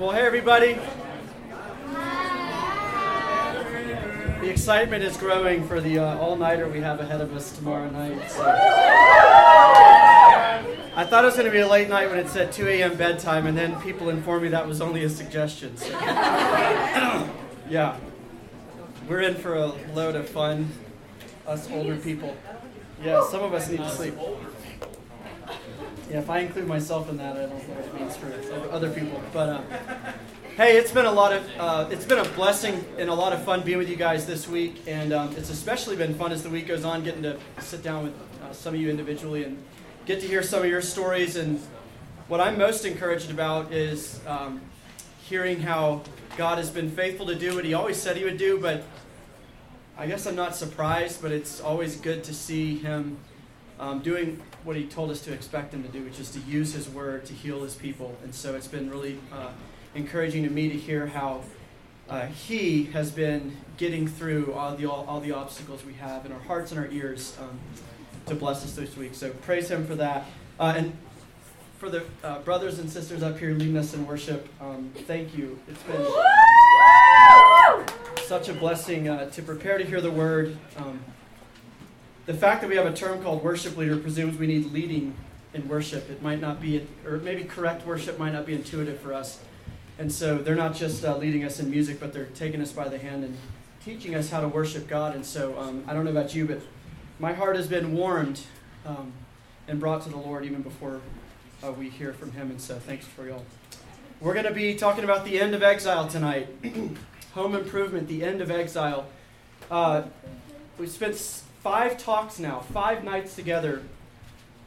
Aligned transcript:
Well, 0.00 0.12
hey, 0.12 0.22
everybody. 0.22 0.78
The 4.40 4.48
excitement 4.48 5.04
is 5.04 5.18
growing 5.18 5.68
for 5.68 5.78
the 5.82 5.98
uh, 5.98 6.16
all 6.16 6.36
nighter 6.36 6.66
we 6.66 6.80
have 6.80 7.00
ahead 7.00 7.20
of 7.20 7.36
us 7.36 7.54
tomorrow 7.54 7.90
night. 7.90 8.30
So. 8.30 8.42
I 10.96 11.04
thought 11.04 11.24
it 11.24 11.26
was 11.26 11.34
going 11.34 11.44
to 11.44 11.52
be 11.52 11.58
a 11.58 11.68
late 11.68 11.90
night 11.90 12.08
when 12.08 12.18
it 12.18 12.30
said 12.30 12.50
2 12.50 12.66
a.m. 12.68 12.96
bedtime, 12.96 13.46
and 13.46 13.54
then 13.54 13.78
people 13.82 14.08
informed 14.08 14.44
me 14.44 14.48
that 14.48 14.66
was 14.66 14.80
only 14.80 15.04
a 15.04 15.10
suggestion. 15.10 15.76
So. 15.76 15.90
yeah. 17.68 17.98
We're 19.06 19.20
in 19.20 19.34
for 19.34 19.56
a 19.56 19.66
load 19.92 20.16
of 20.16 20.26
fun, 20.30 20.70
us 21.46 21.70
older 21.70 21.96
people. 21.96 22.34
Yeah, 23.04 23.22
some 23.28 23.42
of 23.42 23.52
us 23.52 23.68
need 23.68 23.80
to 23.80 23.90
sleep. 23.90 24.14
Yeah, 26.10 26.18
if 26.18 26.28
I 26.28 26.40
include 26.40 26.66
myself 26.66 27.08
in 27.08 27.18
that, 27.18 27.36
I 27.36 27.42
don't 27.42 27.52
what 27.52 27.84
it 27.84 27.94
means 27.94 28.16
for 28.16 28.26
other 28.72 28.90
people. 28.90 29.22
But 29.32 29.48
uh, 29.48 29.62
hey, 30.56 30.76
it's 30.76 30.90
been 30.90 31.06
a 31.06 31.12
lot 31.12 31.32
of 31.32 31.48
uh, 31.56 31.88
it's 31.88 32.04
been 32.04 32.18
a 32.18 32.28
blessing 32.30 32.84
and 32.98 33.08
a 33.08 33.14
lot 33.14 33.32
of 33.32 33.44
fun 33.44 33.62
being 33.62 33.78
with 33.78 33.88
you 33.88 33.94
guys 33.94 34.26
this 34.26 34.48
week, 34.48 34.82
and 34.88 35.12
um, 35.12 35.32
it's 35.36 35.50
especially 35.50 35.94
been 35.94 36.16
fun 36.16 36.32
as 36.32 36.42
the 36.42 36.50
week 36.50 36.66
goes 36.66 36.84
on, 36.84 37.04
getting 37.04 37.22
to 37.22 37.38
sit 37.60 37.84
down 37.84 38.02
with 38.02 38.14
uh, 38.42 38.52
some 38.52 38.74
of 38.74 38.80
you 38.80 38.90
individually 38.90 39.44
and 39.44 39.62
get 40.04 40.20
to 40.20 40.26
hear 40.26 40.42
some 40.42 40.64
of 40.64 40.68
your 40.68 40.82
stories. 40.82 41.36
And 41.36 41.60
what 42.26 42.40
I'm 42.40 42.58
most 42.58 42.84
encouraged 42.84 43.30
about 43.30 43.72
is 43.72 44.18
um, 44.26 44.60
hearing 45.28 45.60
how 45.60 46.02
God 46.36 46.58
has 46.58 46.70
been 46.70 46.90
faithful 46.90 47.26
to 47.26 47.36
do 47.36 47.54
what 47.54 47.64
He 47.64 47.72
always 47.72 48.02
said 48.02 48.16
He 48.16 48.24
would 48.24 48.38
do. 48.38 48.58
But 48.58 48.82
I 49.96 50.08
guess 50.08 50.26
I'm 50.26 50.34
not 50.34 50.56
surprised, 50.56 51.22
but 51.22 51.30
it's 51.30 51.60
always 51.60 51.94
good 51.94 52.24
to 52.24 52.34
see 52.34 52.78
Him 52.78 53.16
um, 53.80 54.00
doing 54.00 54.40
what 54.62 54.76
he 54.76 54.84
told 54.84 55.10
us 55.10 55.22
to 55.22 55.32
expect 55.32 55.72
him 55.72 55.82
to 55.82 55.88
do, 55.88 56.04
which 56.04 56.20
is 56.20 56.30
to 56.32 56.38
use 56.40 56.74
his 56.74 56.88
word 56.88 57.24
to 57.24 57.32
heal 57.32 57.62
his 57.62 57.74
people. 57.74 58.14
And 58.22 58.34
so 58.34 58.54
it's 58.54 58.68
been 58.68 58.90
really 58.90 59.18
uh, 59.32 59.48
encouraging 59.94 60.44
to 60.44 60.50
me 60.50 60.68
to 60.68 60.76
hear 60.76 61.06
how 61.06 61.42
uh, 62.08 62.26
he 62.26 62.84
has 62.84 63.10
been 63.10 63.56
getting 63.78 64.06
through 64.06 64.52
all 64.52 64.76
the, 64.76 64.84
all, 64.84 65.06
all, 65.08 65.20
the 65.20 65.32
obstacles 65.32 65.84
we 65.84 65.94
have 65.94 66.26
in 66.26 66.32
our 66.32 66.40
hearts 66.40 66.72
and 66.72 66.78
our 66.78 66.88
ears 66.88 67.36
um, 67.40 67.58
to 68.26 68.34
bless 68.34 68.62
us 68.64 68.74
this 68.74 68.96
week. 68.96 69.14
So 69.14 69.30
praise 69.30 69.70
him 69.70 69.86
for 69.86 69.94
that. 69.94 70.26
Uh, 70.58 70.74
and 70.76 70.92
for 71.78 71.88
the 71.88 72.04
uh, 72.22 72.40
brothers 72.40 72.78
and 72.80 72.90
sisters 72.90 73.22
up 73.22 73.38
here 73.38 73.54
leading 73.54 73.78
us 73.78 73.94
in 73.94 74.06
worship, 74.06 74.46
um, 74.60 74.92
thank 75.06 75.34
you. 75.34 75.58
It's 75.66 75.82
been 75.84 76.04
such 78.26 78.50
a 78.50 78.52
blessing 78.52 79.08
uh, 79.08 79.30
to 79.30 79.42
prepare 79.42 79.78
to 79.78 79.84
hear 79.84 80.02
the 80.02 80.10
word. 80.10 80.58
The 82.30 82.36
fact 82.36 82.60
that 82.60 82.70
we 82.70 82.76
have 82.76 82.86
a 82.86 82.92
term 82.92 83.20
called 83.24 83.42
worship 83.42 83.76
leader 83.76 83.96
presumes 83.96 84.38
we 84.38 84.46
need 84.46 84.70
leading 84.72 85.16
in 85.52 85.66
worship. 85.66 86.08
It 86.08 86.22
might 86.22 86.40
not 86.40 86.60
be, 86.60 86.86
or 87.04 87.16
maybe 87.16 87.42
correct 87.42 87.84
worship 87.84 88.20
might 88.20 88.32
not 88.32 88.46
be 88.46 88.54
intuitive 88.54 89.00
for 89.00 89.12
us. 89.12 89.40
And 89.98 90.12
so 90.12 90.38
they're 90.38 90.54
not 90.54 90.76
just 90.76 91.04
uh, 91.04 91.16
leading 91.16 91.42
us 91.42 91.58
in 91.58 91.68
music, 91.68 91.98
but 91.98 92.12
they're 92.12 92.26
taking 92.26 92.62
us 92.62 92.70
by 92.70 92.88
the 92.88 92.98
hand 92.98 93.24
and 93.24 93.36
teaching 93.84 94.14
us 94.14 94.30
how 94.30 94.40
to 94.40 94.46
worship 94.46 94.86
God. 94.86 95.16
And 95.16 95.26
so 95.26 95.58
um, 95.58 95.82
I 95.88 95.92
don't 95.92 96.04
know 96.04 96.12
about 96.12 96.32
you, 96.32 96.46
but 96.46 96.60
my 97.18 97.32
heart 97.32 97.56
has 97.56 97.66
been 97.66 97.96
warmed 97.96 98.42
um, 98.86 99.12
and 99.66 99.80
brought 99.80 100.02
to 100.02 100.08
the 100.08 100.16
Lord 100.16 100.44
even 100.44 100.62
before 100.62 101.00
uh, 101.64 101.72
we 101.72 101.88
hear 101.88 102.12
from 102.12 102.30
Him. 102.30 102.52
And 102.52 102.60
so 102.60 102.78
thanks 102.78 103.06
for 103.06 103.26
y'all. 103.26 103.44
We're 104.20 104.34
going 104.34 104.46
to 104.46 104.54
be 104.54 104.76
talking 104.76 105.02
about 105.02 105.24
the 105.24 105.40
end 105.40 105.52
of 105.56 105.64
exile 105.64 106.06
tonight. 106.06 106.46
Home 107.34 107.56
improvement, 107.56 108.06
the 108.06 108.22
end 108.22 108.40
of 108.40 108.52
exile. 108.52 109.08
Uh, 109.68 110.04
we 110.78 110.86
spent 110.86 111.16
five 111.60 111.98
talks 111.98 112.38
now, 112.38 112.60
five 112.60 113.04
nights 113.04 113.34
together, 113.34 113.82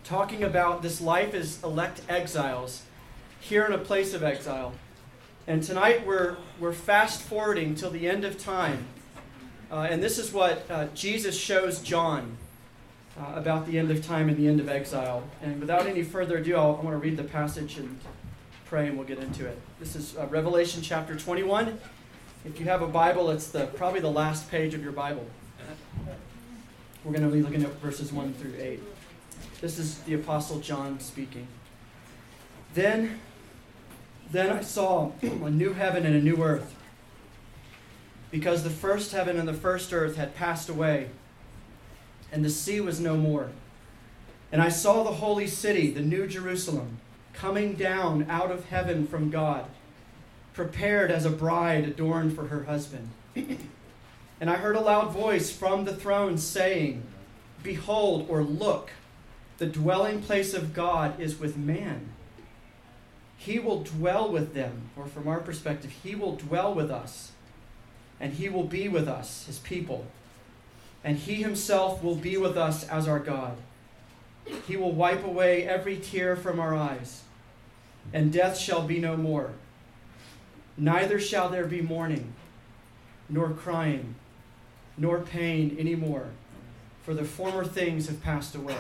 talking 0.04 0.44
about 0.44 0.82
this 0.82 1.02
life 1.02 1.34
as 1.34 1.62
elect 1.64 2.02
exiles 2.08 2.84
here 3.40 3.66
in 3.66 3.74
a 3.74 3.78
place 3.78 4.14
of 4.14 4.24
exile. 4.24 4.74
And 5.48 5.62
tonight 5.64 6.06
we're, 6.06 6.38
we're 6.60 6.74
fast 6.74 7.22
forwarding 7.22 7.76
till 7.76 7.90
the 7.90 8.08
end 8.08 8.24
of 8.24 8.38
time. 8.38 8.86
Uh, 9.72 9.88
and 9.90 10.04
this 10.04 10.18
is 10.18 10.32
what 10.32 10.70
uh, 10.70 10.88
Jesus 10.94 11.38
shows 11.38 11.82
John 11.82 12.38
uh, 13.20 13.34
about 13.36 13.66
the 13.66 13.80
end 13.80 13.90
of 13.90 14.06
time 14.06 14.30
and 14.30 14.38
the 14.38 14.48
end 14.48 14.59
of 14.59 14.70
exile. 14.70 15.24
And 15.42 15.59
without 15.59 15.88
any 15.88 16.03
further 16.03 16.38
ado, 16.38 16.56
I'll, 16.56 16.78
I 16.78 16.86
want 16.86 16.92
to 16.92 16.98
read 16.98 17.18
the 17.18 17.24
passage 17.24 17.78
and 17.78 18.00
pray, 18.66 18.88
and 18.88 18.98
we'll 18.98 19.08
get 19.08 19.18
into 19.18 19.48
it. 19.48 19.59
This 19.80 19.96
is 19.96 20.16
uh, 20.16 20.28
Revelation 20.28 20.82
chapter 20.82 21.16
21. 21.16 21.80
If 22.46 22.59
you 22.59 22.66
have 22.68 22.82
a 22.82 22.88
Bible, 22.88 23.32
it's 23.32 23.48
the, 23.48 23.66
probably 23.68 24.00
the 24.00 24.12
last 24.12 24.52
page 24.52 24.74
of 24.74 24.84
your 24.84 24.92
Bible. 24.92 25.26
We're 27.03 27.12
going 27.12 27.30
to 27.30 27.36
be 27.36 27.41
looking 27.41 27.64
at 27.64 27.72
verses 27.81 28.14
1 28.14 28.34
through 28.36 28.53
8. 28.58 28.80
This 29.59 29.78
is 29.78 30.00
the 30.00 30.14
Apostle 30.14 30.59
John 30.59 31.02
speaking. 31.02 31.47
Then, 32.74 33.19
then 34.31 34.50
I 34.50 34.62
saw 34.62 35.12
a 35.22 35.50
new 35.50 35.74
heaven 35.74 36.06
and 36.06 36.16
a 36.16 36.22
new 36.22 36.41
earth, 36.41 36.75
because 38.31 38.64
the 38.64 38.69
first 38.69 39.12
heaven 39.12 39.38
and 39.38 39.47
the 39.47 39.53
first 39.53 39.91
earth 39.91 40.16
had 40.16 40.34
passed 40.34 40.69
away, 40.69 41.09
and 42.31 42.44
the 42.44 42.50
sea 42.50 42.80
was 42.80 43.02
no 43.02 43.18
more. 43.18 43.50
And 44.50 44.62
I 44.62 44.70
saw 44.70 45.03
the 45.03 45.14
holy 45.14 45.47
city, 45.47 45.91
the 45.91 46.02
new 46.02 46.25
Jerusalem, 46.25 47.00
coming 47.34 47.74
down 47.74 48.28
out 48.30 48.50
of 48.50 48.70
heaven 48.70 49.08
from 49.08 49.30
God, 49.30 49.66
prepared 50.53 51.12
as 51.12 51.25
a 51.25 51.30
bride 51.30 51.84
adorned 51.84 52.34
for 52.34 52.47
her 52.47 52.64
husband. 52.64 53.09
And 54.40 54.50
I 54.50 54.56
heard 54.56 54.76
a 54.76 54.82
loud 54.82 55.12
voice 55.12 55.52
from 55.52 55.86
the 55.86 55.96
throne 55.96 56.38
saying, 56.38 57.04
Behold, 57.62 58.26
or 58.30 58.44
look, 58.44 58.92
the 59.58 59.66
dwelling 59.66 60.22
place 60.22 60.54
of 60.54 60.74
God 60.74 61.20
is 61.20 61.40
with 61.40 61.56
man. 61.56 62.10
He 63.38 63.60
will 63.60 63.84
dwell 63.84 64.30
with 64.30 64.54
them, 64.54 64.90
or 64.98 65.06
from 65.06 65.28
our 65.28 65.40
perspective, 65.40 65.92
He 66.04 66.16
will 66.16 66.36
dwell 66.36 66.74
with 66.74 66.90
us, 66.92 67.32
and 68.20 68.34
He 68.34 68.50
will 68.50 68.64
be 68.64 68.88
with 68.88 69.08
us, 69.08 69.46
His 69.46 69.60
people. 69.60 70.06
And 71.04 71.18
He 71.18 71.36
Himself 71.36 72.04
will 72.04 72.16
be 72.16 72.38
with 72.38 72.58
us 72.58 72.88
as 72.88 73.08
our 73.08 73.20
God. 73.20 73.58
He 74.68 74.76
will 74.76 74.92
wipe 74.92 75.24
away 75.24 75.68
every 75.68 75.98
tear 75.98 76.36
from 76.36 76.60
our 76.60 76.76
eyes, 76.76 77.24
and 78.12 78.34
death 78.34 78.58
shall 78.58 78.86
be 78.86 79.00
no 79.00 79.16
more. 79.16 79.52
Neither 80.76 81.20
shall 81.20 81.50
there 81.50 81.66
be 81.66 81.82
mourning, 81.82 82.34
nor 83.30 83.52
crying 83.52 84.16
nor 84.98 85.20
pain 85.20 85.76
anymore, 85.80 86.28
for 87.04 87.14
the 87.14 87.24
former 87.24 87.66
things 87.66 88.08
have 88.08 88.22
passed 88.22 88.56
away. 88.56 88.78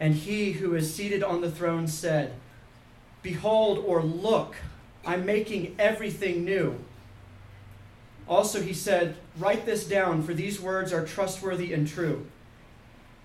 And 0.00 0.14
he 0.14 0.52
who 0.52 0.74
is 0.74 0.92
seated 0.92 1.22
on 1.22 1.40
the 1.40 1.50
throne 1.50 1.86
said, 1.86 2.34
Behold, 3.22 3.78
or 3.78 4.02
look, 4.02 4.56
I'm 5.06 5.24
making 5.24 5.76
everything 5.78 6.44
new. 6.44 6.76
Also, 8.28 8.60
he 8.60 8.72
said, 8.72 9.16
Write 9.38 9.66
this 9.66 9.86
down, 9.86 10.22
for 10.22 10.34
these 10.34 10.60
words 10.60 10.92
are 10.92 11.04
trustworthy 11.04 11.72
and 11.72 11.86
true. 11.86 12.26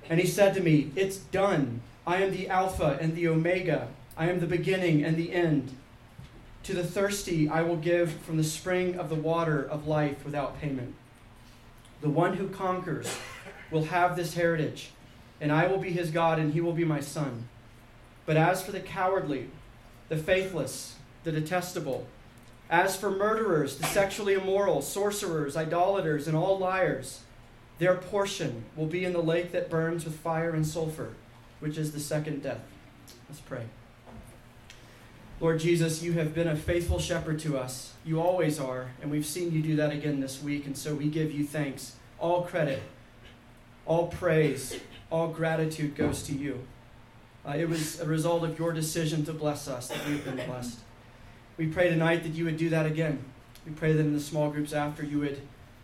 And 0.09 0.19
he 0.19 0.27
said 0.27 0.53
to 0.55 0.61
me, 0.61 0.91
It's 0.95 1.17
done. 1.17 1.81
I 2.05 2.17
am 2.17 2.31
the 2.31 2.47
Alpha 2.47 2.97
and 3.01 3.15
the 3.15 3.27
Omega. 3.27 3.89
I 4.15 4.29
am 4.29 4.39
the 4.39 4.47
beginning 4.47 5.03
and 5.03 5.17
the 5.17 5.33
end. 5.33 5.75
To 6.63 6.73
the 6.73 6.83
thirsty, 6.83 7.47
I 7.47 7.61
will 7.61 7.77
give 7.77 8.11
from 8.11 8.37
the 8.37 8.43
spring 8.43 8.99
of 8.99 9.09
the 9.09 9.15
water 9.15 9.63
of 9.63 9.87
life 9.87 10.23
without 10.25 10.59
payment. 10.59 10.95
The 12.01 12.09
one 12.09 12.37
who 12.37 12.47
conquers 12.47 13.17
will 13.71 13.85
have 13.85 14.15
this 14.15 14.35
heritage, 14.35 14.91
and 15.41 15.51
I 15.51 15.67
will 15.67 15.79
be 15.79 15.91
his 15.91 16.11
God, 16.11 16.39
and 16.39 16.53
he 16.53 16.61
will 16.61 16.73
be 16.73 16.85
my 16.85 16.99
son. 16.99 17.47
But 18.25 18.37
as 18.37 18.61
for 18.61 18.71
the 18.71 18.79
cowardly, 18.79 19.49
the 20.09 20.17
faithless, 20.17 20.95
the 21.23 21.31
detestable, 21.31 22.07
as 22.69 22.95
for 22.95 23.09
murderers, 23.09 23.77
the 23.77 23.85
sexually 23.85 24.33
immoral, 24.33 24.81
sorcerers, 24.81 25.55
idolaters, 25.55 26.27
and 26.27 26.35
all 26.35 26.57
liars, 26.57 27.21
their 27.79 27.95
portion 27.95 28.65
will 28.75 28.87
be 28.87 29.05
in 29.05 29.13
the 29.13 29.21
lake 29.21 29.51
that 29.51 29.69
burns 29.69 30.03
with 30.03 30.19
fire 30.19 30.51
and 30.51 30.67
sulfur, 30.67 31.13
which 31.59 31.77
is 31.77 31.91
the 31.91 31.99
second 31.99 32.43
death. 32.43 32.61
Let's 33.29 33.41
pray. 33.41 33.65
Lord 35.39 35.59
Jesus, 35.59 36.01
you 36.01 36.13
have 36.13 36.33
been 36.33 36.47
a 36.47 36.55
faithful 36.55 36.97
shepherd 36.97 37.37
to 37.41 37.59
us. 37.59 37.93
You 38.03 38.19
always 38.19 38.59
are, 38.59 38.89
and 39.01 39.11
we've 39.11 39.25
seen 39.25 39.51
you 39.51 39.61
do 39.61 39.75
that 39.75 39.91
again 39.91 40.19
this 40.19 40.41
week, 40.41 40.65
and 40.65 40.75
so 40.75 40.95
we 40.95 41.09
give 41.09 41.31
you 41.31 41.43
thanks. 41.43 41.95
All 42.17 42.41
credit, 42.41 42.81
all 43.85 44.07
praise, 44.07 44.79
all 45.11 45.27
gratitude 45.27 45.95
goes 45.95 46.23
to 46.23 46.33
you. 46.33 46.65
Uh, 47.45 47.53
it 47.55 47.69
was 47.69 47.99
a 47.99 48.07
result 48.07 48.43
of 48.43 48.57
your 48.57 48.73
decision 48.73 49.23
to 49.25 49.33
bless 49.33 49.67
us 49.67 49.89
that 49.89 50.07
we've 50.07 50.25
been 50.25 50.43
blessed. 50.47 50.79
We 51.55 51.67
pray 51.67 51.91
tonight 51.91 52.23
that 52.23 52.33
you 52.33 52.45
would 52.45 52.57
do 52.57 52.69
that 52.69 52.87
again. 52.87 53.23
We 53.63 53.73
pray 53.73 53.93
that 53.93 53.99
in 53.99 54.13
the 54.13 54.19
small 54.19 54.49
groups 54.49 54.73
after 54.73 55.05
you 55.05 55.19
would 55.19 55.41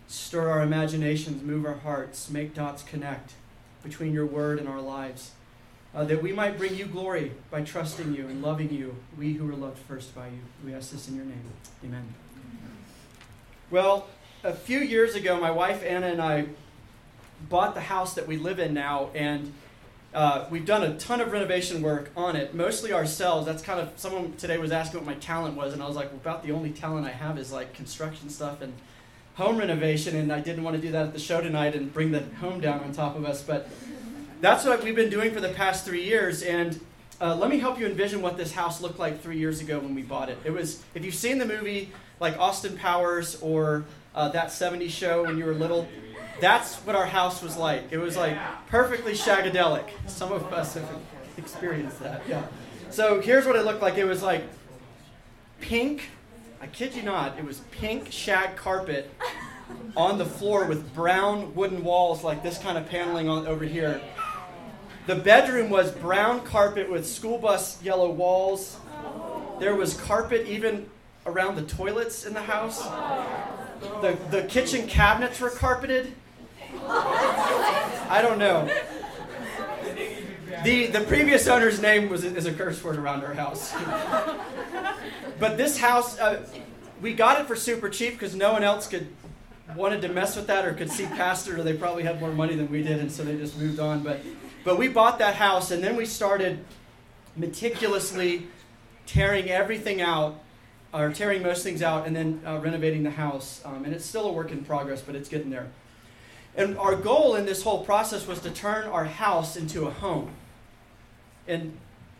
stir 0.07 0.49
our 0.49 0.63
imaginations, 0.63 1.43
move 1.43 1.63
our 1.65 1.75
hearts, 1.75 2.27
make 2.27 2.55
dots 2.55 2.81
connect 2.81 3.33
between 3.83 4.13
your 4.13 4.25
word 4.25 4.57
and 4.57 4.67
our 4.67 4.81
lives 4.81 5.31
uh, 5.95 6.03
that 6.03 6.21
we 6.21 6.31
might 6.31 6.57
bring 6.57 6.75
you 6.75 6.85
glory 6.85 7.31
by 7.51 7.61
trusting 7.61 8.13
you 8.13 8.27
and 8.27 8.41
loving 8.41 8.71
you, 8.73 8.95
we 9.17 9.33
who 9.33 9.45
were 9.45 9.55
loved 9.55 9.77
first 9.77 10.15
by 10.15 10.27
you. 10.27 10.39
We 10.65 10.73
ask 10.73 10.91
this 10.91 11.07
in 11.07 11.15
your 11.15 11.25
name. 11.25 11.43
Amen. 11.83 12.13
Well, 13.71 14.07
a 14.43 14.53
few 14.53 14.79
years 14.79 15.15
ago, 15.15 15.39
my 15.39 15.51
wife 15.51 15.83
Anna 15.83 16.07
and 16.07 16.21
I 16.21 16.47
bought 17.49 17.75
the 17.75 17.81
house 17.81 18.13
that 18.15 18.27
we 18.27 18.37
live 18.37 18.59
in 18.59 18.73
now, 18.73 19.09
and 19.13 19.53
Uh, 20.13 20.45
we've 20.51 20.67
done 20.67 20.83
a 20.83 20.93
ton 20.99 21.19
of 21.21 21.31
renovation 21.31 21.81
work 21.81 22.11
on 22.15 22.35
it, 22.35 22.53
mostly 22.53 22.93
ourselves. 22.93 23.47
That's 23.47 23.63
kind 23.63 23.79
of 23.79 23.89
someone 23.95 24.33
today 24.37 24.59
was 24.59 24.71
asking 24.71 24.99
what 24.99 25.07
my 25.07 25.15
talent 25.15 25.57
was, 25.57 25.73
and 25.73 25.81
I 25.81 25.87
was 25.87 25.95
like, 25.95 26.09
well, 26.11 26.21
about 26.21 26.43
the 26.45 26.51
only 26.51 26.69
talent 26.69 27.07
I 27.07 27.09
have 27.09 27.39
is 27.39 27.51
like 27.51 27.73
construction 27.73 28.29
stuff 28.29 28.61
and 28.61 28.73
home 29.37 29.57
renovation, 29.57 30.15
and 30.15 30.31
I 30.31 30.39
didn't 30.39 30.63
want 30.63 30.75
to 30.75 30.81
do 30.83 30.91
that 30.91 31.07
at 31.07 31.13
the 31.13 31.19
show 31.19 31.41
tonight 31.41 31.73
and 31.73 31.91
bring 31.91 32.11
the 32.11 32.21
home 32.39 32.61
down 32.61 32.81
on 32.81 32.91
top 32.91 33.15
of 33.15 33.25
us. 33.25 33.41
But 33.41 33.67
that's 34.43 34.65
what 34.65 34.83
we've 34.83 34.95
been 34.95 35.09
doing 35.09 35.31
for 35.33 35.39
the 35.39 35.53
past 35.53 35.85
three 35.85 36.03
years, 36.03 36.43
and 36.43 36.77
uh, 37.21 37.33
let 37.33 37.49
me 37.49 37.59
help 37.59 37.79
you 37.79 37.85
envision 37.85 38.21
what 38.21 38.35
this 38.35 38.51
house 38.51 38.81
looked 38.81 38.99
like 38.99 39.21
three 39.21 39.37
years 39.37 39.61
ago 39.61 39.79
when 39.79 39.95
we 39.95 40.01
bought 40.01 40.27
it. 40.27 40.37
It 40.43 40.51
was, 40.51 40.83
if 40.93 41.05
you've 41.05 41.15
seen 41.15 41.37
the 41.37 41.45
movie 41.45 41.93
like 42.19 42.37
Austin 42.37 42.75
Powers 42.75 43.41
or 43.41 43.85
uh, 44.13 44.27
that 44.29 44.47
70s 44.47 44.89
show 44.89 45.23
when 45.23 45.37
you 45.37 45.45
were 45.45 45.53
little, 45.53 45.87
that's 46.41 46.75
what 46.79 46.93
our 46.93 47.05
house 47.05 47.41
was 47.41 47.55
like. 47.55 47.83
It 47.91 47.99
was 47.99 48.17
like 48.17 48.37
perfectly 48.67 49.13
shagadelic. 49.13 49.85
Some 50.07 50.33
of 50.33 50.51
us 50.51 50.73
have 50.73 50.89
experienced 51.37 52.01
that. 52.01 52.23
Yeah. 52.27 52.45
So 52.89 53.21
here's 53.21 53.45
what 53.45 53.55
it 53.55 53.63
looked 53.63 53.81
like. 53.81 53.97
It 53.97 54.03
was 54.03 54.21
like 54.21 54.43
pink. 55.61 56.09
I 56.61 56.67
kid 56.67 56.95
you 56.95 57.03
not. 57.03 57.39
It 57.39 57.45
was 57.45 57.61
pink 57.71 58.11
shag 58.11 58.57
carpet 58.57 59.09
on 59.95 60.17
the 60.17 60.25
floor 60.25 60.65
with 60.65 60.93
brown 60.93 61.55
wooden 61.55 61.81
walls 61.81 62.25
like 62.25 62.43
this 62.43 62.57
kind 62.57 62.77
of 62.77 62.89
paneling 62.89 63.29
on 63.29 63.47
over 63.47 63.63
here. 63.63 64.01
The 65.05 65.15
bedroom 65.15 65.69
was 65.69 65.91
brown 65.91 66.45
carpet 66.45 66.89
with 66.89 67.05
school 67.05 67.37
bus 67.37 67.81
yellow 67.83 68.09
walls. 68.09 68.77
There 69.59 69.75
was 69.75 69.95
carpet 69.95 70.47
even 70.47 70.89
around 71.25 71.55
the 71.55 71.63
toilets 71.63 72.25
in 72.25 72.33
the 72.33 72.41
house. 72.41 72.81
The, 74.01 74.17
the 74.31 74.43
kitchen 74.43 74.87
cabinets 74.87 75.41
were 75.41 75.49
carpeted. 75.49 76.13
I 76.85 78.19
don't 78.21 78.39
know. 78.39 78.69
The, 80.63 80.87
the 80.87 81.01
previous 81.01 81.47
owner's 81.47 81.81
name 81.81 82.09
was 82.09 82.23
is 82.23 82.45
a 82.45 82.53
curse 82.53 82.81
word 82.81 82.97
around 82.97 83.23
our 83.25 83.33
house. 83.33 83.73
but 85.39 85.57
this 85.57 85.77
house, 85.77 86.17
uh, 86.19 86.45
we 87.01 87.13
got 87.13 87.41
it 87.41 87.47
for 87.47 87.55
super 87.57 87.89
cheap 87.89 88.13
because 88.13 88.35
no 88.35 88.53
one 88.53 88.63
else 88.63 88.87
could 88.87 89.07
wanted 89.75 90.01
to 90.01 90.09
mess 90.09 90.35
with 90.35 90.47
that 90.47 90.65
or 90.65 90.73
could 90.73 90.89
see 90.89 91.05
past 91.05 91.47
it, 91.47 91.57
or 91.57 91.63
they 91.63 91.73
probably 91.73 92.03
had 92.03 92.19
more 92.19 92.31
money 92.31 92.55
than 92.55 92.69
we 92.69 92.83
did, 92.83 92.99
and 92.99 93.11
so 93.11 93.23
they 93.23 93.35
just 93.35 93.57
moved 93.57 93.79
on. 93.79 94.03
But 94.03 94.19
but 94.63 94.77
we 94.77 94.87
bought 94.87 95.19
that 95.19 95.35
house, 95.35 95.71
and 95.71 95.83
then 95.83 95.95
we 95.95 96.05
started 96.05 96.63
meticulously 97.35 98.47
tearing 99.05 99.49
everything 99.49 100.01
out, 100.01 100.39
or 100.93 101.11
tearing 101.11 101.41
most 101.41 101.63
things 101.63 101.81
out, 101.81 102.05
and 102.05 102.15
then 102.15 102.41
uh, 102.45 102.59
renovating 102.59 103.03
the 103.03 103.11
house. 103.11 103.61
Um, 103.65 103.83
and 103.85 103.93
it's 103.93 104.05
still 104.05 104.27
a 104.27 104.31
work 104.31 104.51
in 104.51 104.63
progress, 104.63 105.01
but 105.01 105.15
it's 105.15 105.29
getting 105.29 105.49
there. 105.49 105.67
And 106.55 106.77
our 106.77 106.95
goal 106.95 107.35
in 107.35 107.45
this 107.45 107.63
whole 107.63 107.83
process 107.83 108.27
was 108.27 108.39
to 108.41 108.51
turn 108.51 108.85
our 108.87 109.05
house 109.05 109.55
into 109.55 109.87
a 109.87 109.91
home. 109.91 110.29
And 111.47 111.77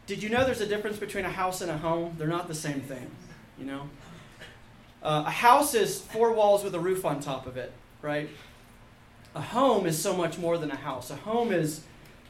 did 0.08 0.24
you 0.24 0.30
know 0.30 0.44
there's 0.44 0.62
a 0.62 0.66
difference 0.66 0.98
between 0.98 1.24
a 1.24 1.30
house 1.30 1.62
and 1.62 1.70
a 1.70 1.78
home? 1.78 2.16
They're 2.18 2.28
not 2.28 2.48
the 2.48 2.56
same 2.56 2.82
thing, 2.82 3.12
you 3.60 3.66
know? 3.66 3.90
Uh, 5.04 5.24
a 5.28 5.32
house 5.32 5.76
is 5.76 6.00
four 6.00 6.32
walls 6.34 6.64
with 6.64 6.74
a 6.74 6.80
roof 6.80 7.06
on 7.06 7.20
top 7.20 7.46
of 7.46 7.58
it, 7.58 7.72
right? 8.02 8.30
A 9.36 9.42
home 9.42 9.86
is 9.86 10.02
so 10.02 10.16
much 10.16 10.38
more 10.38 10.58
than 10.58 10.72
a 10.72 10.76
house. 10.76 11.12
A 11.12 11.16
home 11.16 11.52
is 11.52 11.82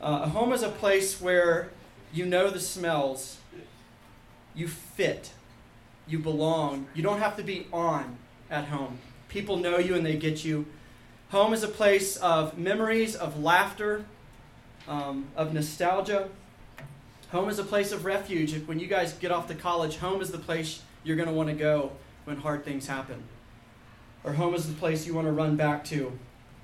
uh, 0.04 0.24
a 0.24 0.30
home 0.30 0.52
is 0.52 0.64
a 0.64 0.70
place 0.70 1.22
where 1.22 1.70
you 2.12 2.26
know 2.26 2.50
the 2.50 2.60
smells, 2.60 3.38
you 4.54 4.68
fit, 4.68 5.32
you 6.06 6.20
belong. 6.20 6.88
You 6.94 7.02
don't 7.02 7.20
have 7.20 7.38
to 7.38 7.44
be 7.44 7.68
on 7.72 8.18
at 8.52 8.66
home. 8.66 9.00
People 9.30 9.58
know 9.58 9.78
you 9.78 9.96
and 9.96 10.06
they 10.06 10.18
get 10.18 10.44
you. 10.44 10.66
Home 11.30 11.54
is 11.54 11.64
a 11.64 11.70
place 11.70 12.18
of 12.18 12.58
memories, 12.58 13.16
of 13.16 13.42
laughter, 13.42 14.06
um, 14.90 15.28
of 15.38 15.54
nostalgia. 15.54 16.30
Home 17.32 17.48
is 17.50 17.58
a 17.58 17.64
place 17.64 17.94
of 17.94 18.04
refuge. 18.04 18.54
When 18.68 18.80
you 18.80 18.88
guys 18.88 19.14
get 19.14 19.32
off 19.32 19.48
to 19.48 19.56
college, 19.56 19.98
home 19.98 20.22
is 20.22 20.32
the 20.32 20.38
place 20.38 20.82
you're 21.06 21.16
going 21.16 21.30
to 21.30 21.34
want 21.34 21.48
to 21.48 21.56
go 21.56 21.94
when 22.26 22.38
hard 22.38 22.66
things 22.66 22.88
happen. 22.88 23.24
Or 24.26 24.34
home 24.34 24.54
is 24.54 24.68
the 24.68 24.74
place 24.74 25.08
you 25.08 25.14
want 25.14 25.28
to 25.28 25.32
run 25.32 25.56
back 25.56 25.86
to 25.86 26.12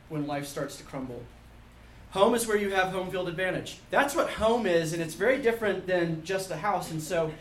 when 0.09 0.27
life 0.27 0.45
starts 0.45 0.75
to 0.75 0.83
crumble. 0.83 1.23
Home 2.11 2.33
is 2.33 2.47
where 2.47 2.57
you 2.57 2.71
have 2.71 2.87
home 2.91 3.11
field 3.11 3.27
advantage. 3.27 3.77
That's 3.91 4.15
what 4.15 4.31
home 4.31 4.65
is, 4.65 4.93
and 4.93 5.01
it's 5.01 5.13
very 5.13 5.39
different 5.39 5.85
than 5.85 6.23
just 6.23 6.49
a 6.49 6.55
house. 6.55 6.89
And 6.89 7.01
so, 7.01 7.31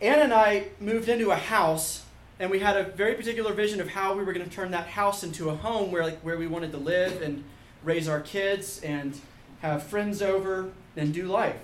Anna 0.00 0.22
and 0.22 0.32
I 0.32 0.68
moved 0.78 1.08
into 1.08 1.32
a 1.32 1.36
house, 1.36 2.04
and 2.38 2.50
we 2.50 2.60
had 2.60 2.76
a 2.76 2.84
very 2.84 3.14
particular 3.14 3.52
vision 3.52 3.80
of 3.80 3.88
how 3.88 4.14
we 4.14 4.22
were 4.22 4.32
going 4.32 4.48
to 4.48 4.54
turn 4.54 4.70
that 4.70 4.86
house 4.86 5.24
into 5.24 5.50
a 5.50 5.56
home 5.56 5.90
where, 5.90 6.04
like, 6.04 6.20
where 6.20 6.38
we 6.38 6.46
wanted 6.46 6.70
to 6.70 6.78
live 6.78 7.20
and 7.20 7.42
raise 7.82 8.06
our 8.06 8.20
kids 8.20 8.80
and 8.82 9.20
have 9.60 9.82
friends 9.82 10.22
over 10.22 10.70
and 10.96 11.12
do 11.12 11.26
life. 11.26 11.56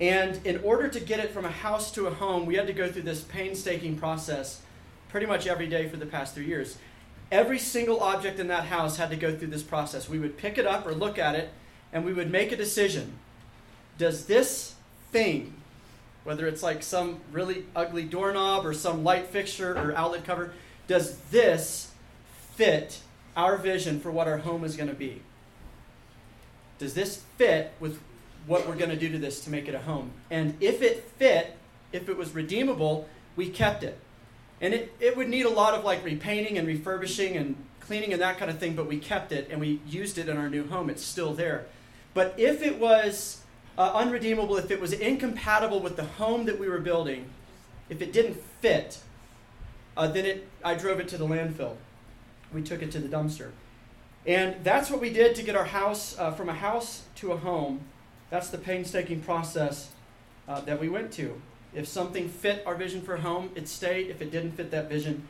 And 0.00 0.44
in 0.46 0.58
order 0.62 0.88
to 0.88 1.00
get 1.00 1.18
it 1.18 1.30
from 1.30 1.44
a 1.44 1.50
house 1.50 1.90
to 1.92 2.06
a 2.06 2.14
home, 2.14 2.46
we 2.46 2.54
had 2.54 2.68
to 2.68 2.72
go 2.72 2.90
through 2.90 3.02
this 3.02 3.20
painstaking 3.20 3.98
process 3.98 4.62
pretty 5.08 5.26
much 5.26 5.46
every 5.46 5.66
day 5.66 5.88
for 5.88 5.96
the 5.96 6.06
past 6.06 6.34
three 6.34 6.46
years. 6.46 6.78
Every 7.32 7.58
single 7.58 7.98
object 7.98 8.38
in 8.38 8.46
that 8.46 8.66
house 8.66 8.96
had 8.98 9.10
to 9.10 9.16
go 9.16 9.34
through 9.34 9.48
this 9.48 9.64
process. 9.64 10.08
We 10.08 10.20
would 10.20 10.36
pick 10.36 10.56
it 10.56 10.66
up 10.66 10.86
or 10.86 10.94
look 10.94 11.18
at 11.18 11.34
it, 11.34 11.50
and 11.92 12.04
we 12.04 12.12
would 12.12 12.30
make 12.30 12.52
a 12.52 12.56
decision. 12.56 13.14
Does 13.98 14.26
this 14.26 14.76
thing, 15.10 15.54
whether 16.22 16.46
it's 16.46 16.62
like 16.62 16.84
some 16.84 17.18
really 17.32 17.64
ugly 17.74 18.04
doorknob 18.04 18.64
or 18.64 18.72
some 18.72 19.02
light 19.02 19.26
fixture 19.26 19.76
or 19.76 19.96
outlet 19.96 20.24
cover, 20.24 20.52
does 20.86 21.18
this 21.32 21.90
fit 22.54 23.00
our 23.36 23.56
vision 23.56 23.98
for 23.98 24.12
what 24.12 24.28
our 24.28 24.38
home 24.38 24.62
is 24.62 24.76
going 24.76 24.88
to 24.88 24.94
be? 24.94 25.22
Does 26.78 26.94
this 26.94 27.22
fit 27.36 27.72
with 27.80 27.98
what 28.46 28.66
we're 28.66 28.76
going 28.76 28.90
to 28.90 28.96
do 28.96 29.10
to 29.10 29.18
this 29.18 29.40
to 29.44 29.50
make 29.50 29.68
it 29.68 29.74
a 29.74 29.80
home. 29.80 30.10
And 30.30 30.56
if 30.60 30.82
it 30.82 31.04
fit, 31.16 31.56
if 31.92 32.08
it 32.08 32.16
was 32.16 32.34
redeemable, 32.34 33.08
we 33.36 33.48
kept 33.48 33.84
it. 33.84 33.98
And 34.62 34.72
it, 34.72 34.94
it 35.00 35.16
would 35.16 35.28
need 35.28 35.44
a 35.44 35.50
lot 35.50 35.74
of 35.74 35.84
like 35.84 36.04
repainting 36.04 36.56
and 36.56 36.66
refurbishing 36.66 37.36
and 37.36 37.56
cleaning 37.80 38.12
and 38.12 38.22
that 38.22 38.38
kind 38.38 38.50
of 38.50 38.58
thing, 38.58 38.74
but 38.74 38.86
we 38.86 38.96
kept 38.96 39.32
it 39.32 39.48
and 39.50 39.60
we 39.60 39.80
used 39.86 40.16
it 40.16 40.28
in 40.28 40.36
our 40.38 40.48
new 40.48 40.66
home. 40.68 40.88
It's 40.88 41.02
still 41.02 41.34
there. 41.34 41.66
But 42.14 42.34
if 42.38 42.62
it 42.62 42.78
was 42.78 43.42
uh, 43.76 43.92
unredeemable, 43.92 44.56
if 44.56 44.70
it 44.70 44.80
was 44.80 44.92
incompatible 44.92 45.80
with 45.80 45.96
the 45.96 46.04
home 46.04 46.44
that 46.46 46.60
we 46.60 46.68
were 46.68 46.78
building, 46.78 47.28
if 47.88 48.00
it 48.00 48.12
didn't 48.12 48.40
fit, 48.60 48.98
uh, 49.96 50.06
then 50.06 50.24
it, 50.24 50.48
I 50.64 50.74
drove 50.74 51.00
it 51.00 51.08
to 51.08 51.18
the 51.18 51.26
landfill. 51.26 51.76
We 52.54 52.62
took 52.62 52.82
it 52.82 52.92
to 52.92 53.00
the 53.00 53.08
dumpster. 53.08 53.50
And 54.24 54.62
that's 54.62 54.90
what 54.90 55.00
we 55.00 55.10
did 55.10 55.34
to 55.36 55.42
get 55.42 55.56
our 55.56 55.64
house 55.64 56.16
uh, 56.16 56.30
from 56.30 56.48
a 56.48 56.54
house 56.54 57.02
to 57.16 57.32
a 57.32 57.36
home. 57.36 57.80
That's 58.30 58.48
the 58.48 58.58
painstaking 58.58 59.20
process 59.20 59.90
uh, 60.46 60.60
that 60.60 60.80
we 60.80 60.88
went 60.88 61.12
to. 61.14 61.40
If 61.74 61.88
something 61.88 62.28
fit 62.28 62.62
our 62.66 62.74
vision 62.74 63.00
for 63.02 63.16
home, 63.18 63.50
it 63.54 63.68
stayed. 63.68 64.08
If 64.08 64.20
it 64.20 64.30
didn't 64.30 64.52
fit 64.52 64.70
that 64.70 64.88
vision, 64.88 65.26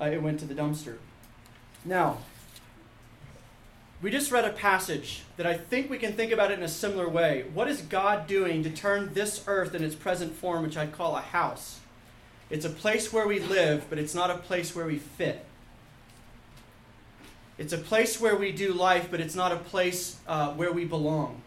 uh, 0.00 0.06
it 0.06 0.22
went 0.22 0.40
to 0.40 0.46
the 0.46 0.54
dumpster. 0.54 0.96
Now, 1.84 2.18
we 4.00 4.10
just 4.10 4.32
read 4.32 4.44
a 4.44 4.50
passage 4.52 5.22
that 5.36 5.46
I 5.46 5.54
think 5.54 5.88
we 5.88 5.98
can 5.98 6.12
think 6.12 6.32
about 6.32 6.50
it 6.50 6.58
in 6.58 6.64
a 6.64 6.68
similar 6.68 7.08
way. 7.08 7.44
What 7.54 7.68
is 7.68 7.82
God 7.82 8.26
doing 8.26 8.62
to 8.64 8.70
turn 8.70 9.14
this 9.14 9.44
earth 9.46 9.74
in 9.74 9.84
its 9.84 9.94
present 9.94 10.34
form, 10.34 10.62
which 10.62 10.76
I 10.76 10.86
call 10.86 11.16
a 11.16 11.20
house? 11.20 11.78
It's 12.50 12.64
a 12.64 12.70
place 12.70 13.12
where 13.12 13.26
we 13.26 13.38
live, 13.38 13.86
but 13.88 13.98
it's 13.98 14.14
not 14.14 14.30
a 14.30 14.38
place 14.38 14.74
where 14.74 14.86
we 14.86 14.98
fit. 14.98 15.44
It's 17.58 17.72
a 17.72 17.78
place 17.78 18.20
where 18.20 18.34
we 18.34 18.50
do 18.50 18.72
life, 18.72 19.08
but 19.10 19.20
it's 19.20 19.34
not 19.36 19.52
a 19.52 19.56
place 19.56 20.16
uh, 20.26 20.52
where 20.52 20.72
we 20.72 20.84
belong. 20.84 21.40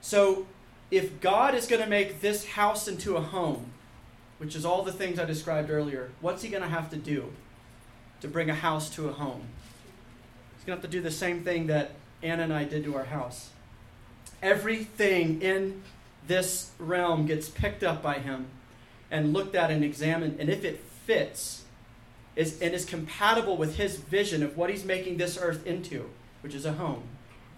So, 0.00 0.46
if 0.90 1.20
God 1.20 1.54
is 1.54 1.66
going 1.66 1.82
to 1.82 1.88
make 1.88 2.20
this 2.20 2.44
house 2.44 2.88
into 2.88 3.16
a 3.16 3.20
home, 3.20 3.72
which 4.38 4.56
is 4.56 4.64
all 4.64 4.82
the 4.82 4.92
things 4.92 5.18
I 5.18 5.24
described 5.24 5.70
earlier, 5.70 6.10
what's 6.20 6.42
he 6.42 6.48
going 6.48 6.62
to 6.62 6.68
have 6.68 6.90
to 6.90 6.96
do 6.96 7.32
to 8.20 8.28
bring 8.28 8.50
a 8.50 8.54
house 8.54 8.90
to 8.90 9.08
a 9.08 9.12
home? 9.12 9.42
He's 10.56 10.64
going 10.64 10.78
to 10.78 10.82
have 10.82 10.90
to 10.90 10.96
do 10.96 11.02
the 11.02 11.10
same 11.10 11.42
thing 11.42 11.68
that 11.68 11.92
Anna 12.22 12.42
and 12.42 12.52
I 12.52 12.64
did 12.64 12.84
to 12.84 12.96
our 12.96 13.04
house. 13.04 13.50
Everything 14.42 15.42
in 15.42 15.82
this 16.26 16.70
realm 16.78 17.26
gets 17.26 17.48
picked 17.48 17.82
up 17.82 18.02
by 18.02 18.18
him 18.18 18.46
and 19.10 19.32
looked 19.32 19.54
at 19.54 19.70
and 19.70 19.84
examined, 19.84 20.38
and 20.40 20.48
if 20.48 20.64
it 20.64 20.80
fits 21.04 21.64
is, 22.36 22.60
and 22.60 22.74
is 22.74 22.84
compatible 22.84 23.56
with 23.56 23.76
his 23.76 23.96
vision 23.96 24.42
of 24.42 24.56
what 24.56 24.70
he's 24.70 24.84
making 24.84 25.16
this 25.16 25.38
earth 25.40 25.66
into, 25.66 26.08
which 26.40 26.54
is 26.54 26.64
a 26.64 26.72
home, 26.72 27.02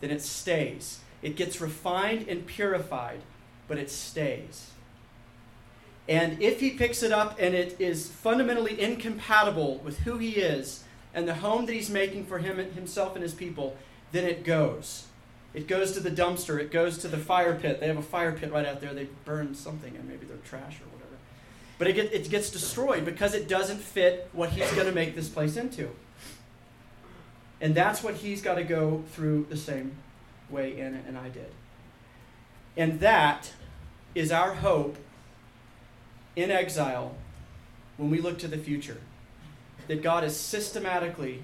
then 0.00 0.10
it 0.10 0.22
stays. 0.22 1.00
It 1.22 1.36
gets 1.36 1.60
refined 1.60 2.26
and 2.28 2.44
purified, 2.44 3.20
but 3.68 3.78
it 3.78 3.90
stays. 3.90 4.70
And 6.08 6.42
if 6.42 6.60
he 6.60 6.70
picks 6.70 7.02
it 7.02 7.12
up 7.12 7.36
and 7.38 7.54
it 7.54 7.80
is 7.80 8.08
fundamentally 8.08 8.80
incompatible 8.80 9.78
with 9.78 10.00
who 10.00 10.18
he 10.18 10.32
is 10.32 10.82
and 11.14 11.28
the 11.28 11.34
home 11.34 11.66
that 11.66 11.72
he's 11.72 11.90
making 11.90 12.26
for 12.26 12.38
him 12.38 12.56
himself 12.72 13.14
and 13.14 13.22
his 13.22 13.34
people, 13.34 13.76
then 14.10 14.24
it 14.24 14.44
goes. 14.44 15.06
It 15.54 15.68
goes 15.68 15.92
to 15.92 16.00
the 16.00 16.10
dumpster. 16.10 16.58
It 16.58 16.72
goes 16.72 16.98
to 16.98 17.08
the 17.08 17.18
fire 17.18 17.54
pit. 17.54 17.78
They 17.78 17.86
have 17.86 17.98
a 17.98 18.02
fire 18.02 18.32
pit 18.32 18.50
right 18.50 18.66
out 18.66 18.80
there. 18.80 18.92
They 18.94 19.06
burn 19.24 19.54
something 19.54 19.94
and 19.94 20.08
maybe 20.08 20.26
they're 20.26 20.38
trash 20.38 20.80
or 20.80 20.88
whatever. 20.92 21.16
But 21.78 21.88
it, 21.88 21.92
get, 21.92 22.12
it 22.12 22.28
gets 22.30 22.50
destroyed 22.50 23.04
because 23.04 23.34
it 23.34 23.48
doesn't 23.48 23.78
fit 23.78 24.28
what 24.32 24.50
he's 24.50 24.70
going 24.72 24.86
to 24.86 24.92
make 24.92 25.14
this 25.14 25.28
place 25.28 25.56
into. 25.56 25.90
And 27.60 27.74
that's 27.74 28.02
what 28.02 28.14
he's 28.14 28.42
got 28.42 28.54
to 28.56 28.64
go 28.64 29.04
through 29.12 29.46
the 29.48 29.56
same 29.56 29.92
way 30.52 30.80
Anna 30.80 31.00
and 31.06 31.16
I 31.16 31.28
did. 31.28 31.52
And 32.76 33.00
that 33.00 33.52
is 34.14 34.30
our 34.30 34.54
hope 34.54 34.96
in 36.36 36.50
exile 36.50 37.14
when 37.96 38.10
we 38.10 38.20
look 38.20 38.38
to 38.38 38.48
the 38.48 38.58
future. 38.58 38.98
That 39.88 40.02
God 40.02 40.24
is 40.24 40.38
systematically 40.38 41.42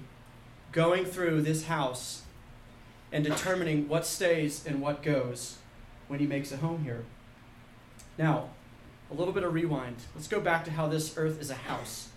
going 0.71 1.05
through 1.05 1.41
this 1.41 1.65
house 1.65 2.23
and 3.11 3.23
determining 3.23 3.87
what 3.87 4.05
stays 4.05 4.65
and 4.65 4.81
what 4.81 5.03
goes 5.03 5.57
when 6.07 6.19
He 6.19 6.27
makes 6.27 6.51
a 6.51 6.57
home 6.57 6.83
here. 6.83 7.05
Now, 8.17 8.49
a 9.11 9.13
little 9.13 9.33
bit 9.33 9.43
of 9.43 9.53
rewind. 9.53 9.97
Let's 10.15 10.27
go 10.27 10.39
back 10.39 10.65
to 10.65 10.71
how 10.71 10.87
this 10.87 11.17
earth 11.17 11.41
is 11.41 11.49
a 11.49 11.55
house 11.55 12.09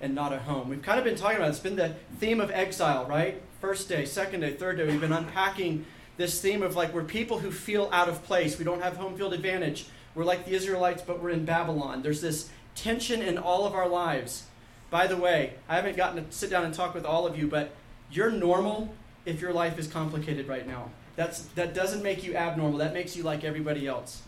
and 0.00 0.14
not 0.14 0.32
a 0.32 0.38
home. 0.38 0.68
We've 0.68 0.82
kind 0.82 0.98
of 0.98 1.04
been 1.04 1.16
talking 1.16 1.36
about 1.36 1.48
it. 1.48 1.50
it's 1.50 1.60
been 1.60 1.76
the 1.76 1.94
theme 2.18 2.40
of 2.40 2.50
exile, 2.50 3.06
right? 3.06 3.40
First 3.60 3.88
day, 3.88 4.04
second 4.04 4.40
day, 4.40 4.52
third 4.52 4.78
day. 4.78 4.86
We've 4.86 5.00
been 5.00 5.12
unpacking 5.12 5.84
this 6.16 6.40
theme 6.40 6.62
of 6.62 6.76
like 6.76 6.92
we're 6.92 7.04
people 7.04 7.38
who 7.38 7.50
feel 7.50 7.88
out 7.92 8.08
of 8.08 8.22
place. 8.24 8.58
We 8.58 8.64
don't 8.64 8.82
have 8.82 8.96
home 8.96 9.16
field 9.16 9.32
advantage. 9.32 9.86
We're 10.14 10.24
like 10.24 10.44
the 10.44 10.52
Israelites, 10.52 11.02
but 11.06 11.22
we're 11.22 11.30
in 11.30 11.44
Babylon. 11.44 12.02
There's 12.02 12.20
this 12.20 12.50
tension 12.74 13.22
in 13.22 13.38
all 13.38 13.66
of 13.66 13.74
our 13.74 13.88
lives. 13.88 14.44
By 14.90 15.06
the 15.06 15.16
way, 15.16 15.54
I 15.68 15.76
haven't 15.76 15.96
gotten 15.96 16.24
to 16.24 16.32
sit 16.32 16.50
down 16.50 16.64
and 16.64 16.74
talk 16.74 16.94
with 16.94 17.04
all 17.04 17.26
of 17.26 17.38
you, 17.38 17.46
but 17.46 17.70
you're 18.10 18.30
normal 18.30 18.92
if 19.24 19.40
your 19.40 19.52
life 19.52 19.78
is 19.78 19.86
complicated 19.86 20.48
right 20.48 20.66
now. 20.66 20.90
That's, 21.16 21.42
that 21.54 21.74
doesn't 21.74 22.02
make 22.02 22.24
you 22.24 22.34
abnormal. 22.34 22.78
That 22.78 22.92
makes 22.92 23.16
you 23.16 23.22
like 23.22 23.44
everybody 23.44 23.86
else. 23.86 24.22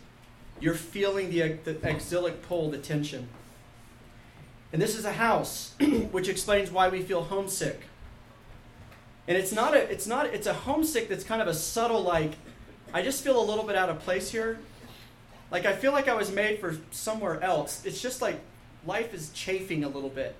You're 0.59 0.75
feeling 0.75 1.29
the, 1.29 1.57
the 1.63 1.77
exilic 1.89 2.41
pull, 2.43 2.71
the 2.71 2.77
tension. 2.77 3.27
And 4.71 4.81
this 4.81 4.95
is 4.97 5.05
a 5.05 5.13
house, 5.13 5.73
which 6.11 6.29
explains 6.29 6.71
why 6.71 6.89
we 6.89 7.01
feel 7.01 7.23
homesick. 7.23 7.81
And 9.27 9.37
it's 9.37 9.51
not 9.51 9.73
a 9.73 9.91
it's 9.91 10.07
not 10.07 10.25
it's 10.27 10.47
a 10.47 10.53
homesick 10.53 11.07
that's 11.07 11.23
kind 11.23 11.41
of 11.41 11.47
a 11.47 11.53
subtle 11.53 12.01
like 12.01 12.33
I 12.93 13.01
just 13.01 13.23
feel 13.23 13.41
a 13.41 13.45
little 13.45 13.63
bit 13.63 13.75
out 13.75 13.89
of 13.89 13.99
place 13.99 14.31
here. 14.31 14.59
Like 15.49 15.65
I 15.65 15.73
feel 15.73 15.91
like 15.91 16.07
I 16.07 16.13
was 16.13 16.31
made 16.31 16.59
for 16.59 16.77
somewhere 16.91 17.41
else. 17.41 17.85
It's 17.85 18.01
just 18.01 18.21
like 18.21 18.39
life 18.85 19.13
is 19.13 19.29
chafing 19.33 19.83
a 19.83 19.89
little 19.89 20.09
bit. 20.09 20.35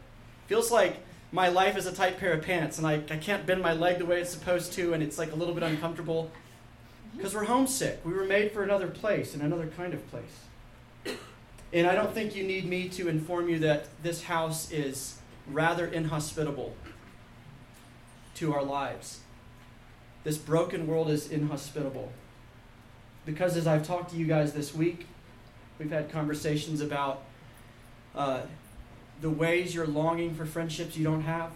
Feels 0.47 0.71
like 0.71 0.97
my 1.31 1.47
life 1.47 1.77
is 1.77 1.87
a 1.87 1.93
tight 1.93 2.19
pair 2.19 2.33
of 2.33 2.43
pants 2.43 2.77
and 2.77 2.85
I, 2.85 2.95
I 3.09 3.17
can't 3.17 3.45
bend 3.45 3.61
my 3.61 3.73
leg 3.73 3.99
the 3.99 4.05
way 4.05 4.19
it's 4.19 4.29
supposed 4.29 4.73
to 4.73 4.93
and 4.93 5.01
it's 5.01 5.17
like 5.17 5.31
a 5.31 5.35
little 5.35 5.53
bit 5.53 5.63
uncomfortable. 5.63 6.25
Mm-hmm. 6.25 7.17
Because 7.17 7.33
we're 7.33 7.45
homesick. 7.45 8.01
We 8.03 8.13
were 8.13 8.25
made 8.25 8.51
for 8.51 8.63
another 8.63 8.87
place 8.87 9.33
and 9.33 9.41
another 9.41 9.67
kind 9.77 9.93
of 9.93 10.07
place. 10.11 11.15
And 11.71 11.87
I 11.87 11.95
don't 11.95 12.13
think 12.13 12.35
you 12.35 12.43
need 12.43 12.65
me 12.65 12.87
to 12.89 13.07
inform 13.07 13.49
you 13.49 13.59
that 13.59 13.87
this 14.03 14.23
house 14.23 14.71
is 14.71 15.17
rather 15.47 15.87
inhospitable 15.87 16.75
to 18.35 18.53
our 18.53 18.63
lives. 18.63 19.19
This 20.23 20.37
broken 20.37 20.87
world 20.87 21.09
is 21.09 21.29
inhospitable. 21.29 22.11
Because 23.25 23.55
as 23.55 23.67
I've 23.67 23.85
talked 23.85 24.11
to 24.11 24.17
you 24.17 24.25
guys 24.25 24.53
this 24.53 24.73
week, 24.73 25.07
we've 25.79 25.91
had 25.91 26.11
conversations 26.11 26.81
about 26.81 27.23
uh, 28.15 28.41
the 29.21 29.29
ways 29.29 29.73
you're 29.73 29.87
longing 29.87 30.35
for 30.35 30.45
friendships 30.45 30.97
you 30.97 31.03
don't 31.03 31.21
have, 31.23 31.51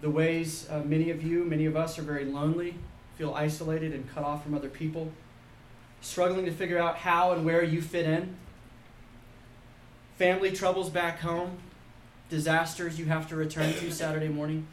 the 0.00 0.10
ways 0.10 0.66
uh, 0.68 0.80
many 0.84 1.10
of 1.10 1.22
you, 1.22 1.44
many 1.44 1.66
of 1.66 1.76
us 1.76 1.98
are 1.98 2.02
very 2.02 2.24
lonely, 2.24 2.74
feel 3.16 3.34
isolated 3.34 3.92
and 3.92 4.12
cut 4.12 4.24
off 4.24 4.42
from 4.42 4.54
other 4.54 4.68
people, 4.68 5.12
struggling 6.00 6.44
to 6.44 6.50
figure 6.50 6.78
out 6.78 6.96
how 6.96 7.32
and 7.32 7.44
where 7.44 7.62
you 7.62 7.80
fit 7.80 8.04
in, 8.04 8.36
family 10.18 10.50
troubles 10.50 10.90
back 10.90 11.20
home, 11.20 11.58
disasters 12.28 12.98
you 12.98 13.04
have 13.04 13.28
to 13.28 13.36
return 13.36 13.72
to 13.74 13.92
Saturday 13.92 14.28
morning. 14.28 14.66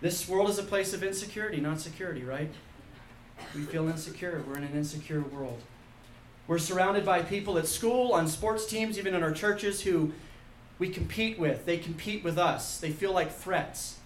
This 0.00 0.28
world 0.28 0.50
is 0.50 0.58
a 0.58 0.62
place 0.62 0.92
of 0.92 1.02
insecurity, 1.02 1.60
not 1.60 1.80
security, 1.80 2.22
right? 2.22 2.52
We 3.54 3.62
feel 3.62 3.88
insecure. 3.88 4.42
We're 4.46 4.58
in 4.58 4.64
an 4.64 4.74
insecure 4.74 5.20
world. 5.20 5.60
We're 6.46 6.58
surrounded 6.58 7.04
by 7.04 7.22
people 7.22 7.58
at 7.58 7.66
school, 7.66 8.12
on 8.12 8.28
sports 8.28 8.66
teams, 8.66 8.98
even 8.98 9.14
in 9.14 9.22
our 9.22 9.32
churches 9.32 9.82
who 9.82 10.12
we 10.78 10.88
compete 10.88 11.38
with. 11.38 11.64
They 11.64 11.78
compete 11.78 12.22
with 12.22 12.38
us. 12.38 12.78
They 12.78 12.90
feel 12.90 13.12
like 13.12 13.32
threats. 13.32 13.98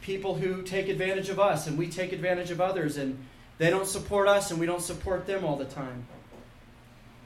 People 0.00 0.36
who 0.36 0.62
take 0.62 0.88
advantage 0.88 1.28
of 1.28 1.38
us 1.38 1.66
and 1.66 1.76
we 1.76 1.88
take 1.88 2.12
advantage 2.12 2.50
of 2.50 2.60
others, 2.60 2.96
and 2.96 3.18
they 3.58 3.68
don't 3.70 3.86
support 3.86 4.28
us 4.28 4.50
and 4.50 4.60
we 4.60 4.66
don't 4.66 4.80
support 4.80 5.26
them 5.26 5.44
all 5.44 5.56
the 5.56 5.64
time. 5.64 6.06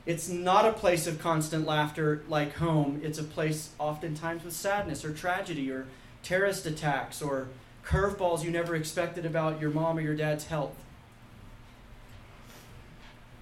It's 0.05 0.29
not 0.29 0.67
a 0.67 0.73
place 0.73 1.07
of 1.07 1.21
constant 1.21 1.65
laughter 1.65 2.25
like 2.29 2.55
home. 2.55 3.01
It's 3.05 3.19
a 3.19 3.25
place 3.25 3.71
oftentimes 3.79 4.43
with 4.43 4.55
sadness 4.55 5.05
or 5.05 5.13
tragedy 5.13 5.71
or 5.71 5.87
terrorist 6.23 6.67
attacks 6.67 7.21
or 7.21 7.49
curveballs 7.85 8.45
you 8.45 8.50
never 8.50 8.75
expected 8.75 9.26
about 9.26 9.61
your 9.61 9.71
mom 9.71 9.99
or 9.99 10.00
your 10.00 10.14
dad's 10.14 10.47
health. 10.47 10.75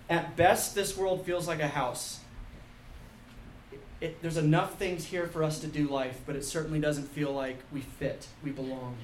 At 0.09 0.37
best, 0.37 0.75
this 0.75 0.97
world 0.97 1.25
feels 1.25 1.47
like 1.47 1.61
a 1.61 1.69
house. 1.69 2.21
It, 3.71 3.81
it, 4.01 4.23
there's 4.23 4.37
enough 4.37 4.77
things 4.77 5.05
here 5.05 5.27
for 5.27 5.45
us 5.45 5.61
to 5.61 5.67
do 5.67 5.87
life, 5.87 6.21
but 6.27 6.35
it 6.35 6.45
certainly 6.45 6.81
doesn't 6.81 7.09
feel 7.09 7.33
like 7.33 7.59
we 7.71 7.81
fit, 7.81 8.27
we 8.43 8.51
belong. 8.51 8.97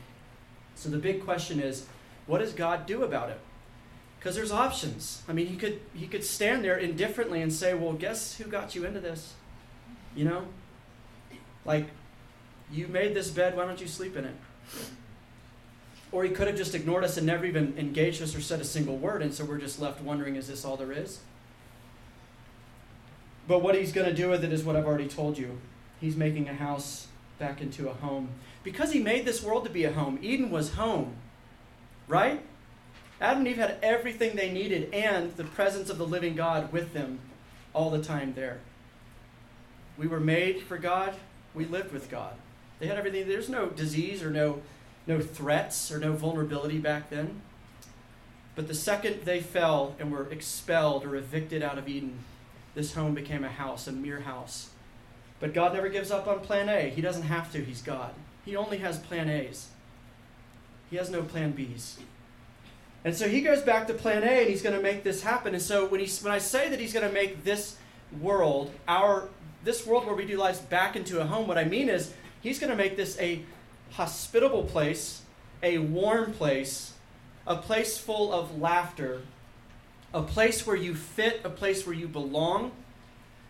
So 0.74 0.88
the 0.88 0.98
big 0.98 1.24
question 1.24 1.60
is 1.60 1.86
what 2.26 2.38
does 2.38 2.52
God 2.52 2.86
do 2.86 3.04
about 3.04 3.30
it? 3.30 3.40
Because 4.18 4.34
there's 4.34 4.50
options. 4.50 5.22
I 5.28 5.32
mean, 5.32 5.46
he 5.46 5.56
could, 5.56 5.80
he 5.94 6.08
could 6.08 6.24
stand 6.24 6.64
there 6.64 6.76
indifferently 6.76 7.42
and 7.42 7.52
say, 7.52 7.74
Well, 7.74 7.92
guess 7.92 8.36
who 8.36 8.44
got 8.44 8.74
you 8.74 8.84
into 8.84 8.98
this? 8.98 9.34
You 10.16 10.24
know? 10.24 10.46
Like, 11.64 11.86
you 12.72 12.88
made 12.88 13.14
this 13.14 13.30
bed, 13.30 13.56
why 13.56 13.64
don't 13.64 13.80
you 13.80 13.86
sleep 13.86 14.16
in 14.16 14.24
it? 14.24 14.34
Or 16.12 16.24
he 16.24 16.30
could 16.30 16.46
have 16.46 16.56
just 16.56 16.74
ignored 16.74 17.04
us 17.04 17.16
and 17.16 17.26
never 17.26 17.44
even 17.44 17.74
engaged 17.76 18.22
us 18.22 18.34
or 18.34 18.40
said 18.40 18.60
a 18.60 18.64
single 18.64 18.96
word, 18.96 19.22
and 19.22 19.34
so 19.34 19.44
we're 19.44 19.58
just 19.58 19.80
left 19.80 20.00
wondering, 20.00 20.36
is 20.36 20.48
this 20.48 20.64
all 20.64 20.76
there 20.76 20.92
is? 20.92 21.20
But 23.48 23.60
what 23.62 23.74
he's 23.74 23.92
going 23.92 24.08
to 24.08 24.14
do 24.14 24.28
with 24.28 24.44
it 24.44 24.52
is 24.52 24.64
what 24.64 24.76
I've 24.76 24.86
already 24.86 25.08
told 25.08 25.38
you. 25.38 25.58
He's 26.00 26.16
making 26.16 26.48
a 26.48 26.54
house 26.54 27.06
back 27.38 27.60
into 27.60 27.88
a 27.88 27.94
home. 27.94 28.30
Because 28.64 28.92
he 28.92 29.00
made 29.00 29.24
this 29.24 29.42
world 29.42 29.64
to 29.64 29.70
be 29.70 29.84
a 29.84 29.92
home, 29.92 30.18
Eden 30.22 30.50
was 30.50 30.74
home, 30.74 31.14
right? 32.08 32.42
Adam 33.20 33.38
and 33.38 33.48
Eve 33.48 33.56
had 33.56 33.78
everything 33.82 34.36
they 34.36 34.50
needed 34.50 34.92
and 34.92 35.34
the 35.36 35.44
presence 35.44 35.88
of 35.88 35.98
the 35.98 36.06
living 36.06 36.34
God 36.34 36.72
with 36.72 36.92
them 36.92 37.20
all 37.72 37.90
the 37.90 38.02
time 38.02 38.34
there. 38.34 38.58
We 39.96 40.06
were 40.06 40.20
made 40.20 40.62
for 40.62 40.76
God, 40.76 41.14
we 41.54 41.64
lived 41.64 41.92
with 41.92 42.10
God. 42.10 42.34
They 42.78 42.86
had 42.86 42.98
everything. 42.98 43.28
There's 43.28 43.48
no 43.48 43.66
disease 43.66 44.22
or 44.22 44.30
no, 44.30 44.62
no 45.06 45.20
threats 45.20 45.90
or 45.90 45.98
no 45.98 46.12
vulnerability 46.12 46.78
back 46.78 47.10
then. 47.10 47.40
But 48.54 48.68
the 48.68 48.74
second 48.74 49.22
they 49.24 49.40
fell 49.40 49.94
and 49.98 50.10
were 50.10 50.30
expelled 50.30 51.04
or 51.04 51.16
evicted 51.16 51.62
out 51.62 51.78
of 51.78 51.88
Eden, 51.88 52.18
this 52.74 52.94
home 52.94 53.14
became 53.14 53.44
a 53.44 53.48
house, 53.48 53.86
a 53.86 53.92
mere 53.92 54.20
house. 54.20 54.70
But 55.40 55.52
God 55.52 55.74
never 55.74 55.88
gives 55.88 56.10
up 56.10 56.26
on 56.26 56.40
plan 56.40 56.68
A. 56.68 56.88
He 56.88 57.02
doesn't 57.02 57.24
have 57.24 57.52
to, 57.52 57.62
He's 57.62 57.82
God. 57.82 58.14
He 58.44 58.56
only 58.56 58.78
has 58.78 58.98
plan 58.98 59.28
A's, 59.28 59.68
He 60.90 60.96
has 60.96 61.10
no 61.10 61.22
plan 61.22 61.52
B's. 61.52 61.98
And 63.06 63.14
so 63.14 63.28
he 63.28 63.40
goes 63.40 63.62
back 63.62 63.86
to 63.86 63.94
plan 63.94 64.24
A 64.24 64.40
and 64.40 64.48
he's 64.48 64.62
going 64.62 64.74
to 64.74 64.82
make 64.82 65.04
this 65.04 65.22
happen. 65.22 65.54
And 65.54 65.62
so 65.62 65.86
when, 65.86 66.00
he, 66.00 66.10
when 66.24 66.32
I 66.32 66.38
say 66.38 66.68
that 66.68 66.80
he's 66.80 66.92
going 66.92 67.06
to 67.06 67.14
make 67.14 67.44
this 67.44 67.76
world, 68.20 68.72
our 68.88 69.28
this 69.62 69.86
world 69.86 70.06
where 70.06 70.14
we 70.16 70.24
do 70.24 70.36
lives 70.36 70.58
back 70.58 70.96
into 70.96 71.20
a 71.20 71.24
home, 71.24 71.46
what 71.46 71.56
I 71.56 71.64
mean 71.64 71.88
is 71.88 72.12
He's 72.40 72.58
going 72.58 72.70
to 72.70 72.76
make 72.76 72.96
this 72.96 73.18
a 73.18 73.42
hospitable 73.92 74.64
place, 74.64 75.22
a 75.62 75.78
warm 75.78 76.32
place, 76.32 76.94
a 77.46 77.56
place 77.56 77.98
full 77.98 78.32
of 78.32 78.60
laughter, 78.60 79.22
a 80.12 80.22
place 80.22 80.66
where 80.66 80.76
you 80.76 80.94
fit, 80.94 81.40
a 81.44 81.50
place 81.50 81.86
where 81.86 81.94
you 81.94 82.08
belong, 82.08 82.72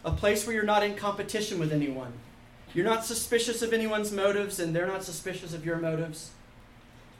a 0.05 0.11
place 0.11 0.47
where 0.47 0.55
you're 0.55 0.65
not 0.65 0.83
in 0.83 0.95
competition 0.95 1.59
with 1.59 1.73
anyone. 1.73 2.13
You're 2.75 2.85
not 2.85 3.05
suspicious 3.05 3.63
of 3.63 3.73
anyone's 3.73 4.13
motives, 4.13 4.59
and 4.59 4.75
they're 4.75 4.87
not 4.87 5.03
suspicious 5.03 5.55
of 5.55 5.65
your 5.65 5.79
motives. 5.79 6.31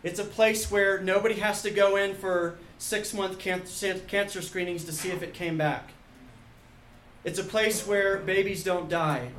It's 0.03 0.21
a 0.21 0.25
place 0.25 0.71
where 0.71 1.01
nobody 1.01 1.37
has 1.37 1.63
to 1.63 1.71
go 1.71 1.97
in 1.97 2.15
for 2.15 2.59
six 2.79 3.15
month 3.15 3.39
cancer 3.39 4.43
screenings 4.43 4.85
to 4.85 4.93
see 4.93 5.11
if 5.11 5.23
it 5.23 5.35
came 5.35 5.57
back. 5.57 5.91
It's 7.25 7.39
a 7.39 7.45
place 7.45 7.87
where 7.87 8.19
babies 8.19 8.63
don't 8.63 8.89
die. 8.89 9.31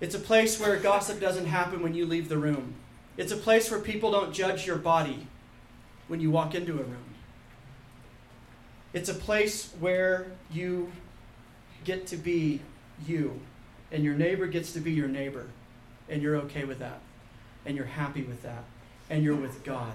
It's 0.00 0.14
a 0.14 0.18
place 0.18 0.58
where 0.58 0.76
gossip 0.78 1.20
doesn't 1.20 1.46
happen 1.46 1.82
when 1.82 1.94
you 1.94 2.06
leave 2.06 2.28
the 2.28 2.38
room. 2.38 2.74
It's 3.16 3.32
a 3.32 3.36
place 3.36 3.70
where 3.70 3.80
people 3.80 4.10
don't 4.10 4.32
judge 4.32 4.66
your 4.66 4.76
body 4.76 5.26
when 6.08 6.20
you 6.20 6.30
walk 6.30 6.54
into 6.54 6.72
a 6.72 6.82
room. 6.82 7.04
It's 8.92 9.08
a 9.08 9.14
place 9.14 9.72
where 9.78 10.32
you 10.50 10.90
get 11.84 12.06
to 12.08 12.16
be 12.16 12.60
you, 13.06 13.40
and 13.92 14.02
your 14.02 14.14
neighbor 14.14 14.46
gets 14.46 14.72
to 14.72 14.80
be 14.80 14.92
your 14.92 15.08
neighbor, 15.08 15.46
and 16.08 16.22
you're 16.22 16.36
okay 16.36 16.64
with 16.64 16.78
that, 16.78 17.00
and 17.64 17.76
you're 17.76 17.86
happy 17.86 18.22
with 18.22 18.42
that, 18.42 18.64
and 19.08 19.22
you're 19.22 19.36
with 19.36 19.62
God. 19.64 19.92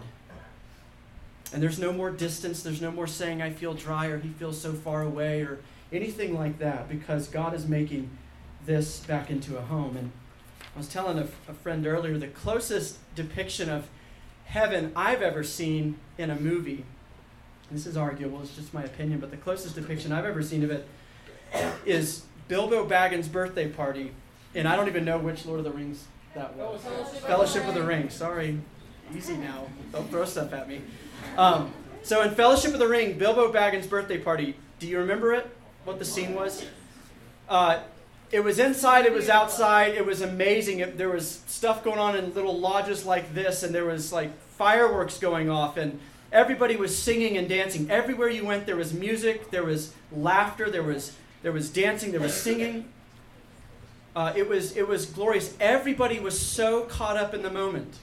And 1.54 1.62
there's 1.62 1.80
no 1.80 1.92
more 1.92 2.10
distance, 2.10 2.64
there's 2.64 2.82
no 2.82 2.92
more 2.92 3.08
saying, 3.08 3.42
I 3.42 3.50
feel 3.50 3.74
dry, 3.74 4.08
or 4.08 4.20
he 4.20 4.30
feels 4.30 4.60
so 4.60 4.74
far 4.74 5.02
away, 5.02 5.42
or 5.42 5.60
anything 5.92 6.36
like 6.36 6.60
that, 6.60 6.88
because 6.90 7.28
God 7.28 7.54
is 7.54 7.68
making 7.68 8.10
this 8.66 9.00
back 9.02 9.30
into 9.30 9.58
a 9.58 9.62
home. 9.62 9.98
And 9.98 10.12
I 10.76 10.78
was 10.78 10.88
telling 10.88 11.18
a, 11.20 11.26
friend 11.54 11.86
earlier 11.86 12.18
the 12.18 12.28
closest 12.28 12.98
depiction 13.16 13.70
of 13.70 13.88
heaven 14.46 14.92
I've 14.96 15.22
ever 15.22 15.44
seen 15.44 15.98
in 16.18 16.30
a 16.30 16.36
movie. 16.36 16.86
This 17.72 17.86
is 17.86 17.98
arguable, 17.98 18.42
it's 18.42 18.56
just 18.56 18.74
my 18.74 18.84
opinion, 18.84 19.20
but 19.20 19.32
the 19.32 19.38
closest 19.38 19.76
depiction 19.76 20.12
I've 20.12 20.26
ever 20.26 20.44
seen 20.44 20.64
of 20.64 20.72
it 20.72 20.88
is 21.86 22.24
Bilbo 22.48 22.88
Baggins' 22.88 23.32
birthday 23.32 23.68
party. 23.68 24.12
And 24.54 24.68
I 24.68 24.76
don't 24.76 24.88
even 24.88 25.04
know 25.04 25.18
which 25.18 25.46
Lord 25.46 25.60
of 25.60 25.66
the 25.66 25.72
Rings 25.72 26.06
that 26.36 26.56
was. 26.56 26.82
Fellowship, 26.82 27.22
Fellowship 27.24 27.68
of 27.68 27.74
the 27.74 27.84
Ring. 27.84 28.10
Sorry. 28.10 28.60
Easy 29.16 29.38
now. 29.38 29.68
Don't 29.92 30.10
throw 30.10 30.26
stuff 30.26 30.54
at 30.54 30.68
me. 30.68 30.82
Um, 31.38 31.74
so 32.04 32.22
in 32.22 32.32
Fellowship 32.32 32.74
of 32.74 32.80
the 32.80 32.88
Ring, 32.88 33.18
Bilbo 33.18 33.52
Baggins' 33.52 33.90
birthday 33.90 34.18
party, 34.18 34.56
do 34.80 34.88
you 34.88 35.00
remember 35.00 35.34
it? 35.34 35.50
What 35.86 36.00
the 36.00 36.06
scene 36.06 36.36
was? 36.36 36.66
Uh, 37.50 37.80
it 38.32 38.44
was 38.44 38.60
inside, 38.60 39.06
it 39.06 39.14
was 39.14 39.30
outside, 39.30 39.96
it 39.96 40.06
was 40.06 40.22
amazing. 40.22 40.80
It, 40.80 40.98
there 40.98 41.10
was 41.10 41.42
stuff 41.48 41.84
going 41.84 42.00
on 42.00 42.16
in 42.16 42.34
little 42.34 42.58
lodges 42.58 43.06
like 43.06 43.34
this, 43.34 43.64
and 43.64 43.74
there 43.74 43.86
was 43.86 44.12
like 44.12 44.32
fireworks 44.58 45.18
going 45.20 45.50
off, 45.50 45.78
and 45.78 46.00
everybody 46.32 46.76
was 46.76 46.98
singing 46.98 47.38
and 47.38 47.48
dancing. 47.48 47.90
Everywhere 47.90 48.30
you 48.30 48.46
went, 48.46 48.66
there 48.66 48.76
was 48.76 48.94
music, 48.94 49.52
there 49.52 49.64
was 49.64 49.94
laughter, 50.12 50.70
there 50.70 50.84
was 50.84 51.16
there 51.44 51.52
was 51.52 51.70
dancing, 51.70 52.12
there 52.12 52.22
was 52.22 52.34
singing. 52.34 52.86
Uh, 54.16 54.34
it 54.36 54.48
was 54.48 54.76
it 54.76 54.88
was 54.88 55.06
glorious. 55.06 55.56
Everybody 55.60 56.20
was 56.20 56.40
so 56.40 56.84
caught 56.84 57.18
up 57.18 57.34
in 57.34 57.42
the 57.42 57.52
moment. 57.52 57.96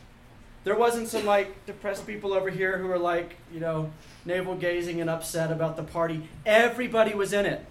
There 0.64 0.76
wasn't 0.76 1.08
some 1.08 1.26
like 1.26 1.66
depressed 1.66 2.06
people 2.06 2.32
over 2.32 2.50
here 2.50 2.78
who 2.78 2.86
were 2.86 2.98
like 2.98 3.36
you 3.52 3.60
know 3.60 3.90
navel 4.24 4.54
gazing 4.54 5.00
and 5.00 5.10
upset 5.10 5.50
about 5.50 5.76
the 5.76 5.82
party. 5.82 6.28
Everybody 6.46 7.14
was 7.14 7.32
in 7.32 7.46
it. 7.46 7.64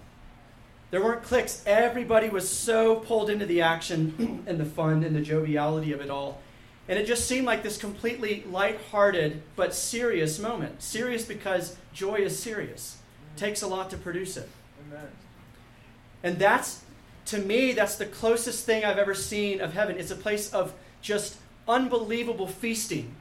There 0.92 1.02
weren't 1.02 1.22
cliques. 1.22 1.62
Everybody 1.64 2.28
was 2.28 2.46
so 2.46 2.96
pulled 2.96 3.30
into 3.30 3.46
the 3.46 3.62
action 3.62 4.44
and 4.46 4.60
the 4.60 4.66
fun 4.66 5.02
and 5.02 5.16
the 5.16 5.22
joviality 5.22 5.90
of 5.94 6.02
it 6.02 6.10
all. 6.10 6.42
And 6.86 6.98
it 6.98 7.06
just 7.06 7.26
seemed 7.26 7.46
like 7.46 7.62
this 7.62 7.78
completely 7.78 8.44
light-hearted 8.50 9.42
but 9.56 9.74
serious 9.74 10.38
moment. 10.38 10.82
Serious 10.82 11.24
because 11.24 11.78
joy 11.94 12.16
is 12.16 12.38
serious. 12.38 12.98
It 13.34 13.38
takes 13.38 13.62
a 13.62 13.66
lot 13.66 13.88
to 13.88 13.96
produce 13.96 14.36
it. 14.36 14.50
Amen. 14.86 15.08
And 16.22 16.38
that's 16.38 16.84
to 17.26 17.38
me 17.38 17.72
that's 17.72 17.96
the 17.96 18.04
closest 18.04 18.66
thing 18.66 18.84
I've 18.84 18.98
ever 18.98 19.14
seen 19.14 19.62
of 19.62 19.72
heaven. 19.72 19.96
It's 19.96 20.10
a 20.10 20.16
place 20.16 20.52
of 20.52 20.74
just 21.00 21.38
unbelievable 21.66 22.46
feasting. 22.46 23.14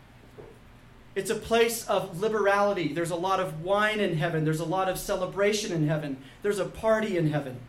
It's 1.13 1.29
a 1.29 1.35
place 1.35 1.85
of 1.87 2.21
liberality. 2.21 2.93
There's 2.93 3.11
a 3.11 3.15
lot 3.15 3.39
of 3.39 3.63
wine 3.63 3.99
in 3.99 4.17
heaven. 4.17 4.45
There's 4.45 4.61
a 4.61 4.65
lot 4.65 4.87
of 4.87 4.97
celebration 4.97 5.73
in 5.73 5.87
heaven. 5.87 6.17
There's 6.41 6.59
a 6.59 6.65
party 6.65 7.17
in 7.17 7.29
heaven. 7.31 7.59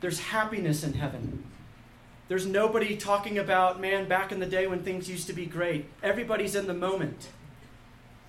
There's 0.00 0.18
happiness 0.18 0.82
in 0.82 0.94
heaven. 0.94 1.44
There's 2.28 2.46
nobody 2.46 2.96
talking 2.96 3.38
about, 3.38 3.80
man, 3.80 4.08
back 4.08 4.32
in 4.32 4.40
the 4.40 4.46
day 4.46 4.66
when 4.66 4.82
things 4.82 5.08
used 5.08 5.26
to 5.28 5.32
be 5.32 5.46
great. 5.46 5.86
Everybody's 6.02 6.54
in 6.54 6.66
the 6.66 6.74
moment 6.74 7.28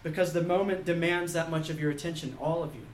because 0.04 0.34
the 0.34 0.44
moment 0.44 0.86
demands 0.86 1.34
that 1.34 1.50
much 1.50 1.70
of 1.70 1.80
your 1.80 1.90
attention, 1.90 2.38
all 2.40 2.62
of 2.62 2.76
you. 2.76 2.86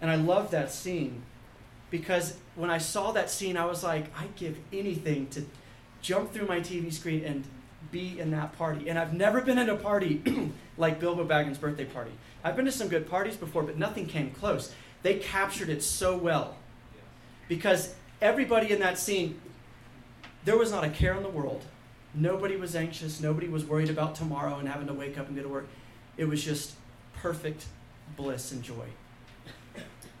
And 0.00 0.10
I 0.10 0.16
love 0.16 0.50
that 0.50 0.72
scene 0.72 1.22
because 1.90 2.36
when 2.56 2.70
I 2.70 2.78
saw 2.78 3.12
that 3.12 3.30
scene, 3.30 3.56
I 3.56 3.66
was 3.66 3.84
like, 3.84 4.06
I'd 4.18 4.34
give 4.34 4.58
anything 4.72 5.28
to 5.28 5.44
jump 6.02 6.32
through 6.32 6.46
my 6.46 6.60
TV 6.60 6.92
screen 6.92 7.24
and 7.24 7.44
be 7.90 8.18
in 8.18 8.30
that 8.32 8.56
party. 8.56 8.88
And 8.88 8.98
I've 8.98 9.12
never 9.12 9.40
been 9.40 9.58
in 9.58 9.68
a 9.68 9.76
party 9.76 10.52
like 10.76 11.00
Bilbo 11.00 11.26
Baggins' 11.26 11.60
birthday 11.60 11.84
party. 11.84 12.12
I've 12.44 12.56
been 12.56 12.64
to 12.66 12.72
some 12.72 12.88
good 12.88 13.08
parties 13.08 13.36
before, 13.36 13.62
but 13.62 13.78
nothing 13.78 14.06
came 14.06 14.30
close. 14.30 14.72
They 15.02 15.14
captured 15.14 15.68
it 15.68 15.82
so 15.82 16.16
well. 16.16 16.56
Because 17.48 17.94
everybody 18.20 18.72
in 18.72 18.80
that 18.80 18.98
scene, 18.98 19.40
there 20.44 20.56
was 20.56 20.70
not 20.70 20.84
a 20.84 20.90
care 20.90 21.14
in 21.14 21.22
the 21.22 21.28
world. 21.28 21.62
Nobody 22.14 22.56
was 22.56 22.74
anxious. 22.74 23.20
Nobody 23.20 23.48
was 23.48 23.64
worried 23.64 23.90
about 23.90 24.14
tomorrow 24.14 24.58
and 24.58 24.68
having 24.68 24.86
to 24.86 24.94
wake 24.94 25.18
up 25.18 25.28
and 25.28 25.36
go 25.36 25.42
to 25.42 25.48
work. 25.48 25.68
It 26.16 26.24
was 26.24 26.42
just 26.42 26.74
perfect 27.14 27.66
bliss 28.16 28.52
and 28.52 28.62
joy. 28.62 28.86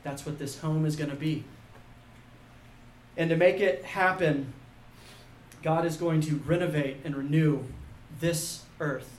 That's 0.02 0.26
what 0.26 0.38
this 0.38 0.58
home 0.58 0.84
is 0.84 0.94
going 0.94 1.10
to 1.10 1.16
be. 1.16 1.44
And 3.16 3.30
to 3.30 3.36
make 3.36 3.60
it 3.60 3.84
happen, 3.84 4.52
God 5.66 5.84
is 5.84 5.96
going 5.96 6.20
to 6.20 6.36
renovate 6.46 6.98
and 7.02 7.16
renew 7.16 7.64
this 8.20 8.62
earth, 8.78 9.18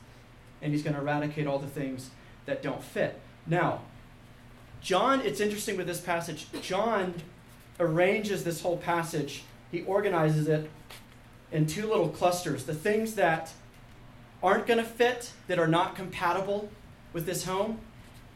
and 0.61 0.71
He's 0.71 0.81
going 0.81 0.95
to 0.95 1.01
eradicate 1.01 1.45
all 1.45 1.59
the 1.59 1.67
things 1.67 2.09
that 2.45 2.63
don't 2.63 2.81
fit. 2.81 3.19
Now, 3.45 3.81
John, 4.79 5.19
it's 5.19 5.41
interesting 5.41 5.75
with 5.75 5.87
this 5.87 5.99
passage. 5.99 6.47
John 6.61 7.15
arranges 7.81 8.45
this 8.45 8.61
whole 8.61 8.77
passage, 8.77 9.43
he 9.73 9.81
organizes 9.81 10.47
it 10.47 10.69
in 11.51 11.67
two 11.67 11.85
little 11.85 12.07
clusters. 12.07 12.63
The 12.63 12.73
things 12.73 13.15
that 13.15 13.51
aren't 14.41 14.67
going 14.67 14.79
to 14.79 14.85
fit, 14.85 15.33
that 15.47 15.59
are 15.59 15.67
not 15.67 15.97
compatible 15.97 16.69
with 17.11 17.25
this 17.25 17.43
home, 17.43 17.81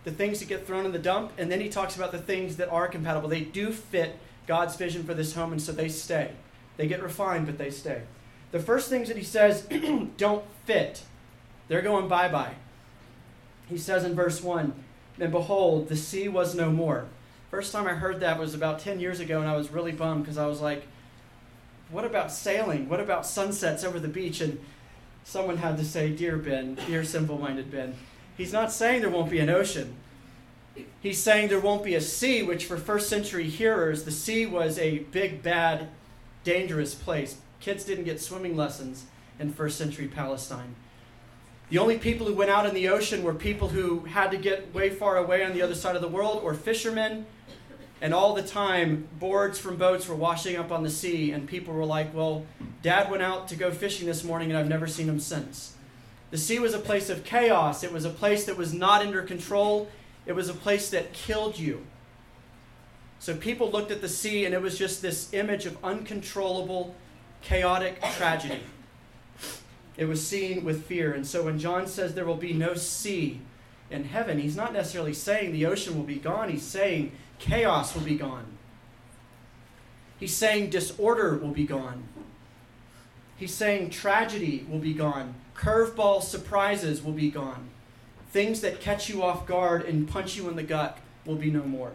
the 0.04 0.12
things 0.12 0.42
that 0.42 0.50
get 0.50 0.68
thrown 0.68 0.86
in 0.86 0.92
the 0.92 1.00
dump, 1.00 1.32
and 1.38 1.50
then 1.50 1.62
he 1.62 1.70
talks 1.70 1.96
about 1.96 2.12
the 2.12 2.20
things 2.20 2.58
that 2.58 2.68
are 2.68 2.90
compatible. 2.90 3.30
They 3.30 3.40
do 3.40 3.72
fit 3.72 4.20
God's 4.48 4.76
vision 4.76 5.06
for 5.06 5.14
this 5.14 5.34
home, 5.34 5.54
and 5.54 5.62
so 5.62 5.72
they 5.72 5.88
stay. 5.88 6.32
They 6.82 6.88
get 6.88 7.04
refined, 7.04 7.46
but 7.46 7.60
they 7.60 7.70
stay. 7.70 8.02
The 8.52 8.60
first 8.60 8.90
things 8.90 9.08
that 9.08 9.16
he 9.16 9.22
says 9.22 9.68
don't 10.18 10.44
fit, 10.66 11.04
they're 11.68 11.84
going 11.84 12.08
bye 12.08 12.28
bye. 12.28 12.56
He 13.70 13.78
says 13.78 14.04
in 14.04 14.16
verse 14.16 14.42
1 14.42 14.74
And 15.20 15.32
behold, 15.32 15.90
the 15.90 15.96
sea 15.96 16.28
was 16.28 16.56
no 16.56 16.72
more. 16.72 17.06
First 17.52 17.72
time 17.72 17.86
I 17.86 17.94
heard 17.94 18.20
that 18.22 18.40
was 18.40 18.56
about 18.56 18.80
10 18.80 19.00
years 19.00 19.20
ago, 19.20 19.40
and 19.40 19.48
I 19.48 19.56
was 19.56 19.70
really 19.70 19.92
bummed 19.92 20.24
because 20.24 20.40
I 20.40 20.48
was 20.48 20.60
like, 20.60 20.88
what 21.92 22.04
about 22.04 22.32
sailing? 22.32 22.90
What 22.90 23.00
about 23.00 23.28
sunsets 23.28 23.84
over 23.84 24.00
the 24.00 24.08
beach? 24.08 24.42
And 24.42 24.60
someone 25.24 25.58
had 25.58 25.78
to 25.78 25.86
say, 25.86 26.10
Dear 26.10 26.38
Ben, 26.38 26.80
dear 26.88 27.04
simple 27.04 27.38
minded 27.38 27.70
Ben, 27.70 27.94
he's 28.36 28.52
not 28.52 28.72
saying 28.72 29.02
there 29.02 29.12
won't 29.12 29.30
be 29.30 29.38
an 29.38 29.52
ocean. 29.52 29.98
He's 31.00 31.22
saying 31.22 31.50
there 31.50 31.60
won't 31.60 31.84
be 31.84 31.94
a 31.94 32.02
sea, 32.02 32.42
which 32.42 32.66
for 32.66 32.78
first 32.78 33.08
century 33.08 33.48
hearers, 33.48 34.04
the 34.04 34.12
sea 34.12 34.48
was 34.48 34.80
a 34.80 35.00
big, 35.12 35.44
bad, 35.44 35.90
dangerous 36.44 36.96
place. 36.96 37.38
Kids 37.60 37.84
didn't 37.84 38.06
get 38.06 38.20
swimming 38.20 38.56
lessons 38.56 39.06
in 39.40 39.52
first 39.52 39.78
century 39.78 40.08
Palestine. 40.08 40.76
The 41.70 41.78
only 41.78 41.98
people 41.98 42.28
who 42.28 42.34
went 42.34 42.52
out 42.52 42.66
in 42.66 42.74
the 42.74 42.90
ocean 42.90 43.24
were 43.24 43.34
people 43.34 43.70
who 43.70 44.02
had 44.02 44.32
to 44.32 44.38
get 44.38 44.74
way 44.74 44.90
far 44.90 45.18
away 45.18 45.44
on 45.44 45.54
the 45.54 45.62
other 45.62 45.76
side 45.76 45.96
of 45.96 46.02
the 46.02 46.08
world, 46.08 46.42
or 46.44 46.54
fishermen. 46.54 47.26
And 48.02 48.14
all 48.14 48.34
the 48.34 48.42
time, 48.42 49.08
boards 49.20 49.60
from 49.60 49.78
boats 49.78 50.08
were 50.08 50.16
washing 50.16 50.58
up 50.58 50.72
on 50.72 50.84
the 50.84 50.90
sea, 50.90 51.32
and 51.32 51.48
people 51.48 51.74
were 51.74 51.86
like, 51.86 52.14
Well, 52.14 52.46
Dad 52.82 53.10
went 53.10 53.24
out 53.24 53.48
to 53.50 53.56
go 53.56 53.72
fishing 53.72 54.08
this 54.08 54.24
morning, 54.24 54.50
and 54.50 54.58
I've 54.58 54.68
never 54.68 54.88
seen 54.88 55.08
him 55.08 55.20
since. 55.20 55.76
The 56.32 56.38
sea 56.38 56.60
was 56.60 56.74
a 56.74 56.80
place 56.80 57.10
of 57.10 57.24
chaos. 57.24 57.84
It 57.84 57.94
was 57.94 58.06
a 58.06 58.10
place 58.10 58.46
that 58.46 58.58
was 58.58 58.74
not 58.74 59.02
under 59.02 59.22
control. 59.22 59.90
It 60.26 60.34
was 60.34 60.50
a 60.50 60.54
place 60.54 60.90
that 60.90 61.14
killed 61.14 61.60
you. 61.60 61.86
So 63.22 63.36
people 63.36 63.70
looked 63.70 63.92
at 63.92 64.02
the 64.02 64.10
sea, 64.10 64.46
and 64.46 64.56
it 64.56 64.64
was 64.64 64.80
just 64.80 65.04
this 65.04 65.32
image 65.32 65.68
of 65.68 65.78
uncontrollable, 65.84 66.96
chaotic 67.44 68.02
tragedy. 68.18 68.62
It 69.96 70.06
was 70.06 70.26
seen 70.26 70.64
with 70.64 70.86
fear. 70.86 71.14
And 71.14 71.28
so 71.28 71.44
when 71.44 71.60
John 71.60 71.86
says 71.86 72.16
there 72.16 72.26
will 72.26 72.34
be 72.34 72.52
no 72.52 72.74
sea 72.74 73.40
in 73.92 74.06
heaven, 74.06 74.40
he's 74.40 74.56
not 74.56 74.74
necessarily 74.74 75.14
saying 75.14 75.52
the 75.52 75.68
ocean 75.68 75.96
will 75.96 76.04
be 76.04 76.16
gone, 76.16 76.50
he's 76.50 76.64
saying 76.64 77.12
chaos 77.38 77.94
will 77.94 78.02
be 78.02 78.16
gone. 78.16 78.58
He's 80.20 80.36
saying 80.36 80.72
disorder 80.72 81.38
will 81.38 81.52
be 81.52 81.66
gone. 81.66 82.06
He's 83.38 83.54
saying 83.54 83.92
tragedy 83.92 84.66
will 84.68 84.80
be 84.80 84.96
gone. 84.96 85.36
Curveball 85.56 86.24
surprises 86.24 87.04
will 87.04 87.14
be 87.14 87.30
gone. 87.30 87.70
Things 88.32 88.62
that 88.62 88.82
catch 88.82 89.10
you 89.10 89.22
off 89.22 89.46
guard 89.46 89.86
and 89.86 90.10
punch 90.10 90.38
you 90.38 90.50
in 90.50 90.56
the 90.56 90.64
gut 90.64 90.98
will 91.24 91.36
be 91.36 91.52
no 91.52 91.62
more. 91.62 91.92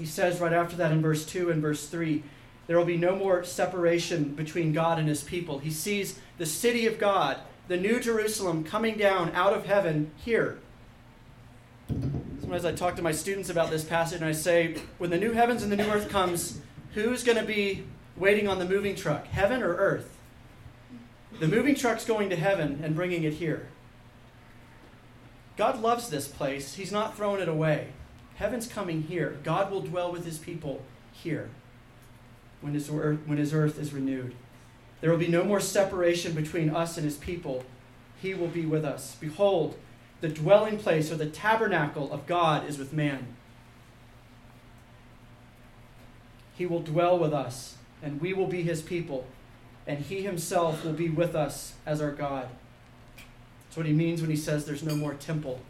He 0.00 0.06
says 0.06 0.40
right 0.40 0.54
after 0.54 0.76
that 0.76 0.92
in 0.92 1.02
verse 1.02 1.26
2 1.26 1.50
and 1.50 1.60
verse 1.60 1.86
3 1.86 2.22
there 2.66 2.78
will 2.78 2.86
be 2.86 2.96
no 2.96 3.14
more 3.14 3.44
separation 3.44 4.32
between 4.34 4.72
God 4.72 4.98
and 4.98 5.06
his 5.06 5.22
people. 5.22 5.58
He 5.58 5.70
sees 5.70 6.18
the 6.38 6.46
city 6.46 6.86
of 6.86 6.98
God, 6.98 7.36
the 7.68 7.76
new 7.76 8.00
Jerusalem, 8.00 8.64
coming 8.64 8.96
down 8.96 9.30
out 9.34 9.52
of 9.52 9.66
heaven 9.66 10.10
here. 10.16 10.58
Sometimes 12.40 12.64
I 12.64 12.72
talk 12.72 12.96
to 12.96 13.02
my 13.02 13.12
students 13.12 13.50
about 13.50 13.68
this 13.68 13.84
passage 13.84 14.22
and 14.22 14.26
I 14.26 14.32
say, 14.32 14.78
when 14.96 15.10
the 15.10 15.18
new 15.18 15.32
heavens 15.32 15.62
and 15.62 15.70
the 15.70 15.76
new 15.76 15.90
earth 15.90 16.08
comes, 16.08 16.60
who's 16.94 17.22
going 17.22 17.36
to 17.36 17.44
be 17.44 17.84
waiting 18.16 18.48
on 18.48 18.58
the 18.58 18.64
moving 18.64 18.94
truck, 18.94 19.26
heaven 19.26 19.62
or 19.62 19.76
earth? 19.76 20.16
The 21.40 21.48
moving 21.48 21.74
truck's 21.74 22.06
going 22.06 22.30
to 22.30 22.36
heaven 22.36 22.80
and 22.82 22.94
bringing 22.94 23.24
it 23.24 23.34
here. 23.34 23.68
God 25.58 25.82
loves 25.82 26.08
this 26.08 26.26
place. 26.26 26.74
He's 26.76 26.90
not 26.90 27.18
throwing 27.18 27.42
it 27.42 27.48
away. 27.48 27.88
Heaven's 28.40 28.66
coming 28.66 29.02
here. 29.02 29.36
God 29.44 29.70
will 29.70 29.82
dwell 29.82 30.10
with 30.10 30.24
his 30.24 30.38
people 30.38 30.80
here 31.12 31.50
when 32.62 32.72
his, 32.72 32.88
earth, 32.88 33.18
when 33.26 33.36
his 33.36 33.52
earth 33.52 33.78
is 33.78 33.92
renewed. 33.92 34.34
There 35.02 35.10
will 35.10 35.18
be 35.18 35.28
no 35.28 35.44
more 35.44 35.60
separation 35.60 36.32
between 36.32 36.70
us 36.70 36.96
and 36.96 37.04
his 37.04 37.18
people. 37.18 37.66
He 38.22 38.32
will 38.32 38.48
be 38.48 38.64
with 38.64 38.82
us. 38.82 39.14
Behold, 39.20 39.76
the 40.22 40.28
dwelling 40.30 40.78
place 40.78 41.12
or 41.12 41.16
the 41.16 41.28
tabernacle 41.28 42.10
of 42.10 42.26
God 42.26 42.66
is 42.66 42.78
with 42.78 42.94
man. 42.94 43.26
He 46.56 46.64
will 46.64 46.80
dwell 46.80 47.18
with 47.18 47.34
us, 47.34 47.76
and 48.02 48.22
we 48.22 48.32
will 48.32 48.46
be 48.46 48.62
his 48.62 48.80
people, 48.80 49.26
and 49.86 49.98
he 49.98 50.22
himself 50.22 50.82
will 50.82 50.94
be 50.94 51.10
with 51.10 51.36
us 51.36 51.74
as 51.84 52.00
our 52.00 52.12
God. 52.12 52.48
That's 53.66 53.76
what 53.76 53.84
he 53.84 53.92
means 53.92 54.22
when 54.22 54.30
he 54.30 54.36
says 54.36 54.64
there's 54.64 54.82
no 54.82 54.96
more 54.96 55.12
temple. 55.12 55.60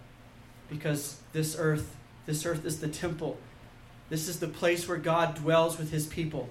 Because 0.69 1.19
this 1.33 1.57
earth, 1.59 1.97
this 2.31 2.47
earth 2.47 2.65
is 2.65 2.79
the 2.79 2.89
temple. 2.89 3.39
This 4.09 4.29
is 4.29 4.39
the 4.39 4.47
place 4.47 4.87
where 4.87 4.99
God 4.99 5.35
dwells 5.35 5.79
with 5.79 5.91
his 5.91 6.07
people. 6.07 6.49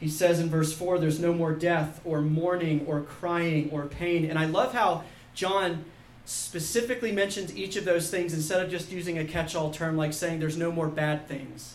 He 0.00 0.08
says 0.08 0.40
in 0.40 0.48
verse 0.48 0.72
4 0.72 0.98
there's 0.98 1.20
no 1.20 1.34
more 1.34 1.52
death 1.52 2.00
or 2.02 2.22
mourning 2.22 2.86
or 2.86 3.02
crying 3.02 3.68
or 3.70 3.84
pain. 3.84 4.24
And 4.24 4.38
I 4.38 4.46
love 4.46 4.72
how 4.72 5.04
John 5.34 5.84
specifically 6.24 7.12
mentions 7.12 7.54
each 7.54 7.76
of 7.76 7.84
those 7.84 8.10
things 8.10 8.32
instead 8.32 8.62
of 8.64 8.70
just 8.70 8.90
using 8.90 9.18
a 9.18 9.24
catch 9.24 9.54
all 9.54 9.70
term 9.70 9.98
like 9.98 10.14
saying 10.14 10.40
there's 10.40 10.56
no 10.56 10.72
more 10.72 10.88
bad 10.88 11.28
things. 11.28 11.74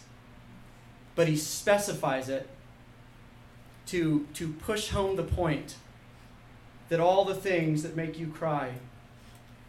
But 1.14 1.28
he 1.28 1.38
specifies 1.38 2.28
it 2.28 2.48
to, 3.88 4.26
to 4.34 4.52
push 4.54 4.90
home 4.90 5.16
the 5.16 5.24
point 5.24 5.76
that 6.90 7.00
all 7.00 7.24
the 7.24 7.36
things 7.36 7.84
that 7.84 7.96
make 7.96 8.18
you 8.18 8.28
cry, 8.28 8.74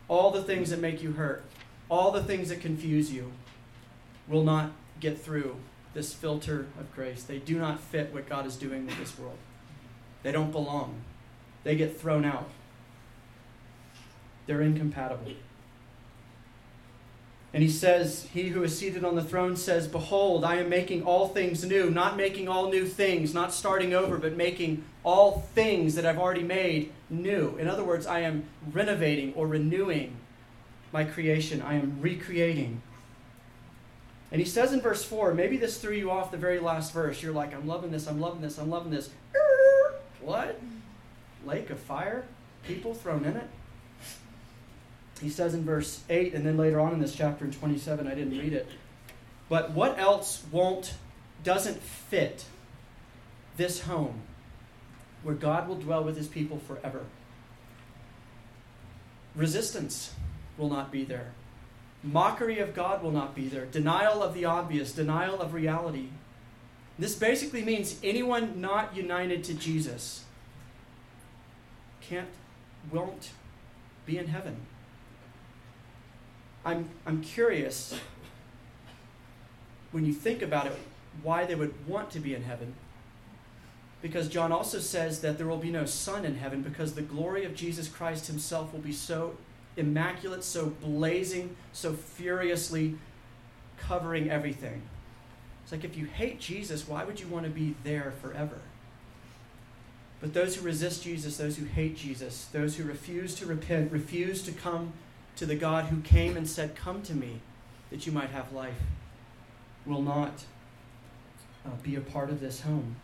all 0.08 0.30
the 0.30 0.42
things 0.42 0.70
that 0.70 0.80
make 0.80 1.02
you 1.02 1.12
hurt, 1.12 1.44
all 1.94 2.10
the 2.10 2.22
things 2.22 2.48
that 2.48 2.60
confuse 2.60 3.12
you 3.12 3.32
will 4.26 4.42
not 4.42 4.72
get 5.00 5.20
through 5.20 5.56
this 5.92 6.12
filter 6.12 6.66
of 6.78 6.92
grace. 6.94 7.22
They 7.22 7.38
do 7.38 7.56
not 7.56 7.78
fit 7.78 8.12
what 8.12 8.28
God 8.28 8.46
is 8.46 8.56
doing 8.56 8.84
with 8.84 8.98
this 8.98 9.16
world. 9.18 9.38
They 10.24 10.32
don't 10.32 10.50
belong. 10.50 11.02
They 11.62 11.76
get 11.76 11.98
thrown 11.98 12.24
out. 12.24 12.50
They're 14.46 14.60
incompatible. 14.60 15.32
And 17.52 17.62
he 17.62 17.68
says, 17.68 18.26
He 18.32 18.48
who 18.48 18.64
is 18.64 18.76
seated 18.76 19.04
on 19.04 19.14
the 19.14 19.22
throne 19.22 19.56
says, 19.56 19.86
Behold, 19.86 20.44
I 20.44 20.56
am 20.56 20.68
making 20.68 21.04
all 21.04 21.28
things 21.28 21.64
new, 21.64 21.88
not 21.90 22.16
making 22.16 22.48
all 22.48 22.68
new 22.68 22.86
things, 22.86 23.32
not 23.32 23.54
starting 23.54 23.94
over, 23.94 24.18
but 24.18 24.36
making 24.36 24.82
all 25.04 25.46
things 25.54 25.94
that 25.94 26.04
I've 26.04 26.18
already 26.18 26.42
made 26.42 26.92
new. 27.08 27.56
In 27.56 27.68
other 27.68 27.84
words, 27.84 28.04
I 28.04 28.20
am 28.20 28.48
renovating 28.72 29.32
or 29.34 29.46
renewing 29.46 30.16
my 30.94 31.02
creation, 31.02 31.60
I 31.60 31.74
am 31.74 31.98
recreating. 32.00 32.80
And 34.30 34.40
he 34.40 34.46
says 34.46 34.72
in 34.72 34.80
verse 34.80 35.04
4, 35.04 35.34
maybe 35.34 35.56
this 35.56 35.78
threw 35.78 35.92
you 35.92 36.08
off 36.08 36.30
the 36.30 36.36
very 36.36 36.60
last 36.60 36.92
verse. 36.92 37.20
You're 37.20 37.32
like, 37.32 37.52
I'm 37.52 37.66
loving 37.66 37.90
this, 37.90 38.06
I'm 38.06 38.20
loving 38.20 38.40
this, 38.40 38.56
I'm 38.58 38.70
loving 38.70 38.90
this. 38.90 39.10
What? 40.20 40.58
Lake 41.44 41.68
of 41.68 41.78
fire? 41.78 42.24
People 42.66 42.94
thrown 42.94 43.26
in 43.26 43.36
it? 43.36 43.46
He 45.20 45.28
says 45.28 45.52
in 45.52 45.64
verse 45.64 46.00
8, 46.08 46.32
and 46.32 46.46
then 46.46 46.56
later 46.56 46.80
on 46.80 46.94
in 46.94 47.00
this 47.00 47.14
chapter 47.14 47.44
in 47.44 47.50
27, 47.50 48.06
I 48.06 48.14
didn't 48.14 48.38
read 48.38 48.54
it. 48.54 48.66
But 49.50 49.72
what 49.72 49.98
else 49.98 50.42
won't, 50.50 50.94
doesn't 51.42 51.82
fit 51.82 52.46
this 53.58 53.82
home 53.82 54.22
where 55.22 55.34
God 55.34 55.68
will 55.68 55.76
dwell 55.76 56.02
with 56.02 56.16
his 56.16 56.26
people 56.26 56.58
forever? 56.58 57.04
Resistance 59.34 60.14
will 60.56 60.68
not 60.68 60.90
be 60.90 61.04
there. 61.04 61.32
Mockery 62.02 62.58
of 62.58 62.74
God 62.74 63.02
will 63.02 63.10
not 63.10 63.34
be 63.34 63.48
there. 63.48 63.64
Denial 63.64 64.22
of 64.22 64.34
the 64.34 64.44
obvious, 64.44 64.92
denial 64.92 65.40
of 65.40 65.54
reality. 65.54 66.08
This 66.98 67.14
basically 67.14 67.62
means 67.62 67.98
anyone 68.04 68.60
not 68.60 68.94
united 68.94 69.42
to 69.44 69.54
Jesus 69.54 70.24
can't, 72.00 72.28
won't 72.92 73.30
be 74.06 74.18
in 74.18 74.28
heaven. 74.28 74.56
I'm, 76.64 76.88
I'm 77.06 77.22
curious, 77.22 77.98
when 79.90 80.04
you 80.04 80.12
think 80.12 80.42
about 80.42 80.66
it, 80.66 80.78
why 81.22 81.44
they 81.44 81.54
would 81.54 81.74
want 81.86 82.10
to 82.10 82.20
be 82.20 82.34
in 82.34 82.42
heaven. 82.42 82.74
Because 84.02 84.28
John 84.28 84.52
also 84.52 84.78
says 84.78 85.20
that 85.20 85.38
there 85.38 85.46
will 85.46 85.56
be 85.56 85.70
no 85.70 85.86
sun 85.86 86.24
in 86.24 86.36
heaven 86.36 86.62
because 86.62 86.94
the 86.94 87.02
glory 87.02 87.44
of 87.44 87.54
Jesus 87.54 87.88
Christ 87.88 88.26
himself 88.26 88.72
will 88.72 88.80
be 88.80 88.92
so 88.92 89.36
immaculate, 89.76 90.44
so 90.44 90.66
blazing, 90.66 91.56
so 91.72 91.92
furiously 91.92 92.96
covering 93.78 94.30
everything. 94.30 94.82
It's 95.62 95.72
like 95.72 95.84
if 95.84 95.96
you 95.96 96.06
hate 96.06 96.40
Jesus, 96.40 96.86
why 96.86 97.04
would 97.04 97.20
you 97.20 97.26
want 97.26 97.44
to 97.44 97.50
be 97.50 97.74
there 97.84 98.12
forever? 98.20 98.60
But 100.20 100.32
those 100.32 100.56
who 100.56 100.64
resist 100.64 101.02
Jesus, 101.02 101.36
those 101.36 101.56
who 101.56 101.66
hate 101.66 101.96
Jesus, 101.96 102.46
those 102.52 102.76
who 102.76 102.84
refuse 102.84 103.34
to 103.36 103.46
repent, 103.46 103.92
refuse 103.92 104.42
to 104.44 104.52
come 104.52 104.92
to 105.36 105.46
the 105.46 105.56
God 105.56 105.86
who 105.86 106.00
came 106.00 106.36
and 106.36 106.48
said, 106.48 106.74
Come 106.76 107.02
to 107.02 107.14
me 107.14 107.40
that 107.90 108.06
you 108.06 108.12
might 108.12 108.30
have 108.30 108.52
life, 108.52 108.80
will 109.84 110.02
not 110.02 110.44
uh, 111.66 111.70
be 111.82 111.96
a 111.96 112.00
part 112.00 112.30
of 112.30 112.40
this 112.40 112.62
home. 112.62 112.96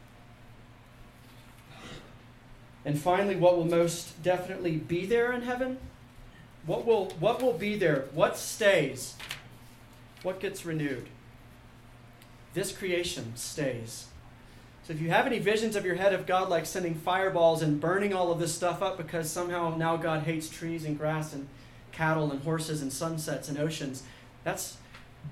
And 2.85 2.99
finally, 2.99 3.37
what 3.37 3.57
will 3.57 3.67
most 3.67 4.23
definitely 4.23 4.77
be 4.77 5.05
there 5.05 5.33
in 5.33 5.43
heaven? 5.43 5.79
What 6.67 6.87
will, 6.87 7.07
what 7.19 7.43
will 7.43 7.55
be 7.55 7.77
there? 7.77 8.07
What 8.13 8.37
stays? 8.37 9.15
What 10.23 10.41
gets 10.41 10.65
renewed? 10.65 11.07
This 12.53 12.77
creation 12.77 13.33
stays. 13.37 14.07
So 14.83 14.93
if 14.93 15.01
you 15.01 15.11
have 15.11 15.27
any 15.27 15.39
visions 15.39 15.77
of 15.77 15.85
your 15.85 15.95
head 15.95 16.13
of 16.13 16.27
God 16.27 16.49
like 16.49 16.67
sending 16.67 16.95
fireballs 16.95 17.63
and 17.63 17.81
burning 17.81 18.13
all 18.13 18.33
of 18.33 18.39
this 18.39 18.55
stuff 18.55 18.83
up 18.83 18.97
because 18.97 19.31
somehow 19.31 19.77
now 19.77 19.97
God 19.97 20.25
hates 20.25 20.49
trees 20.49 20.85
and 20.85 20.99
grass 20.99 21.33
and 21.33 21.49
cattle 21.93 22.31
and 22.31 22.43
horses 22.43 22.83
and 22.83 22.93
sunsets 22.93 23.49
and 23.49 23.59
oceans. 23.59 24.03
That's 24.45 24.79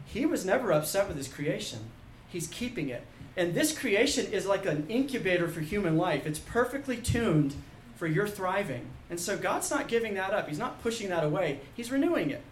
he 0.05 0.27
was 0.27 0.45
never 0.45 0.71
upset 0.71 1.09
with 1.09 1.17
his 1.17 1.29
creation. 1.29 1.91
He's 2.29 2.47
keeping 2.47 2.89
it. 2.89 3.05
And 3.37 3.55
this 3.55 3.77
creation 3.77 4.31
is 4.33 4.47
like 4.47 4.67
an 4.67 4.87
incubator 4.89 5.49
for 5.49 5.61
human 5.61 5.97
life. 5.97 6.27
It's 6.27 6.39
perfectly 6.39 6.97
tuned 6.97 7.55
for 7.99 8.07
your 8.07 8.29
thriving. 8.29 8.87
And 9.11 9.19
so 9.19 9.37
God's 9.37 9.71
not 9.71 9.89
giving 9.89 10.15
that 10.15 10.31
up. 10.31 10.49
He's 10.49 10.59
not 10.59 10.81
pushing 10.83 11.09
that 11.09 11.25
away. 11.25 11.61
He's 11.75 11.91
renewing 11.91 12.31
it. 12.31 12.43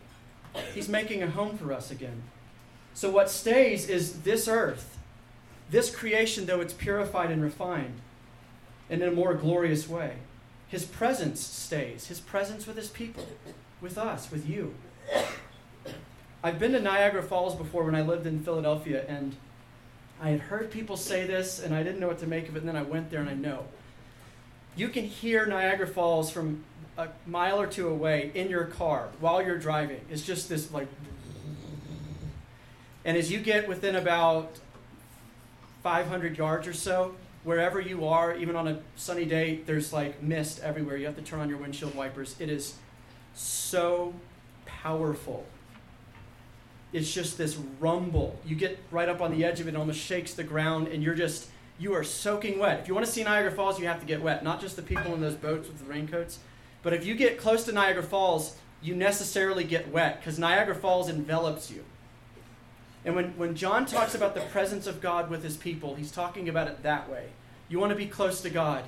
He's 0.74 0.88
making 0.88 1.22
a 1.22 1.30
home 1.30 1.56
for 1.56 1.72
us 1.72 1.90
again. 1.90 2.22
So 2.94 3.10
what 3.10 3.30
stays 3.30 3.88
is 3.88 4.22
this 4.22 4.48
earth, 4.48 4.98
this 5.70 5.94
creation, 5.94 6.46
though 6.46 6.60
it's 6.60 6.72
purified 6.72 7.30
and 7.30 7.42
refined, 7.42 8.00
and 8.90 9.02
in 9.02 9.08
a 9.08 9.12
more 9.12 9.34
glorious 9.34 9.88
way. 9.88 10.14
His 10.68 10.84
presence 10.84 11.40
stays, 11.40 12.08
his 12.08 12.20
presence 12.20 12.66
with 12.66 12.76
his 12.76 12.88
people 12.88 13.26
with 13.80 13.98
us, 13.98 14.30
with 14.30 14.48
you. 14.48 14.74
I've 16.42 16.58
been 16.58 16.72
to 16.72 16.80
Niagara 16.80 17.22
Falls 17.22 17.54
before 17.54 17.84
when 17.84 17.94
I 17.94 18.02
lived 18.02 18.26
in 18.26 18.42
Philadelphia, 18.42 19.04
and 19.06 19.36
I 20.20 20.30
had 20.30 20.40
heard 20.40 20.70
people 20.70 20.96
say 20.96 21.26
this, 21.26 21.60
and 21.62 21.74
I 21.74 21.82
didn't 21.82 22.00
know 22.00 22.08
what 22.08 22.18
to 22.20 22.26
make 22.26 22.48
of 22.48 22.56
it, 22.56 22.60
and 22.60 22.68
then 22.68 22.76
I 22.76 22.82
went 22.82 23.10
there 23.10 23.20
and 23.20 23.28
I 23.28 23.34
know. 23.34 23.64
You 24.76 24.88
can 24.88 25.04
hear 25.04 25.46
Niagara 25.46 25.86
Falls 25.86 26.30
from 26.30 26.62
a 26.98 27.08
mile 27.26 27.58
or 27.60 27.66
two 27.66 27.88
away 27.88 28.30
in 28.34 28.50
your 28.50 28.64
car 28.64 29.08
while 29.20 29.42
you're 29.42 29.58
driving. 29.58 30.00
It's 30.10 30.22
just 30.22 30.48
this 30.48 30.70
like. 30.70 30.88
And 33.04 33.16
as 33.16 33.32
you 33.32 33.40
get 33.40 33.68
within 33.68 33.96
about 33.96 34.58
500 35.82 36.36
yards 36.36 36.66
or 36.66 36.72
so, 36.72 37.14
wherever 37.44 37.80
you 37.80 38.06
are, 38.06 38.36
even 38.36 38.56
on 38.56 38.68
a 38.68 38.80
sunny 38.96 39.24
day, 39.24 39.60
there's 39.64 39.92
like 39.92 40.22
mist 40.22 40.60
everywhere. 40.62 40.96
You 40.96 41.06
have 41.06 41.16
to 41.16 41.22
turn 41.22 41.40
on 41.40 41.48
your 41.48 41.58
windshield 41.58 41.94
wipers. 41.94 42.36
It 42.38 42.50
is 42.50 42.74
so 43.34 44.12
powerful. 44.66 45.46
It's 46.92 47.12
just 47.12 47.38
this 47.38 47.56
rumble. 47.80 48.38
You 48.44 48.56
get 48.56 48.78
right 48.90 49.08
up 49.08 49.20
on 49.20 49.30
the 49.30 49.44
edge 49.44 49.60
of 49.60 49.68
it, 49.68 49.74
it 49.74 49.76
almost 49.76 50.00
shakes 50.00 50.34
the 50.34 50.44
ground, 50.44 50.88
and 50.88 51.02
you're 51.02 51.14
just, 51.14 51.48
you 51.78 51.92
are 51.94 52.04
soaking 52.04 52.58
wet. 52.58 52.80
If 52.80 52.88
you 52.88 52.94
want 52.94 53.06
to 53.06 53.12
see 53.12 53.22
Niagara 53.22 53.50
Falls, 53.50 53.78
you 53.78 53.86
have 53.86 54.00
to 54.00 54.06
get 54.06 54.22
wet. 54.22 54.42
Not 54.42 54.60
just 54.60 54.76
the 54.76 54.82
people 54.82 55.14
in 55.14 55.20
those 55.20 55.34
boats 55.34 55.68
with 55.68 55.78
the 55.78 55.84
raincoats, 55.84 56.38
but 56.82 56.92
if 56.92 57.04
you 57.04 57.14
get 57.14 57.38
close 57.38 57.64
to 57.64 57.72
Niagara 57.72 58.02
Falls, 58.02 58.56
you 58.82 58.94
necessarily 58.94 59.64
get 59.64 59.90
wet 59.90 60.20
because 60.20 60.38
Niagara 60.38 60.74
Falls 60.74 61.08
envelops 61.08 61.70
you. 61.70 61.84
And 63.04 63.14
when, 63.14 63.36
when 63.36 63.54
John 63.54 63.86
talks 63.86 64.14
about 64.14 64.34
the 64.34 64.40
presence 64.40 64.86
of 64.86 65.00
God 65.00 65.30
with 65.30 65.44
his 65.44 65.56
people, 65.56 65.94
he's 65.94 66.10
talking 66.10 66.48
about 66.48 66.68
it 66.68 66.82
that 66.82 67.10
way. 67.10 67.28
You 67.68 67.78
want 67.78 67.90
to 67.90 67.96
be 67.96 68.06
close 68.06 68.40
to 68.40 68.50
God, 68.50 68.84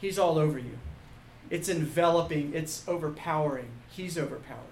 he's 0.00 0.18
all 0.18 0.38
over 0.38 0.58
you. 0.58 0.78
It's 1.50 1.68
enveloping, 1.68 2.54
it's 2.54 2.82
overpowering. 2.88 3.68
He's 3.90 4.16
overpowering. 4.16 4.66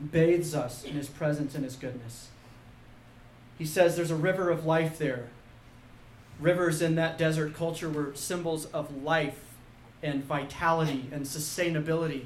Bathes 0.00 0.54
us 0.54 0.84
in 0.84 0.92
his 0.92 1.08
presence 1.08 1.54
and 1.54 1.64
his 1.64 1.74
goodness. 1.74 2.28
He 3.58 3.64
says 3.64 3.96
there's 3.96 4.12
a 4.12 4.16
river 4.16 4.50
of 4.50 4.64
life 4.64 4.98
there. 4.98 5.30
Rivers 6.40 6.80
in 6.80 6.94
that 6.94 7.18
desert 7.18 7.54
culture 7.54 7.88
were 7.88 8.12
symbols 8.14 8.66
of 8.66 9.02
life 9.02 9.40
and 10.02 10.24
vitality 10.24 11.08
and 11.12 11.24
sustainability. 11.24 12.24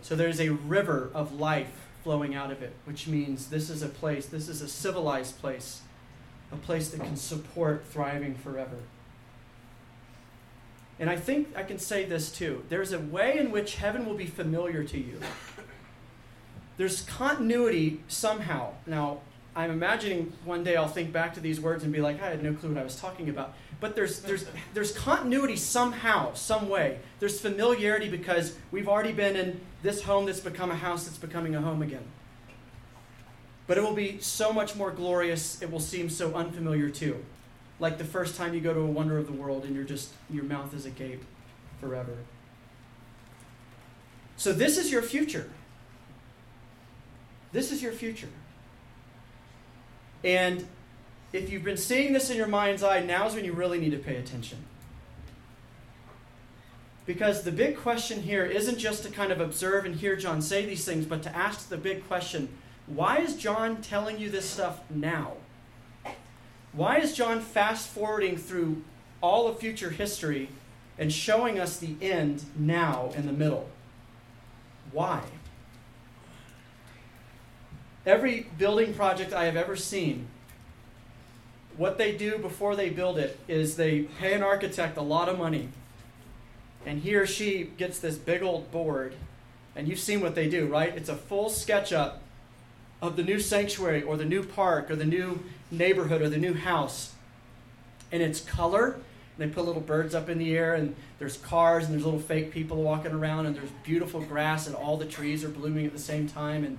So 0.00 0.16
there's 0.16 0.40
a 0.40 0.50
river 0.50 1.10
of 1.12 1.38
life 1.38 1.88
flowing 2.02 2.34
out 2.34 2.50
of 2.50 2.62
it, 2.62 2.74
which 2.84 3.06
means 3.06 3.48
this 3.48 3.68
is 3.68 3.82
a 3.82 3.88
place, 3.88 4.26
this 4.26 4.48
is 4.48 4.62
a 4.62 4.68
civilized 4.68 5.38
place, 5.40 5.82
a 6.52 6.56
place 6.56 6.88
that 6.90 7.00
can 7.00 7.16
support 7.16 7.84
thriving 7.86 8.34
forever. 8.34 8.78
And 10.98 11.08
I 11.10 11.16
think 11.16 11.48
I 11.54 11.62
can 11.62 11.78
say 11.78 12.04
this 12.04 12.32
too. 12.32 12.64
There's 12.68 12.92
a 12.92 12.98
way 12.98 13.38
in 13.38 13.50
which 13.50 13.76
heaven 13.76 14.06
will 14.06 14.14
be 14.14 14.26
familiar 14.26 14.82
to 14.84 14.98
you. 14.98 15.20
There's 16.76 17.02
continuity 17.02 18.00
somehow. 18.08 18.72
Now, 18.86 19.18
I'm 19.58 19.72
imagining 19.72 20.32
one 20.44 20.62
day 20.62 20.76
I'll 20.76 20.86
think 20.86 21.12
back 21.12 21.34
to 21.34 21.40
these 21.40 21.60
words 21.60 21.82
and 21.82 21.92
be 21.92 22.00
like, 22.00 22.22
I 22.22 22.30
had 22.30 22.44
no 22.44 22.54
clue 22.54 22.68
what 22.68 22.78
I 22.78 22.84
was 22.84 22.94
talking 22.94 23.28
about. 23.28 23.54
But 23.80 23.96
there's, 23.96 24.20
there's, 24.20 24.46
there's 24.72 24.92
continuity 24.92 25.56
somehow, 25.56 26.32
some 26.34 26.68
way. 26.68 27.00
There's 27.18 27.40
familiarity 27.40 28.08
because 28.08 28.56
we've 28.70 28.86
already 28.86 29.10
been 29.10 29.34
in 29.34 29.60
this 29.82 30.04
home 30.04 30.26
that's 30.26 30.38
become 30.38 30.70
a 30.70 30.76
house 30.76 31.06
that's 31.06 31.18
becoming 31.18 31.56
a 31.56 31.60
home 31.60 31.82
again. 31.82 32.04
But 33.66 33.78
it 33.78 33.80
will 33.82 33.96
be 33.96 34.20
so 34.20 34.52
much 34.52 34.76
more 34.76 34.92
glorious, 34.92 35.60
it 35.60 35.72
will 35.72 35.80
seem 35.80 36.08
so 36.08 36.34
unfamiliar 36.34 36.88
too. 36.88 37.24
Like 37.80 37.98
the 37.98 38.04
first 38.04 38.36
time 38.36 38.54
you 38.54 38.60
go 38.60 38.72
to 38.72 38.80
a 38.80 38.86
wonder 38.86 39.18
of 39.18 39.26
the 39.26 39.32
world 39.32 39.64
and 39.64 39.74
you're 39.74 39.82
just, 39.82 40.12
your 40.30 40.44
mouth 40.44 40.72
is 40.72 40.86
agape 40.86 41.24
forever. 41.80 42.16
So 44.36 44.52
this 44.52 44.78
is 44.78 44.92
your 44.92 45.02
future. 45.02 45.50
This 47.50 47.72
is 47.72 47.82
your 47.82 47.92
future. 47.92 48.28
And 50.24 50.66
if 51.32 51.50
you've 51.50 51.64
been 51.64 51.76
seeing 51.76 52.12
this 52.12 52.30
in 52.30 52.36
your 52.36 52.46
mind's 52.46 52.82
eye, 52.82 53.00
now's 53.00 53.34
when 53.34 53.44
you 53.44 53.52
really 53.52 53.78
need 53.78 53.90
to 53.90 53.98
pay 53.98 54.16
attention. 54.16 54.58
Because 57.06 57.42
the 57.42 57.52
big 57.52 57.78
question 57.78 58.22
here 58.22 58.44
isn't 58.44 58.78
just 58.78 59.02
to 59.04 59.10
kind 59.10 59.32
of 59.32 59.40
observe 59.40 59.86
and 59.86 59.94
hear 59.94 60.16
John 60.16 60.42
say 60.42 60.66
these 60.66 60.84
things, 60.84 61.06
but 61.06 61.22
to 61.22 61.34
ask 61.34 61.68
the 61.68 61.76
big 61.76 62.06
question 62.06 62.48
why 62.86 63.18
is 63.18 63.36
John 63.36 63.82
telling 63.82 64.18
you 64.18 64.30
this 64.30 64.48
stuff 64.48 64.80
now? 64.88 65.34
Why 66.72 66.98
is 66.98 67.14
John 67.14 67.40
fast 67.40 67.88
forwarding 67.88 68.36
through 68.36 68.82
all 69.20 69.46
of 69.46 69.58
future 69.58 69.90
history 69.90 70.48
and 70.98 71.12
showing 71.12 71.58
us 71.58 71.78
the 71.78 71.96
end 72.00 72.44
now 72.56 73.10
in 73.14 73.26
the 73.26 73.32
middle? 73.32 73.68
Why? 74.90 75.22
Every 78.06 78.46
building 78.56 78.94
project 78.94 79.32
I 79.32 79.44
have 79.44 79.56
ever 79.56 79.76
seen, 79.76 80.28
what 81.76 81.98
they 81.98 82.16
do 82.16 82.38
before 82.38 82.74
they 82.74 82.90
build 82.90 83.18
it 83.18 83.38
is 83.46 83.76
they 83.76 84.02
pay 84.02 84.32
an 84.34 84.42
architect 84.42 84.96
a 84.96 85.02
lot 85.02 85.28
of 85.28 85.38
money, 85.38 85.68
and 86.86 87.02
he 87.02 87.14
or 87.14 87.26
she 87.26 87.70
gets 87.76 87.98
this 87.98 88.16
big 88.16 88.42
old 88.42 88.70
board, 88.70 89.14
and 89.76 89.86
you've 89.86 89.98
seen 89.98 90.20
what 90.20 90.34
they 90.34 90.48
do, 90.48 90.66
right? 90.66 90.96
It's 90.96 91.08
a 91.08 91.16
full 91.16 91.50
SketchUp 91.50 92.14
of 93.00 93.16
the 93.16 93.22
new 93.22 93.38
sanctuary 93.38 94.02
or 94.02 94.16
the 94.16 94.24
new 94.24 94.42
park 94.42 94.90
or 94.90 94.96
the 94.96 95.04
new 95.04 95.44
neighborhood 95.70 96.20
or 96.20 96.28
the 96.28 96.38
new 96.38 96.54
house. 96.54 97.12
And 98.10 98.22
it's 98.22 98.40
color. 98.40 98.94
And 99.38 99.50
they 99.50 99.54
put 99.54 99.64
little 99.64 99.82
birds 99.82 100.16
up 100.16 100.28
in 100.28 100.38
the 100.38 100.56
air, 100.56 100.74
and 100.74 100.96
there's 101.20 101.36
cars, 101.36 101.84
and 101.84 101.94
there's 101.94 102.04
little 102.04 102.18
fake 102.18 102.50
people 102.50 102.82
walking 102.82 103.12
around, 103.12 103.46
and 103.46 103.54
there's 103.54 103.70
beautiful 103.84 104.20
grass, 104.20 104.66
and 104.66 104.74
all 104.74 104.96
the 104.96 105.06
trees 105.06 105.44
are 105.44 105.48
blooming 105.48 105.86
at 105.86 105.92
the 105.92 105.98
same 105.98 106.28
time. 106.28 106.64
And 106.64 106.78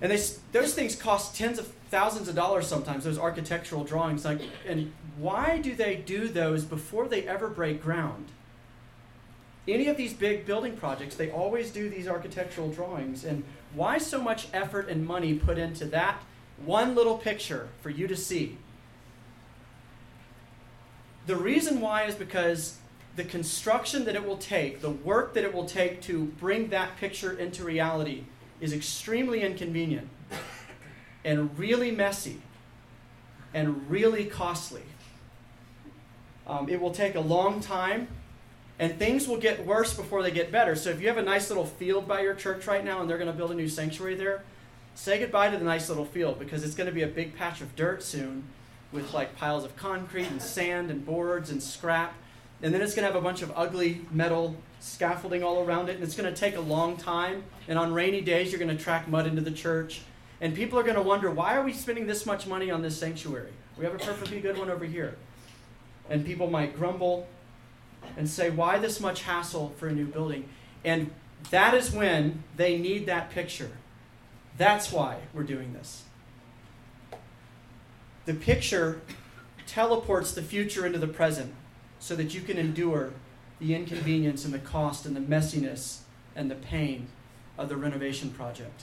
and 0.00 0.10
they, 0.10 0.20
those 0.52 0.74
things 0.74 0.96
cost 0.96 1.36
tens 1.36 1.58
of 1.58 1.72
thousands 1.90 2.28
of 2.28 2.34
dollars 2.34 2.66
sometimes, 2.66 3.04
those 3.04 3.18
architectural 3.18 3.84
drawings. 3.84 4.24
Like, 4.24 4.40
and 4.66 4.92
why 5.16 5.58
do 5.58 5.74
they 5.74 5.96
do 5.96 6.28
those 6.28 6.64
before 6.64 7.08
they 7.08 7.26
ever 7.26 7.48
break 7.48 7.82
ground? 7.82 8.26
Any 9.66 9.88
of 9.88 9.96
these 9.96 10.12
big 10.12 10.44
building 10.44 10.76
projects, 10.76 11.16
they 11.16 11.30
always 11.30 11.70
do 11.70 11.88
these 11.88 12.06
architectural 12.06 12.70
drawings. 12.70 13.24
And 13.24 13.44
why 13.72 13.98
so 13.98 14.20
much 14.20 14.48
effort 14.52 14.88
and 14.88 15.06
money 15.06 15.34
put 15.34 15.56
into 15.56 15.86
that 15.86 16.22
one 16.64 16.94
little 16.94 17.16
picture 17.16 17.68
for 17.80 17.90
you 17.90 18.06
to 18.06 18.16
see? 18.16 18.58
The 21.26 21.36
reason 21.36 21.80
why 21.80 22.02
is 22.04 22.14
because 22.14 22.76
the 23.16 23.24
construction 23.24 24.04
that 24.04 24.14
it 24.14 24.26
will 24.26 24.36
take, 24.36 24.80
the 24.80 24.90
work 24.90 25.34
that 25.34 25.44
it 25.44 25.54
will 25.54 25.64
take 25.64 26.02
to 26.02 26.24
bring 26.24 26.68
that 26.68 26.96
picture 26.98 27.32
into 27.38 27.64
reality, 27.64 28.24
is 28.60 28.72
extremely 28.72 29.42
inconvenient 29.42 30.08
and 31.24 31.58
really 31.58 31.90
messy 31.90 32.40
and 33.52 33.88
really 33.88 34.24
costly. 34.24 34.82
Um, 36.46 36.68
it 36.68 36.80
will 36.80 36.90
take 36.90 37.14
a 37.14 37.20
long 37.20 37.60
time, 37.60 38.08
and 38.78 38.98
things 38.98 39.26
will 39.26 39.38
get 39.38 39.64
worse 39.64 39.94
before 39.94 40.22
they 40.22 40.30
get 40.30 40.52
better. 40.52 40.76
So, 40.76 40.90
if 40.90 41.00
you 41.00 41.08
have 41.08 41.16
a 41.16 41.22
nice 41.22 41.48
little 41.48 41.64
field 41.64 42.06
by 42.06 42.20
your 42.20 42.34
church 42.34 42.66
right 42.66 42.84
now 42.84 43.00
and 43.00 43.08
they're 43.08 43.18
going 43.18 43.30
to 43.30 43.36
build 43.36 43.52
a 43.52 43.54
new 43.54 43.68
sanctuary 43.68 44.16
there, 44.16 44.42
say 44.94 45.18
goodbye 45.18 45.50
to 45.50 45.56
the 45.56 45.64
nice 45.64 45.88
little 45.88 46.04
field 46.04 46.38
because 46.38 46.64
it's 46.64 46.74
going 46.74 46.88
to 46.88 46.92
be 46.92 47.02
a 47.02 47.06
big 47.06 47.36
patch 47.36 47.60
of 47.60 47.74
dirt 47.76 48.02
soon 48.02 48.44
with 48.92 49.12
like 49.14 49.36
piles 49.36 49.64
of 49.64 49.74
concrete 49.76 50.26
and 50.26 50.42
sand 50.42 50.90
and 50.90 51.06
boards 51.06 51.50
and 51.50 51.62
scrap. 51.62 52.14
And 52.62 52.72
then 52.72 52.80
it's 52.80 52.94
going 52.94 53.06
to 53.06 53.12
have 53.12 53.20
a 53.20 53.24
bunch 53.24 53.42
of 53.42 53.52
ugly 53.54 54.06
metal 54.10 54.56
scaffolding 54.80 55.42
all 55.42 55.64
around 55.64 55.88
it, 55.88 55.96
and 55.96 56.04
it's 56.04 56.16
going 56.16 56.32
to 56.32 56.38
take 56.38 56.56
a 56.56 56.60
long 56.60 56.96
time. 56.96 57.44
And 57.68 57.78
on 57.78 57.92
rainy 57.92 58.20
days, 58.20 58.52
you're 58.52 58.58
going 58.58 58.74
to 58.74 58.82
track 58.82 59.08
mud 59.08 59.26
into 59.26 59.42
the 59.42 59.50
church. 59.50 60.02
And 60.40 60.54
people 60.54 60.78
are 60.78 60.82
going 60.82 60.96
to 60.96 61.02
wonder, 61.02 61.30
why 61.30 61.56
are 61.56 61.62
we 61.62 61.72
spending 61.72 62.06
this 62.06 62.26
much 62.26 62.46
money 62.46 62.70
on 62.70 62.82
this 62.82 62.98
sanctuary? 62.98 63.52
We 63.78 63.84
have 63.84 63.94
a 63.94 63.98
perfectly 63.98 64.40
good 64.40 64.58
one 64.58 64.70
over 64.70 64.84
here. 64.84 65.16
And 66.08 66.24
people 66.24 66.48
might 66.48 66.76
grumble 66.76 67.26
and 68.16 68.28
say, 68.28 68.50
why 68.50 68.78
this 68.78 69.00
much 69.00 69.22
hassle 69.22 69.72
for 69.76 69.88
a 69.88 69.92
new 69.92 70.06
building? 70.06 70.48
And 70.84 71.10
that 71.50 71.74
is 71.74 71.90
when 71.90 72.42
they 72.56 72.78
need 72.78 73.06
that 73.06 73.30
picture. 73.30 73.70
That's 74.56 74.92
why 74.92 75.18
we're 75.32 75.42
doing 75.42 75.72
this. 75.72 76.04
The 78.26 78.34
picture 78.34 79.00
teleports 79.66 80.32
the 80.32 80.42
future 80.42 80.86
into 80.86 80.98
the 80.98 81.08
present 81.08 81.54
so 82.04 82.14
that 82.14 82.34
you 82.34 82.42
can 82.42 82.58
endure 82.58 83.14
the 83.58 83.74
inconvenience 83.74 84.44
and 84.44 84.52
the 84.52 84.58
cost 84.58 85.06
and 85.06 85.16
the 85.16 85.20
messiness 85.20 86.00
and 86.36 86.50
the 86.50 86.54
pain 86.54 87.06
of 87.56 87.70
the 87.70 87.76
renovation 87.78 88.28
project, 88.28 88.82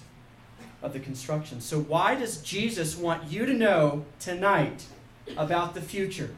of 0.81 0.91
the 0.91 0.99
construction. 0.99 1.61
So, 1.61 1.79
why 1.79 2.15
does 2.15 2.41
Jesus 2.41 2.97
want 2.97 3.31
you 3.31 3.45
to 3.45 3.53
know 3.53 4.05
tonight 4.19 4.85
about 5.37 5.75
the 5.75 5.81
future? 5.81 6.33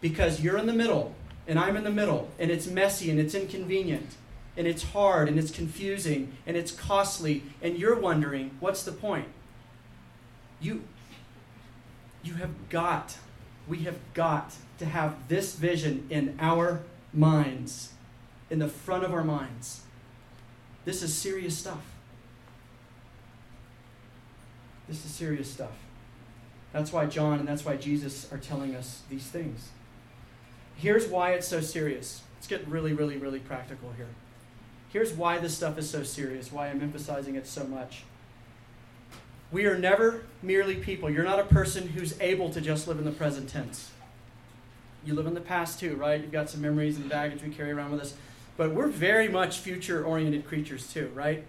Because 0.00 0.40
you're 0.40 0.56
in 0.56 0.66
the 0.66 0.72
middle, 0.72 1.16
and 1.48 1.58
I'm 1.58 1.76
in 1.76 1.82
the 1.82 1.90
middle, 1.90 2.30
and 2.38 2.48
it's 2.48 2.68
messy 2.68 3.10
and 3.10 3.18
it's 3.18 3.34
inconvenient, 3.34 4.14
and 4.56 4.68
it's 4.68 4.84
hard 4.84 5.28
and 5.28 5.36
it's 5.36 5.50
confusing 5.50 6.32
and 6.46 6.56
it's 6.56 6.70
costly, 6.70 7.42
and 7.60 7.76
you're 7.76 7.98
wondering, 7.98 8.52
what's 8.60 8.84
the 8.84 8.92
point? 8.92 9.26
You, 10.60 10.84
you 12.22 12.34
have 12.34 12.68
got, 12.68 13.16
we 13.68 13.78
have 13.78 13.98
got 14.14 14.54
to 14.78 14.86
have 14.86 15.28
this 15.28 15.54
vision 15.54 16.06
in 16.10 16.36
our 16.40 16.82
minds, 17.12 17.92
in 18.50 18.58
the 18.58 18.68
front 18.68 19.04
of 19.04 19.12
our 19.12 19.24
minds. 19.24 19.82
This 20.84 21.02
is 21.02 21.14
serious 21.14 21.56
stuff. 21.56 21.82
This 24.88 25.04
is 25.04 25.10
serious 25.10 25.50
stuff. 25.52 25.76
That's 26.72 26.92
why 26.92 27.06
John 27.06 27.38
and 27.38 27.48
that's 27.48 27.64
why 27.64 27.76
Jesus 27.76 28.32
are 28.32 28.38
telling 28.38 28.74
us 28.74 29.02
these 29.10 29.24
things. 29.24 29.68
Here's 30.76 31.06
why 31.08 31.32
it's 31.32 31.48
so 31.48 31.60
serious. 31.60 32.22
Let's 32.36 32.46
get 32.46 32.66
really, 32.68 32.92
really, 32.92 33.18
really 33.18 33.40
practical 33.40 33.92
here. 33.96 34.08
Here's 34.90 35.12
why 35.12 35.38
this 35.38 35.54
stuff 35.54 35.76
is 35.76 35.90
so 35.90 36.02
serious, 36.02 36.50
why 36.50 36.68
I'm 36.68 36.80
emphasizing 36.80 37.34
it 37.34 37.46
so 37.46 37.64
much. 37.64 38.04
We 39.50 39.64
are 39.64 39.78
never 39.78 40.24
merely 40.42 40.76
people. 40.76 41.08
You're 41.08 41.24
not 41.24 41.38
a 41.38 41.44
person 41.44 41.88
who's 41.88 42.20
able 42.20 42.50
to 42.50 42.60
just 42.60 42.86
live 42.86 42.98
in 42.98 43.04
the 43.04 43.10
present 43.10 43.48
tense. 43.48 43.90
You 45.04 45.14
live 45.14 45.26
in 45.26 45.34
the 45.34 45.40
past 45.40 45.80
too, 45.80 45.96
right? 45.96 46.20
You've 46.20 46.32
got 46.32 46.50
some 46.50 46.60
memories 46.60 46.98
and 46.98 47.08
baggage 47.08 47.42
we 47.42 47.50
carry 47.50 47.70
around 47.70 47.92
with 47.92 48.00
us. 48.00 48.14
But 48.58 48.72
we're 48.72 48.88
very 48.88 49.28
much 49.28 49.60
future 49.60 50.04
oriented 50.04 50.46
creatures 50.46 50.92
too, 50.92 51.10
right? 51.14 51.44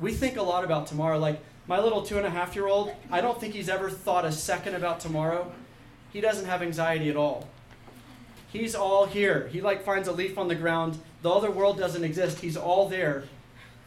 We 0.00 0.12
think 0.12 0.36
a 0.36 0.42
lot 0.42 0.64
about 0.64 0.88
tomorrow. 0.88 1.18
Like 1.18 1.40
my 1.68 1.78
little 1.80 2.02
two 2.02 2.16
and 2.16 2.26
a 2.26 2.30
half 2.30 2.56
year 2.56 2.66
old, 2.66 2.92
I 3.10 3.20
don't 3.20 3.40
think 3.40 3.54
he's 3.54 3.68
ever 3.68 3.88
thought 3.88 4.24
a 4.24 4.32
second 4.32 4.74
about 4.74 4.98
tomorrow. 4.98 5.52
He 6.12 6.20
doesn't 6.20 6.46
have 6.46 6.62
anxiety 6.62 7.08
at 7.08 7.16
all. 7.16 7.48
He's 8.50 8.74
all 8.74 9.06
here. 9.06 9.48
He 9.52 9.60
like 9.60 9.84
finds 9.84 10.08
a 10.08 10.12
leaf 10.12 10.38
on 10.38 10.48
the 10.48 10.54
ground. 10.54 10.98
The 11.22 11.30
other 11.30 11.50
world 11.50 11.78
doesn't 11.78 12.02
exist. 12.02 12.40
He's 12.40 12.56
all 12.56 12.88
there. 12.88 13.24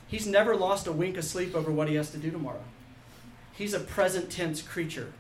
He's 0.08 0.28
never 0.28 0.56
lost 0.56 0.88
a 0.88 0.92
wink 0.92 1.18
of 1.18 1.26
sleep 1.26 1.56
over 1.56 1.72
what 1.72 1.90
he 1.90 1.96
has 1.96 2.12
to 2.12 2.18
do 2.18 2.32
tomorrow. 2.32 2.64
He's 3.60 3.74
a 3.74 3.80
present 3.82 4.30
tense 4.32 4.62
creature. 4.62 5.12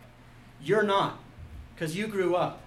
You're 0.63 0.84
not, 0.84 1.19
because 1.75 1.97
you 1.97 2.08
grew 2.08 2.38
up 2.38 2.62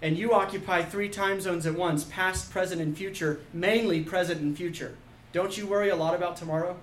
and 0.00 0.16
you 0.16 0.32
occupy 0.32 0.82
three 0.82 1.08
time 1.08 1.40
zones 1.40 1.66
at 1.66 1.74
once 1.74 2.04
past, 2.04 2.52
present, 2.52 2.80
and 2.80 2.96
future, 2.96 3.40
mainly 3.52 4.04
present 4.04 4.40
and 4.40 4.56
future. 4.56 4.94
Don't 5.32 5.58
you 5.58 5.66
worry 5.66 5.88
a 5.88 5.96
lot 5.96 6.14
about 6.14 6.36
tomorrow? 6.36 6.76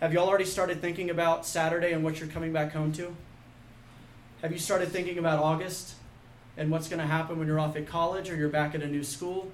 Have 0.00 0.12
you 0.12 0.20
all 0.20 0.28
already 0.28 0.44
started 0.44 0.82
thinking 0.82 1.08
about 1.08 1.46
Saturday 1.46 1.92
and 1.92 2.04
what 2.04 2.20
you're 2.20 2.28
coming 2.28 2.52
back 2.52 2.72
home 2.72 2.92
to? 2.92 3.16
Have 4.42 4.52
you 4.52 4.58
started 4.58 4.90
thinking 4.90 5.16
about 5.16 5.38
August 5.38 5.94
and 6.58 6.70
what's 6.70 6.88
going 6.88 7.00
to 7.00 7.06
happen 7.06 7.38
when 7.38 7.48
you're 7.48 7.60
off 7.60 7.76
at 7.76 7.86
college 7.86 8.28
or 8.28 8.36
you're 8.36 8.50
back 8.50 8.74
at 8.74 8.82
a 8.82 8.86
new 8.86 9.04
school 9.04 9.50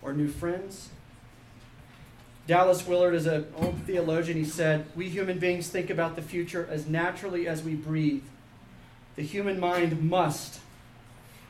or 0.00 0.12
new 0.12 0.28
friends? 0.28 0.90
Dallas 2.48 2.86
Willard 2.86 3.14
is 3.14 3.26
an 3.26 3.46
old 3.56 3.78
theologian. 3.82 4.38
He 4.38 4.44
said, 4.44 4.86
We 4.96 5.10
human 5.10 5.38
beings 5.38 5.68
think 5.68 5.90
about 5.90 6.16
the 6.16 6.22
future 6.22 6.66
as 6.70 6.86
naturally 6.86 7.46
as 7.46 7.62
we 7.62 7.74
breathe. 7.74 8.24
The 9.16 9.22
human 9.22 9.60
mind 9.60 10.02
must 10.02 10.60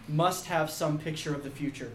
must 0.09 0.47
have 0.47 0.71
some 0.71 0.99
picture 0.99 1.35
of 1.35 1.45
the 1.45 1.51
future. 1.51 1.93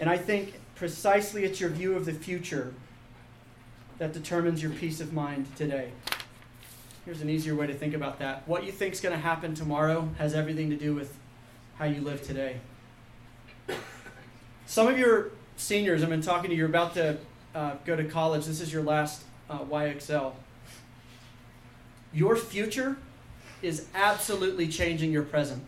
And 0.00 0.10
I 0.10 0.16
think 0.16 0.54
precisely 0.74 1.44
it's 1.44 1.60
your 1.60 1.70
view 1.70 1.94
of 1.94 2.04
the 2.04 2.14
future 2.14 2.74
that 3.98 4.12
determines 4.12 4.60
your 4.60 4.72
peace 4.72 5.00
of 5.00 5.12
mind 5.12 5.46
today. 5.54 5.92
Here's 7.04 7.20
an 7.20 7.30
easier 7.30 7.54
way 7.54 7.68
to 7.68 7.74
think 7.74 7.94
about 7.94 8.18
that. 8.18 8.48
What 8.48 8.64
you 8.64 8.72
think 8.72 8.94
is 8.94 9.00
going 9.00 9.14
to 9.14 9.20
happen 9.20 9.54
tomorrow 9.54 10.08
has 10.18 10.34
everything 10.34 10.70
to 10.70 10.76
do 10.76 10.94
with 10.94 11.14
how 11.78 11.84
you 11.84 12.00
live 12.00 12.22
today. 12.22 12.56
Some 14.66 14.88
of 14.88 14.98
your 14.98 15.30
seniors, 15.56 16.02
I've 16.02 16.08
been 16.08 16.22
talking 16.22 16.50
to 16.50 16.56
you, 16.56 16.60
you're 16.60 16.68
about 16.68 16.94
to 16.94 17.18
uh, 17.54 17.74
go 17.84 17.96
to 17.96 18.04
college. 18.04 18.46
This 18.46 18.60
is 18.60 18.72
your 18.72 18.82
last 18.82 19.22
uh, 19.48 19.60
YXL. 19.60 20.32
Your 22.12 22.36
future 22.36 22.96
is 23.62 23.88
absolutely 23.94 24.68
changing 24.68 25.12
your 25.12 25.22
present. 25.22 25.64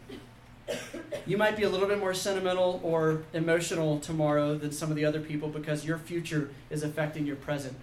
You 1.26 1.36
might 1.36 1.56
be 1.56 1.62
a 1.62 1.68
little 1.68 1.86
bit 1.86 1.98
more 1.98 2.14
sentimental 2.14 2.80
or 2.82 3.22
emotional 3.32 4.00
tomorrow 4.00 4.56
than 4.56 4.72
some 4.72 4.90
of 4.90 4.96
the 4.96 5.04
other 5.04 5.20
people 5.20 5.48
because 5.48 5.84
your 5.84 5.98
future 5.98 6.50
is 6.70 6.82
affecting 6.82 7.26
your 7.26 7.36
present. 7.36 7.76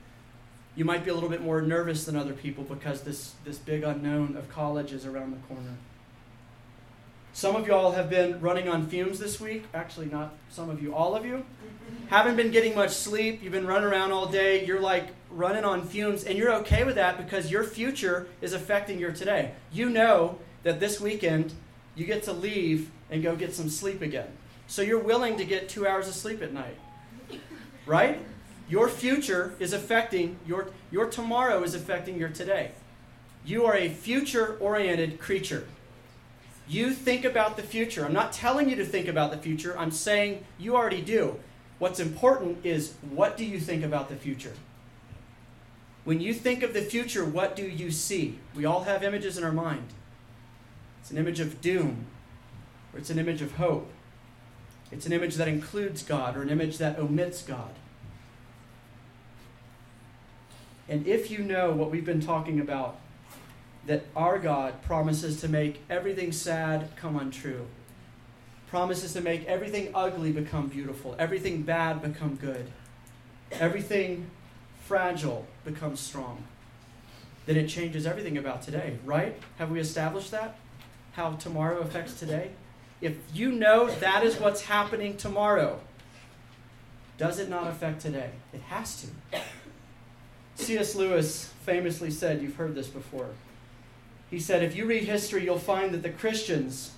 You 0.75 0.85
might 0.85 1.03
be 1.03 1.11
a 1.11 1.13
little 1.13 1.29
bit 1.29 1.41
more 1.41 1.61
nervous 1.61 2.05
than 2.05 2.15
other 2.15 2.33
people 2.33 2.63
because 2.63 3.01
this, 3.01 3.35
this 3.45 3.57
big 3.57 3.83
unknown 3.83 4.35
of 4.35 4.49
college 4.49 4.91
is 4.91 5.05
around 5.05 5.31
the 5.31 5.53
corner. 5.53 5.77
Some 7.35 7.55
of 7.55 7.65
y'all 7.65 7.93
have 7.93 8.11
been 8.11 8.39
running 8.41 8.69
on 8.69 8.85
fumes 8.85 9.17
this 9.17 9.39
week. 9.41 9.65
Actually, 9.73 10.05
not 10.05 10.35
some 10.49 10.69
of 10.69 10.83
you, 10.83 10.93
all 10.93 11.15
of 11.15 11.25
you. 11.25 11.43
Haven't 12.09 12.35
been 12.35 12.51
getting 12.51 12.75
much 12.75 12.91
sleep. 12.91 13.41
You've 13.41 13.51
been 13.51 13.65
running 13.65 13.89
around 13.89 14.11
all 14.11 14.27
day. 14.27 14.63
You're 14.63 14.79
like 14.79 15.07
running 15.31 15.65
on 15.65 15.81
fumes, 15.81 16.25
and 16.25 16.37
you're 16.37 16.53
okay 16.57 16.83
with 16.83 16.93
that 16.93 17.17
because 17.17 17.49
your 17.49 17.63
future 17.63 18.27
is 18.41 18.53
affecting 18.53 18.99
your 18.99 19.11
today. 19.11 19.53
You 19.71 19.89
know 19.89 20.37
that 20.61 20.79
this 20.79 21.01
weekend 21.01 21.53
you 21.95 22.05
get 22.05 22.21
to 22.23 22.33
leave 22.33 22.91
and 23.09 23.23
go 23.23 23.35
get 23.35 23.55
some 23.55 23.67
sleep 23.67 24.03
again. 24.03 24.27
So 24.67 24.83
you're 24.83 24.99
willing 24.99 25.35
to 25.37 25.43
get 25.43 25.67
two 25.67 25.87
hours 25.87 26.07
of 26.07 26.13
sleep 26.13 26.43
at 26.43 26.53
night. 26.53 26.77
Right? 27.87 28.23
Your 28.69 28.87
future 28.87 29.55
is 29.59 29.73
affecting 29.73 30.37
your, 30.45 30.69
your 30.91 31.07
tomorrow 31.07 31.63
is 31.63 31.73
affecting 31.73 32.15
your 32.15 32.29
today. 32.29 32.71
You 33.43 33.65
are 33.65 33.75
a 33.75 33.89
future 33.89 34.55
oriented 34.59 35.19
creature. 35.19 35.67
You 36.67 36.91
think 36.91 37.25
about 37.25 37.57
the 37.57 37.63
future. 37.63 38.05
I'm 38.05 38.13
not 38.13 38.31
telling 38.31 38.69
you 38.69 38.75
to 38.77 38.85
think 38.85 39.07
about 39.07 39.31
the 39.31 39.37
future, 39.37 39.77
I'm 39.77 39.91
saying 39.91 40.45
you 40.57 40.75
already 40.75 41.01
do. 41.01 41.39
What's 41.79 41.99
important 41.99 42.65
is 42.65 42.93
what 43.09 43.35
do 43.35 43.45
you 43.45 43.59
think 43.59 43.83
about 43.83 44.09
the 44.09 44.15
future? 44.15 44.53
When 46.05 46.19
you 46.19 46.33
think 46.33 46.63
of 46.63 46.73
the 46.73 46.81
future, 46.81 47.25
what 47.25 47.55
do 47.55 47.63
you 47.63 47.91
see? 47.91 48.39
We 48.55 48.65
all 48.65 48.83
have 48.83 49.03
images 49.03 49.37
in 49.37 49.43
our 49.43 49.51
mind. 49.51 49.87
It's 51.01 51.11
an 51.11 51.17
image 51.17 51.39
of 51.39 51.61
doom, 51.61 52.05
or 52.93 52.99
it's 52.99 53.09
an 53.09 53.19
image 53.19 53.41
of 53.41 53.53
hope. 53.55 53.89
It's 54.91 55.05
an 55.05 55.13
image 55.13 55.35
that 55.35 55.47
includes 55.47 56.03
God, 56.03 56.37
or 56.37 56.41
an 56.41 56.49
image 56.49 56.77
that 56.77 56.99
omits 56.99 57.41
God. 57.41 57.71
And 60.87 61.07
if 61.07 61.31
you 61.31 61.39
know 61.39 61.71
what 61.71 61.89
we've 61.89 62.05
been 62.05 62.21
talking 62.21 62.59
about, 62.59 62.97
that 63.85 64.05
our 64.15 64.39
God 64.39 64.81
promises 64.83 65.41
to 65.41 65.47
make 65.47 65.81
everything 65.89 66.31
sad 66.31 66.89
come 66.95 67.17
untrue, 67.17 67.67
promises 68.67 69.13
to 69.13 69.21
make 69.21 69.45
everything 69.45 69.89
ugly 69.93 70.31
become 70.31 70.67
beautiful, 70.67 71.15
everything 71.19 71.63
bad 71.63 72.01
become 72.01 72.35
good, 72.35 72.71
everything 73.51 74.29
fragile 74.85 75.45
become 75.65 75.95
strong, 75.95 76.43
then 77.45 77.57
it 77.57 77.67
changes 77.67 78.05
everything 78.05 78.37
about 78.37 78.61
today, 78.61 78.97
right? 79.05 79.35
Have 79.57 79.69
we 79.69 79.79
established 79.79 80.31
that? 80.31 80.55
how 81.13 81.31
tomorrow 81.33 81.79
affects 81.79 82.19
today? 82.19 82.51
If 83.01 83.15
you 83.33 83.51
know 83.51 83.89
that 83.89 84.23
is 84.23 84.39
what's 84.39 84.61
happening 84.61 85.17
tomorrow, 85.17 85.79
does 87.17 87.39
it 87.39 87.49
not 87.49 87.67
affect 87.67 88.01
today? 88.01 88.31
It 88.51 88.61
has 88.61 89.01
to. 89.01 89.39
C.S. 90.55 90.95
Lewis 90.95 91.51
famously 91.63 92.11
said, 92.11 92.41
you've 92.41 92.55
heard 92.55 92.75
this 92.75 92.87
before. 92.87 93.29
He 94.33 94.39
said, 94.39 94.63
if 94.63 94.75
you 94.75 94.85
read 94.85 95.03
history, 95.03 95.43
you'll 95.43 95.59
find 95.59 95.93
that 95.93 96.01
the 96.01 96.09
Christians 96.09 96.93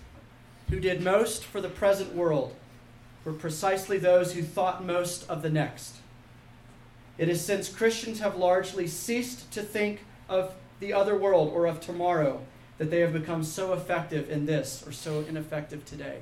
who 0.70 0.80
did 0.80 1.02
most 1.02 1.44
for 1.44 1.60
the 1.60 1.68
present 1.68 2.16
world 2.16 2.56
were 3.26 3.34
precisely 3.34 3.98
those 3.98 4.32
who 4.32 4.42
thought 4.42 4.86
most 4.86 5.30
of 5.30 5.42
the 5.42 5.50
next. 5.50 5.98
It 7.18 7.28
is 7.28 7.44
since 7.44 7.68
Christians 7.68 8.22
have 8.22 8.38
largely 8.38 8.88
ceased 8.88 9.52
to 9.52 9.62
think 9.62 10.06
of 10.30 10.54
the 10.80 10.94
other 10.94 11.14
world 11.14 11.52
or 11.54 11.66
of 11.66 11.82
tomorrow 11.82 12.40
that 12.78 12.90
they 12.90 13.02
have 13.02 13.12
become 13.12 13.44
so 13.44 13.74
effective 13.74 14.30
in 14.30 14.46
this 14.46 14.82
or 14.88 14.94
so 14.94 15.20
ineffective 15.28 15.84
today. 15.84 16.20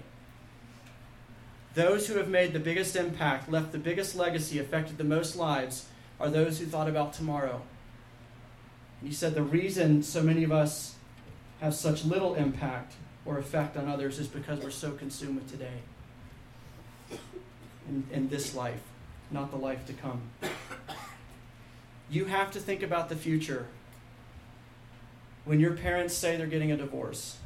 Those 1.75 2.07
who 2.07 2.17
have 2.17 2.27
made 2.27 2.53
the 2.53 2.59
biggest 2.59 2.95
impact, 2.95 3.51
left 3.51 3.71
the 3.71 3.77
biggest 3.77 4.15
legacy, 4.15 4.57
affected 4.57 4.97
the 4.97 5.03
most 5.03 5.35
lives, 5.35 5.85
are 6.19 6.31
those 6.31 6.57
who 6.57 6.65
thought 6.65 6.89
about 6.89 7.13
tomorrow. 7.13 7.61
And 8.99 9.09
he 9.09 9.15
said 9.15 9.35
the 9.35 9.43
reason 9.43 10.01
so 10.01 10.23
many 10.23 10.43
of 10.43 10.51
us 10.51 10.92
have 11.63 11.73
such 11.73 12.03
little 12.03 12.35
impact 12.35 12.95
or 13.25 13.37
effect 13.37 13.77
on 13.77 13.87
others 13.87 14.19
is 14.19 14.27
because 14.27 14.59
we're 14.59 14.69
so 14.69 14.91
consumed 14.91 15.35
with 15.35 15.49
today 15.49 15.79
in, 17.87 18.03
in 18.11 18.27
this 18.27 18.53
life, 18.53 18.81
not 19.31 19.49
the 19.49 19.55
life 19.55 19.85
to 19.85 19.93
come. 19.93 20.21
You 22.09 22.25
have 22.25 22.51
to 22.51 22.59
think 22.59 22.83
about 22.83 23.07
the 23.07 23.15
future 23.15 23.67
when 25.45 25.61
your 25.61 25.71
parents 25.71 26.13
say 26.13 26.35
they're 26.35 26.47
getting 26.47 26.73
a 26.73 26.77
divorce. 26.77 27.37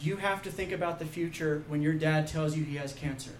You 0.00 0.16
have 0.16 0.40
to 0.44 0.52
think 0.52 0.70
about 0.70 1.00
the 1.00 1.04
future 1.04 1.64
when 1.66 1.82
your 1.82 1.94
dad 1.94 2.28
tells 2.28 2.56
you 2.56 2.62
he 2.62 2.76
has 2.76 2.92
cancer. 2.92 3.32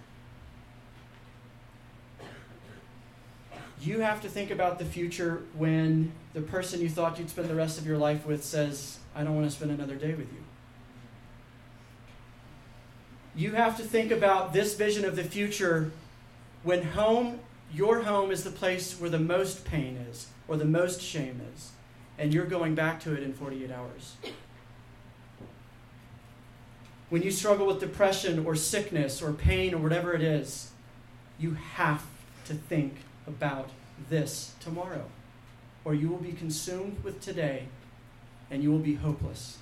You 3.81 4.01
have 4.01 4.21
to 4.21 4.29
think 4.29 4.51
about 4.51 4.77
the 4.77 4.85
future 4.85 5.41
when 5.55 6.11
the 6.33 6.41
person 6.41 6.81
you 6.81 6.89
thought 6.89 7.17
you'd 7.17 7.31
spend 7.31 7.49
the 7.49 7.55
rest 7.55 7.79
of 7.79 7.87
your 7.87 7.97
life 7.97 8.27
with 8.27 8.43
says, 8.43 8.99
I 9.15 9.23
don't 9.23 9.35
want 9.35 9.49
to 9.49 9.55
spend 9.55 9.71
another 9.71 9.95
day 9.95 10.13
with 10.13 10.31
you. 10.31 10.43
You 13.35 13.53
have 13.53 13.77
to 13.77 13.83
think 13.83 14.11
about 14.11 14.53
this 14.53 14.75
vision 14.75 15.03
of 15.03 15.15
the 15.15 15.23
future 15.23 15.91
when 16.63 16.83
home 16.83 17.39
your 17.73 18.03
home 18.03 18.31
is 18.31 18.43
the 18.43 18.51
place 18.51 18.99
where 18.99 19.09
the 19.09 19.19
most 19.19 19.65
pain 19.65 19.97
is 20.09 20.27
or 20.47 20.57
the 20.57 20.65
most 20.65 21.01
shame 21.01 21.41
is, 21.55 21.71
and 22.19 22.33
you're 22.33 22.45
going 22.45 22.75
back 22.75 22.99
to 22.99 23.13
it 23.13 23.23
in 23.23 23.33
48 23.33 23.71
hours. 23.71 24.15
When 27.09 27.23
you 27.23 27.31
struggle 27.31 27.65
with 27.67 27.79
depression 27.79 28.45
or 28.45 28.55
sickness 28.55 29.21
or 29.21 29.33
pain 29.33 29.73
or 29.73 29.77
whatever 29.79 30.13
it 30.13 30.21
is, 30.21 30.71
you 31.39 31.53
have 31.53 32.05
to 32.45 32.53
think 32.53 32.95
about 33.37 33.69
this 34.09 34.53
tomorrow, 34.59 35.05
or 35.85 35.93
you 35.93 36.09
will 36.09 36.17
be 36.17 36.33
consumed 36.33 37.03
with 37.03 37.21
today 37.21 37.65
and 38.49 38.61
you 38.61 38.71
will 38.71 38.79
be 38.79 38.95
hopeless. 38.95 39.57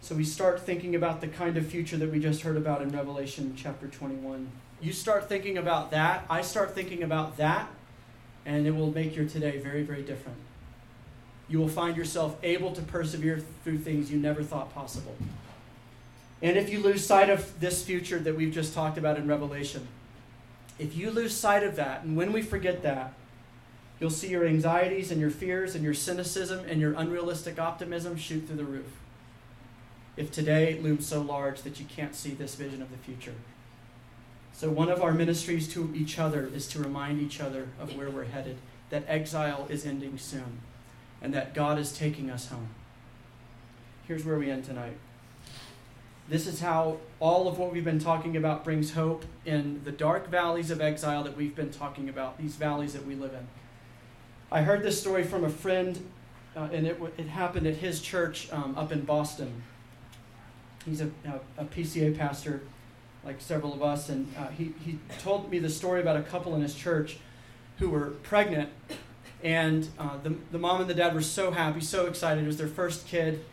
So 0.00 0.16
we 0.16 0.24
start 0.24 0.60
thinking 0.60 0.96
about 0.96 1.20
the 1.20 1.28
kind 1.28 1.56
of 1.56 1.66
future 1.66 1.96
that 1.96 2.10
we 2.10 2.18
just 2.18 2.42
heard 2.42 2.56
about 2.56 2.82
in 2.82 2.90
Revelation 2.90 3.54
chapter 3.56 3.86
21. 3.86 4.50
You 4.80 4.92
start 4.92 5.28
thinking 5.28 5.56
about 5.56 5.92
that, 5.92 6.24
I 6.28 6.42
start 6.42 6.74
thinking 6.74 7.02
about 7.02 7.36
that, 7.36 7.70
and 8.44 8.66
it 8.66 8.74
will 8.74 8.92
make 8.92 9.14
your 9.14 9.26
today 9.26 9.58
very, 9.58 9.82
very 9.82 10.02
different. 10.02 10.38
You 11.48 11.60
will 11.60 11.68
find 11.68 11.96
yourself 11.96 12.36
able 12.42 12.72
to 12.72 12.82
persevere 12.82 13.40
through 13.62 13.78
things 13.78 14.10
you 14.10 14.18
never 14.18 14.42
thought 14.42 14.74
possible. 14.74 15.14
And 16.42 16.56
if 16.56 16.70
you 16.70 16.80
lose 16.80 17.06
sight 17.06 17.28
of 17.28 17.60
this 17.60 17.84
future 17.84 18.18
that 18.18 18.34
we've 18.34 18.52
just 18.52 18.72
talked 18.72 18.96
about 18.98 19.18
in 19.18 19.28
Revelation, 19.28 19.86
if 20.80 20.96
you 20.96 21.10
lose 21.10 21.36
sight 21.36 21.62
of 21.62 21.76
that, 21.76 22.02
and 22.02 22.16
when 22.16 22.32
we 22.32 22.42
forget 22.42 22.82
that, 22.82 23.12
you'll 24.00 24.10
see 24.10 24.28
your 24.28 24.46
anxieties 24.46 25.10
and 25.10 25.20
your 25.20 25.30
fears 25.30 25.74
and 25.74 25.84
your 25.84 25.94
cynicism 25.94 26.64
and 26.66 26.80
your 26.80 26.94
unrealistic 26.94 27.58
optimism 27.58 28.16
shoot 28.16 28.46
through 28.46 28.56
the 28.56 28.64
roof 28.64 28.86
if 30.16 30.30
today 30.30 30.78
looms 30.80 31.06
so 31.06 31.20
large 31.22 31.62
that 31.62 31.80
you 31.80 31.86
can't 31.86 32.14
see 32.14 32.30
this 32.30 32.54
vision 32.54 32.82
of 32.82 32.90
the 32.90 32.96
future. 32.98 33.34
So, 34.52 34.68
one 34.68 34.90
of 34.90 35.02
our 35.02 35.12
ministries 35.12 35.72
to 35.72 35.92
each 35.94 36.18
other 36.18 36.50
is 36.52 36.66
to 36.68 36.78
remind 36.78 37.22
each 37.22 37.40
other 37.40 37.68
of 37.80 37.96
where 37.96 38.10
we're 38.10 38.24
headed, 38.24 38.58
that 38.90 39.04
exile 39.06 39.66
is 39.70 39.86
ending 39.86 40.18
soon, 40.18 40.60
and 41.22 41.32
that 41.32 41.54
God 41.54 41.78
is 41.78 41.92
taking 41.92 42.30
us 42.30 42.48
home. 42.48 42.68
Here's 44.06 44.24
where 44.24 44.38
we 44.38 44.50
end 44.50 44.64
tonight. 44.64 44.98
This 46.30 46.46
is 46.46 46.60
how 46.60 46.96
all 47.18 47.46
of 47.46 47.58
what 47.58 47.72
we've 47.72 47.84
been 47.84 47.98
talking 47.98 48.36
about 48.36 48.64
brings 48.64 48.92
hope 48.92 49.24
in 49.44 49.82
the 49.84 49.92
dark 49.92 50.28
valleys 50.28 50.70
of 50.70 50.80
exile 50.80 51.22
that 51.24 51.36
we've 51.36 51.54
been 51.54 51.70
talking 51.70 52.08
about, 52.08 52.38
these 52.38 52.54
valleys 52.54 52.94
that 52.94 53.04
we 53.04 53.14
live 53.14 53.34
in. 53.34 53.46
I 54.50 54.62
heard 54.62 54.82
this 54.82 54.98
story 54.98 55.24
from 55.24 55.44
a 55.44 55.50
friend, 55.50 56.08
uh, 56.56 56.68
and 56.72 56.86
it, 56.86 56.98
it 57.18 57.26
happened 57.26 57.66
at 57.66 57.74
his 57.74 58.00
church 58.00 58.50
um, 58.50 58.74
up 58.78 58.92
in 58.92 59.04
Boston 59.04 59.62
he's 60.84 61.00
a, 61.00 61.10
a, 61.26 61.62
a, 61.62 61.64
PCA 61.64 62.16
pastor, 62.16 62.62
like 63.24 63.40
several 63.40 63.72
of 63.72 63.82
us, 63.82 64.08
and 64.08 64.32
uh, 64.36 64.48
he, 64.48 64.72
he 64.84 64.98
told 65.18 65.50
me 65.50 65.58
the 65.58 65.68
story 65.68 66.00
about 66.00 66.16
a 66.16 66.22
couple 66.22 66.54
in 66.54 66.62
his 66.62 66.74
church 66.74 67.18
who 67.78 67.90
were 67.90 68.10
pregnant, 68.22 68.70
and 69.42 69.88
uh, 69.98 70.16
the, 70.22 70.34
the 70.52 70.58
mom 70.58 70.80
and 70.80 70.90
the 70.90 70.94
dad 70.94 71.14
were 71.14 71.22
so 71.22 71.50
happy, 71.50 71.80
so 71.80 72.06
excited. 72.06 72.44
It 72.44 72.46
was 72.46 72.58
their 72.58 72.68
first 72.68 73.06
kid, 73.06 73.44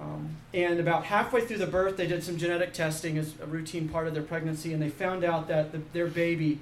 Um, 0.00 0.36
and 0.54 0.78
about 0.78 1.04
halfway 1.04 1.44
through 1.44 1.58
the 1.58 1.66
birth, 1.66 1.96
they 1.96 2.06
did 2.06 2.22
some 2.22 2.36
genetic 2.36 2.72
testing 2.72 3.18
as 3.18 3.34
a 3.40 3.46
routine 3.46 3.88
part 3.88 4.06
of 4.06 4.14
their 4.14 4.22
pregnancy, 4.22 4.72
and 4.72 4.80
they 4.80 4.90
found 4.90 5.24
out 5.24 5.48
that 5.48 5.72
the, 5.72 5.80
their 5.92 6.06
baby 6.06 6.60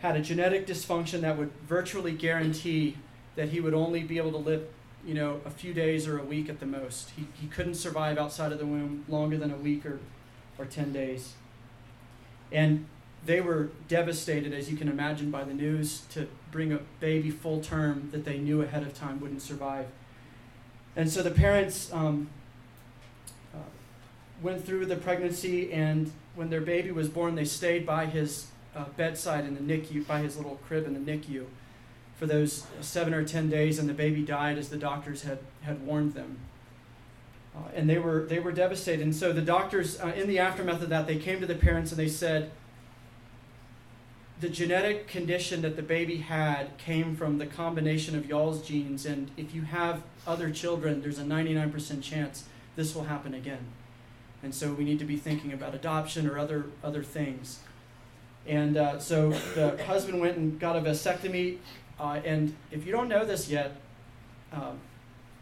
had 0.00 0.16
a 0.16 0.20
genetic 0.20 0.66
dysfunction 0.66 1.22
that 1.22 1.36
would 1.36 1.50
virtually 1.66 2.12
guarantee 2.12 2.96
that 3.36 3.48
he 3.48 3.60
would 3.60 3.74
only 3.74 4.02
be 4.02 4.18
able 4.18 4.32
to 4.32 4.38
live, 4.38 4.66
you 5.04 5.14
know, 5.14 5.40
a 5.44 5.50
few 5.50 5.72
days 5.72 6.06
or 6.06 6.18
a 6.18 6.22
week 6.22 6.48
at 6.48 6.60
the 6.60 6.66
most. 6.66 7.10
He, 7.10 7.26
he 7.40 7.46
couldn't 7.46 7.74
survive 7.74 8.18
outside 8.18 8.52
of 8.52 8.58
the 8.58 8.66
womb 8.66 9.04
longer 9.08 9.36
than 9.36 9.50
a 9.50 9.56
week 9.56 9.86
or, 9.86 9.98
or 10.58 10.64
10 10.64 10.92
days. 10.92 11.34
And 12.52 12.86
they 13.24 13.40
were 13.40 13.70
devastated, 13.88 14.52
as 14.52 14.70
you 14.70 14.76
can 14.76 14.88
imagine, 14.88 15.30
by 15.30 15.44
the 15.44 15.54
news 15.54 16.02
to 16.10 16.28
bring 16.50 16.72
a 16.72 16.78
baby 17.00 17.30
full 17.30 17.60
term 17.60 18.08
that 18.12 18.24
they 18.24 18.38
knew 18.38 18.62
ahead 18.62 18.82
of 18.82 18.94
time 18.94 19.20
wouldn't 19.20 19.42
survive. 19.42 19.86
And 20.94 21.10
so 21.10 21.22
the 21.22 21.30
parents 21.30 21.92
um, 21.92 22.28
went 24.42 24.64
through 24.64 24.86
the 24.86 24.96
pregnancy, 24.96 25.72
and 25.72 26.10
when 26.34 26.50
their 26.50 26.60
baby 26.60 26.90
was 26.90 27.08
born, 27.08 27.34
they 27.34 27.44
stayed 27.44 27.84
by 27.84 28.06
his 28.06 28.48
uh, 28.76 28.84
bedside 28.96 29.44
in 29.44 29.54
the 29.54 29.60
NICU, 29.60 30.06
by 30.06 30.20
his 30.20 30.36
little 30.36 30.60
crib 30.66 30.86
in 30.86 30.94
the 30.94 31.12
NICU, 31.12 31.46
for 32.16 32.26
those 32.26 32.66
seven 32.80 33.14
or 33.14 33.24
ten 33.24 33.48
days, 33.48 33.78
and 33.78 33.88
the 33.88 33.94
baby 33.94 34.22
died 34.22 34.58
as 34.58 34.68
the 34.68 34.76
doctors 34.76 35.22
had, 35.22 35.38
had 35.62 35.84
warned 35.84 36.14
them. 36.14 36.38
Uh, 37.56 37.60
and 37.74 37.88
they 37.88 37.98
were, 37.98 38.24
they 38.28 38.38
were 38.38 38.52
devastated. 38.52 39.02
And 39.02 39.14
so 39.14 39.32
the 39.32 39.42
doctors, 39.42 40.00
uh, 40.00 40.12
in 40.14 40.28
the 40.28 40.38
aftermath 40.38 40.82
of 40.82 40.90
that, 40.90 41.06
they 41.06 41.16
came 41.16 41.40
to 41.40 41.46
the 41.46 41.54
parents 41.54 41.90
and 41.90 41.98
they 41.98 42.08
said, 42.08 42.50
the 44.40 44.48
genetic 44.48 45.08
condition 45.08 45.62
that 45.62 45.74
the 45.74 45.82
baby 45.82 46.18
had 46.18 46.76
came 46.78 47.16
from 47.16 47.38
the 47.38 47.46
combination 47.46 48.16
of 48.16 48.26
y'all's 48.26 48.62
genes, 48.62 49.04
and 49.04 49.30
if 49.36 49.52
you 49.52 49.62
have 49.62 50.02
other 50.26 50.50
children, 50.50 51.02
there's 51.02 51.18
a 51.18 51.24
99% 51.24 52.02
chance 52.02 52.44
this 52.76 52.94
will 52.94 53.04
happen 53.04 53.34
again. 53.34 53.66
And 54.42 54.54
so 54.54 54.72
we 54.72 54.84
need 54.84 54.98
to 55.00 55.04
be 55.04 55.16
thinking 55.16 55.52
about 55.52 55.74
adoption 55.74 56.28
or 56.28 56.38
other, 56.38 56.66
other 56.82 57.02
things. 57.02 57.60
And 58.46 58.76
uh, 58.76 58.98
so 58.98 59.30
the 59.54 59.82
husband 59.84 60.20
went 60.20 60.36
and 60.36 60.58
got 60.58 60.76
a 60.76 60.80
vasectomy. 60.80 61.58
Uh, 61.98 62.20
and 62.24 62.54
if 62.70 62.86
you 62.86 62.92
don't 62.92 63.08
know 63.08 63.24
this 63.24 63.50
yet, 63.50 63.76
um, 64.52 64.78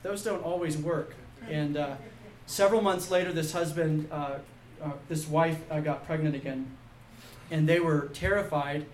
those 0.03 0.25
don't 0.25 0.43
always 0.43 0.77
work. 0.77 1.15
And 1.49 1.77
uh, 1.77 1.97
several 2.47 2.81
months 2.81 3.11
later, 3.11 3.33
this 3.33 3.53
husband, 3.53 4.09
uh, 4.11 4.39
uh, 4.83 4.93
this 5.09 5.29
wife 5.29 5.61
uh, 5.71 5.81
got 5.81 6.07
pregnant 6.07 6.35
again. 6.35 6.67
And 7.51 7.69
they 7.69 7.79
were 7.79 8.09
terrified 8.15 8.87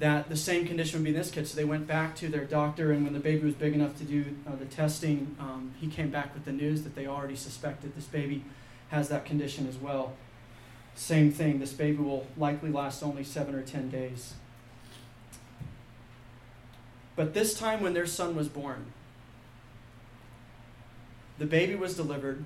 that 0.00 0.28
the 0.28 0.36
same 0.36 0.66
condition 0.66 1.00
would 1.00 1.04
be 1.04 1.10
in 1.10 1.16
this 1.16 1.30
kid. 1.30 1.48
So 1.48 1.56
they 1.56 1.64
went 1.64 1.86
back 1.86 2.14
to 2.16 2.28
their 2.28 2.44
doctor, 2.44 2.92
and 2.92 3.02
when 3.04 3.14
the 3.14 3.20
baby 3.20 3.44
was 3.44 3.54
big 3.54 3.72
enough 3.72 3.96
to 3.98 4.04
do 4.04 4.24
the 4.58 4.64
testing, 4.66 5.34
um, 5.40 5.74
he 5.80 5.88
came 5.88 6.10
back 6.10 6.34
with 6.34 6.44
the 6.44 6.52
news 6.52 6.82
that 6.82 6.94
they 6.94 7.06
already 7.06 7.34
suspected 7.34 7.96
this 7.96 8.04
baby 8.04 8.44
has 8.88 9.08
that 9.08 9.24
condition 9.24 9.66
as 9.68 9.76
well. 9.76 10.14
Same 10.94 11.30
thing, 11.30 11.58
this 11.60 11.72
baby 11.72 11.98
will 11.98 12.26
likely 12.36 12.70
last 12.70 13.02
only 13.02 13.24
seven 13.24 13.54
or 13.54 13.62
ten 13.62 13.88
days. 13.88 14.34
But 17.14 17.34
this 17.34 17.54
time, 17.54 17.80
when 17.80 17.94
their 17.94 18.06
son 18.06 18.34
was 18.34 18.48
born, 18.48 18.86
the 21.38 21.46
baby 21.46 21.74
was 21.74 21.94
delivered, 21.94 22.44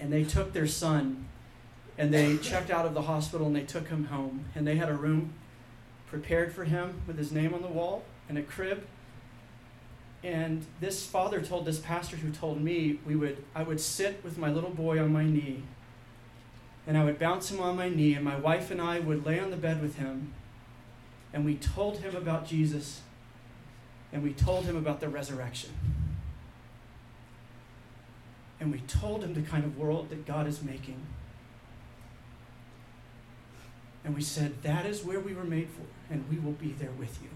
and 0.00 0.12
they 0.12 0.24
took 0.24 0.52
their 0.52 0.66
son 0.66 1.26
and 1.96 2.12
they 2.12 2.36
checked 2.42 2.70
out 2.70 2.86
of 2.86 2.94
the 2.94 3.02
hospital 3.02 3.46
and 3.46 3.56
they 3.56 3.62
took 3.62 3.88
him 3.88 4.06
home. 4.06 4.46
And 4.54 4.66
they 4.66 4.76
had 4.76 4.88
a 4.88 4.94
room 4.94 5.32
prepared 6.06 6.52
for 6.52 6.64
him 6.64 7.00
with 7.06 7.18
his 7.18 7.32
name 7.32 7.54
on 7.54 7.62
the 7.62 7.68
wall 7.68 8.04
and 8.28 8.38
a 8.38 8.42
crib. 8.42 8.86
And 10.24 10.66
this 10.80 11.06
father 11.06 11.40
told 11.40 11.66
this 11.66 11.78
pastor 11.78 12.16
who 12.16 12.30
told 12.30 12.60
me 12.60 12.98
we 13.06 13.14
would 13.14 13.44
I 13.54 13.62
would 13.62 13.80
sit 13.80 14.24
with 14.24 14.36
my 14.38 14.50
little 14.50 14.70
boy 14.70 14.98
on 14.98 15.12
my 15.12 15.24
knee 15.24 15.62
and 16.86 16.98
I 16.98 17.04
would 17.04 17.18
bounce 17.18 17.50
him 17.50 17.60
on 17.60 17.76
my 17.76 17.88
knee, 17.88 18.14
and 18.14 18.24
my 18.24 18.36
wife 18.36 18.70
and 18.70 18.80
I 18.80 19.00
would 19.00 19.24
lay 19.24 19.38
on 19.38 19.50
the 19.50 19.56
bed 19.56 19.80
with 19.80 19.96
him, 19.96 20.32
and 21.32 21.44
we 21.44 21.54
told 21.54 21.98
him 21.98 22.14
about 22.14 22.46
Jesus, 22.46 23.00
and 24.12 24.22
we 24.22 24.32
told 24.32 24.64
him 24.64 24.76
about 24.76 25.00
the 25.00 25.08
resurrection. 25.08 25.70
And 28.60 28.70
we 28.70 28.80
told 28.80 29.24
him 29.24 29.34
the 29.34 29.42
kind 29.42 29.64
of 29.64 29.76
world 29.76 30.10
that 30.10 30.26
God 30.26 30.46
is 30.46 30.62
making. 30.62 31.00
And 34.04 34.14
we 34.14 34.22
said, 34.22 34.62
That 34.62 34.86
is 34.86 35.04
where 35.04 35.20
we 35.20 35.34
were 35.34 35.44
made 35.44 35.68
for, 35.70 35.82
and 36.12 36.24
we 36.30 36.38
will 36.38 36.52
be 36.52 36.72
there 36.72 36.92
with 36.92 37.18
you. 37.22 37.30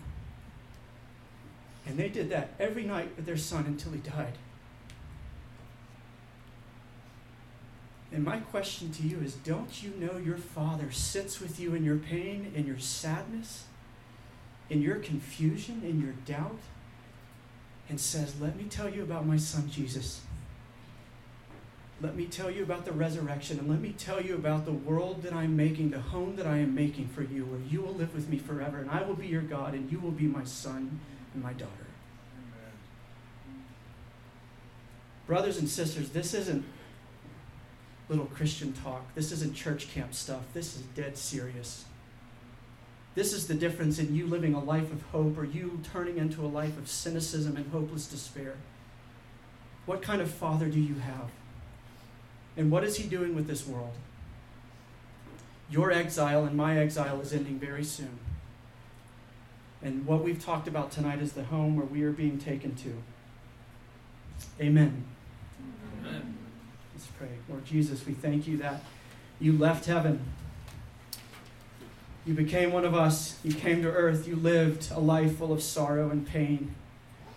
And 1.88 1.96
they 1.96 2.10
did 2.10 2.28
that 2.30 2.50
every 2.60 2.84
night 2.84 3.10
with 3.16 3.24
their 3.24 3.38
son 3.38 3.64
until 3.64 3.92
he 3.92 3.98
died. 3.98 4.34
And 8.12 8.24
my 8.24 8.38
question 8.38 8.92
to 8.92 9.02
you 9.02 9.18
is 9.20 9.34
don't 9.34 9.82
you 9.82 9.90
know 9.98 10.18
your 10.18 10.36
Father 10.36 10.90
sits 10.92 11.40
with 11.40 11.58
you 11.58 11.74
in 11.74 11.84
your 11.84 11.96
pain, 11.96 12.52
in 12.54 12.66
your 12.66 12.78
sadness, 12.78 13.64
in 14.68 14.82
your 14.82 14.96
confusion, 14.96 15.82
in 15.82 16.00
your 16.00 16.12
doubt, 16.26 16.58
and 17.88 17.98
says, 17.98 18.38
Let 18.38 18.56
me 18.56 18.64
tell 18.64 18.88
you 18.88 19.02
about 19.02 19.26
my 19.26 19.38
son 19.38 19.70
Jesus. 19.70 20.20
Let 22.00 22.16
me 22.16 22.26
tell 22.26 22.50
you 22.50 22.62
about 22.62 22.84
the 22.84 22.92
resurrection, 22.92 23.58
and 23.58 23.68
let 23.68 23.80
me 23.80 23.92
tell 23.98 24.22
you 24.22 24.34
about 24.36 24.66
the 24.66 24.72
world 24.72 25.22
that 25.22 25.32
I'm 25.32 25.56
making, 25.56 25.90
the 25.90 26.00
home 26.00 26.36
that 26.36 26.46
I 26.46 26.58
am 26.58 26.74
making 26.74 27.08
for 27.08 27.22
you, 27.22 27.44
where 27.44 27.60
you 27.60 27.80
will 27.80 27.94
live 27.94 28.14
with 28.14 28.28
me 28.28 28.38
forever, 28.38 28.78
and 28.78 28.88
I 28.88 29.02
will 29.02 29.16
be 29.16 29.26
your 29.26 29.42
God, 29.42 29.74
and 29.74 29.90
you 29.90 29.98
will 29.98 30.12
be 30.12 30.26
my 30.26 30.44
son 30.44 31.00
and 31.38 31.44
my 31.44 31.52
daughter. 31.52 31.72
Brothers 35.26 35.58
and 35.58 35.68
sisters, 35.68 36.10
this 36.10 36.34
isn't 36.34 36.64
little 38.08 38.26
Christian 38.26 38.72
talk. 38.72 39.14
This 39.14 39.30
isn't 39.30 39.54
church 39.54 39.92
camp 39.92 40.14
stuff. 40.14 40.42
This 40.54 40.74
is 40.74 40.82
dead 40.96 41.16
serious. 41.16 41.84
This 43.14 43.32
is 43.32 43.46
the 43.46 43.54
difference 43.54 43.98
in 43.98 44.14
you 44.14 44.26
living 44.26 44.54
a 44.54 44.62
life 44.62 44.90
of 44.92 45.02
hope 45.12 45.36
or 45.36 45.44
you 45.44 45.80
turning 45.92 46.18
into 46.18 46.44
a 46.44 46.48
life 46.48 46.78
of 46.78 46.88
cynicism 46.88 47.56
and 47.56 47.70
hopeless 47.70 48.06
despair. 48.06 48.54
What 49.86 50.02
kind 50.02 50.22
of 50.22 50.30
father 50.30 50.68
do 50.68 50.80
you 50.80 50.94
have? 50.96 51.30
And 52.56 52.70
what 52.70 52.84
is 52.84 52.96
he 52.96 53.06
doing 53.06 53.34
with 53.34 53.46
this 53.46 53.66
world? 53.66 53.94
Your 55.70 55.92
exile 55.92 56.44
and 56.44 56.56
my 56.56 56.78
exile 56.78 57.20
is 57.20 57.32
ending 57.32 57.58
very 57.58 57.84
soon. 57.84 58.18
And 59.82 60.06
what 60.06 60.24
we've 60.24 60.42
talked 60.42 60.66
about 60.66 60.90
tonight 60.90 61.20
is 61.20 61.32
the 61.32 61.44
home 61.44 61.76
where 61.76 61.86
we 61.86 62.02
are 62.02 62.12
being 62.12 62.38
taken 62.38 62.74
to. 62.76 63.02
Amen. 64.60 65.04
Amen. 66.00 66.36
Let's 66.94 67.06
pray. 67.18 67.28
Lord 67.48 67.64
Jesus, 67.64 68.04
we 68.06 68.12
thank 68.12 68.46
you 68.46 68.56
that 68.58 68.82
you 69.38 69.56
left 69.56 69.86
heaven. 69.86 70.20
You 72.26 72.34
became 72.34 72.72
one 72.72 72.84
of 72.84 72.94
us. 72.94 73.38
You 73.44 73.54
came 73.54 73.82
to 73.82 73.88
earth. 73.88 74.26
You 74.26 74.36
lived 74.36 74.90
a 74.92 75.00
life 75.00 75.38
full 75.38 75.52
of 75.52 75.62
sorrow 75.62 76.10
and 76.10 76.26
pain. 76.26 76.74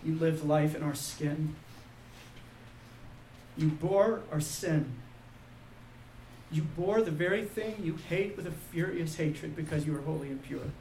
You 0.04 0.16
lived 0.16 0.44
life 0.44 0.74
in 0.74 0.82
our 0.82 0.94
skin. 0.94 1.54
You 3.56 3.68
bore 3.68 4.22
our 4.32 4.40
sin. 4.40 4.96
You 6.50 6.62
bore 6.62 7.00
the 7.00 7.10
very 7.10 7.44
thing 7.44 7.76
you 7.82 7.96
hate 8.08 8.36
with 8.36 8.46
a 8.46 8.50
furious 8.50 9.16
hatred 9.16 9.56
because 9.56 9.86
you 9.86 9.96
are 9.96 10.02
holy 10.02 10.28
and 10.28 10.42
pure. 10.42 10.72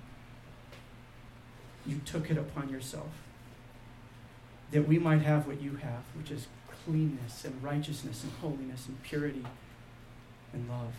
You 1.85 1.99
took 2.05 2.29
it 2.29 2.37
upon 2.37 2.69
yourself 2.69 3.09
that 4.71 4.87
we 4.87 4.97
might 4.97 5.21
have 5.21 5.47
what 5.47 5.61
you 5.61 5.75
have, 5.75 6.03
which 6.15 6.31
is 6.31 6.47
cleanness 6.85 7.45
and 7.45 7.61
righteousness 7.61 8.23
and 8.23 8.31
holiness 8.41 8.87
and 8.87 9.01
purity 9.03 9.45
and 10.53 10.69
love. 10.69 10.93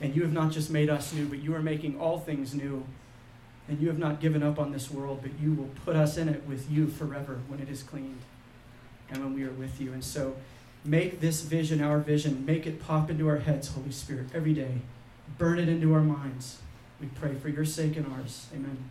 And 0.00 0.16
you 0.16 0.22
have 0.22 0.32
not 0.32 0.50
just 0.50 0.70
made 0.70 0.88
us 0.88 1.12
new, 1.12 1.26
but 1.26 1.40
you 1.40 1.54
are 1.54 1.62
making 1.62 2.00
all 2.00 2.18
things 2.18 2.54
new. 2.54 2.84
And 3.68 3.80
you 3.80 3.88
have 3.88 3.98
not 3.98 4.20
given 4.20 4.42
up 4.42 4.58
on 4.58 4.72
this 4.72 4.90
world, 4.90 5.20
but 5.22 5.30
you 5.40 5.52
will 5.52 5.70
put 5.84 5.94
us 5.94 6.16
in 6.16 6.28
it 6.28 6.44
with 6.46 6.70
you 6.70 6.88
forever 6.88 7.38
when 7.46 7.60
it 7.60 7.68
is 7.68 7.82
cleaned 7.82 8.22
and 9.10 9.22
when 9.22 9.34
we 9.34 9.44
are 9.44 9.52
with 9.52 9.80
you. 9.80 9.92
And 9.92 10.02
so 10.02 10.36
make 10.84 11.20
this 11.20 11.42
vision 11.42 11.82
our 11.82 11.98
vision. 11.98 12.44
Make 12.44 12.66
it 12.66 12.80
pop 12.80 13.10
into 13.10 13.28
our 13.28 13.38
heads, 13.38 13.68
Holy 13.68 13.92
Spirit, 13.92 14.28
every 14.34 14.54
day. 14.54 14.80
Burn 15.38 15.58
it 15.58 15.68
into 15.68 15.92
our 15.94 16.00
minds. 16.00 16.58
We 17.00 17.06
pray 17.08 17.34
for 17.34 17.48
your 17.48 17.64
sake 17.64 17.96
and 17.96 18.12
ours. 18.12 18.46
Amen. 18.54 18.88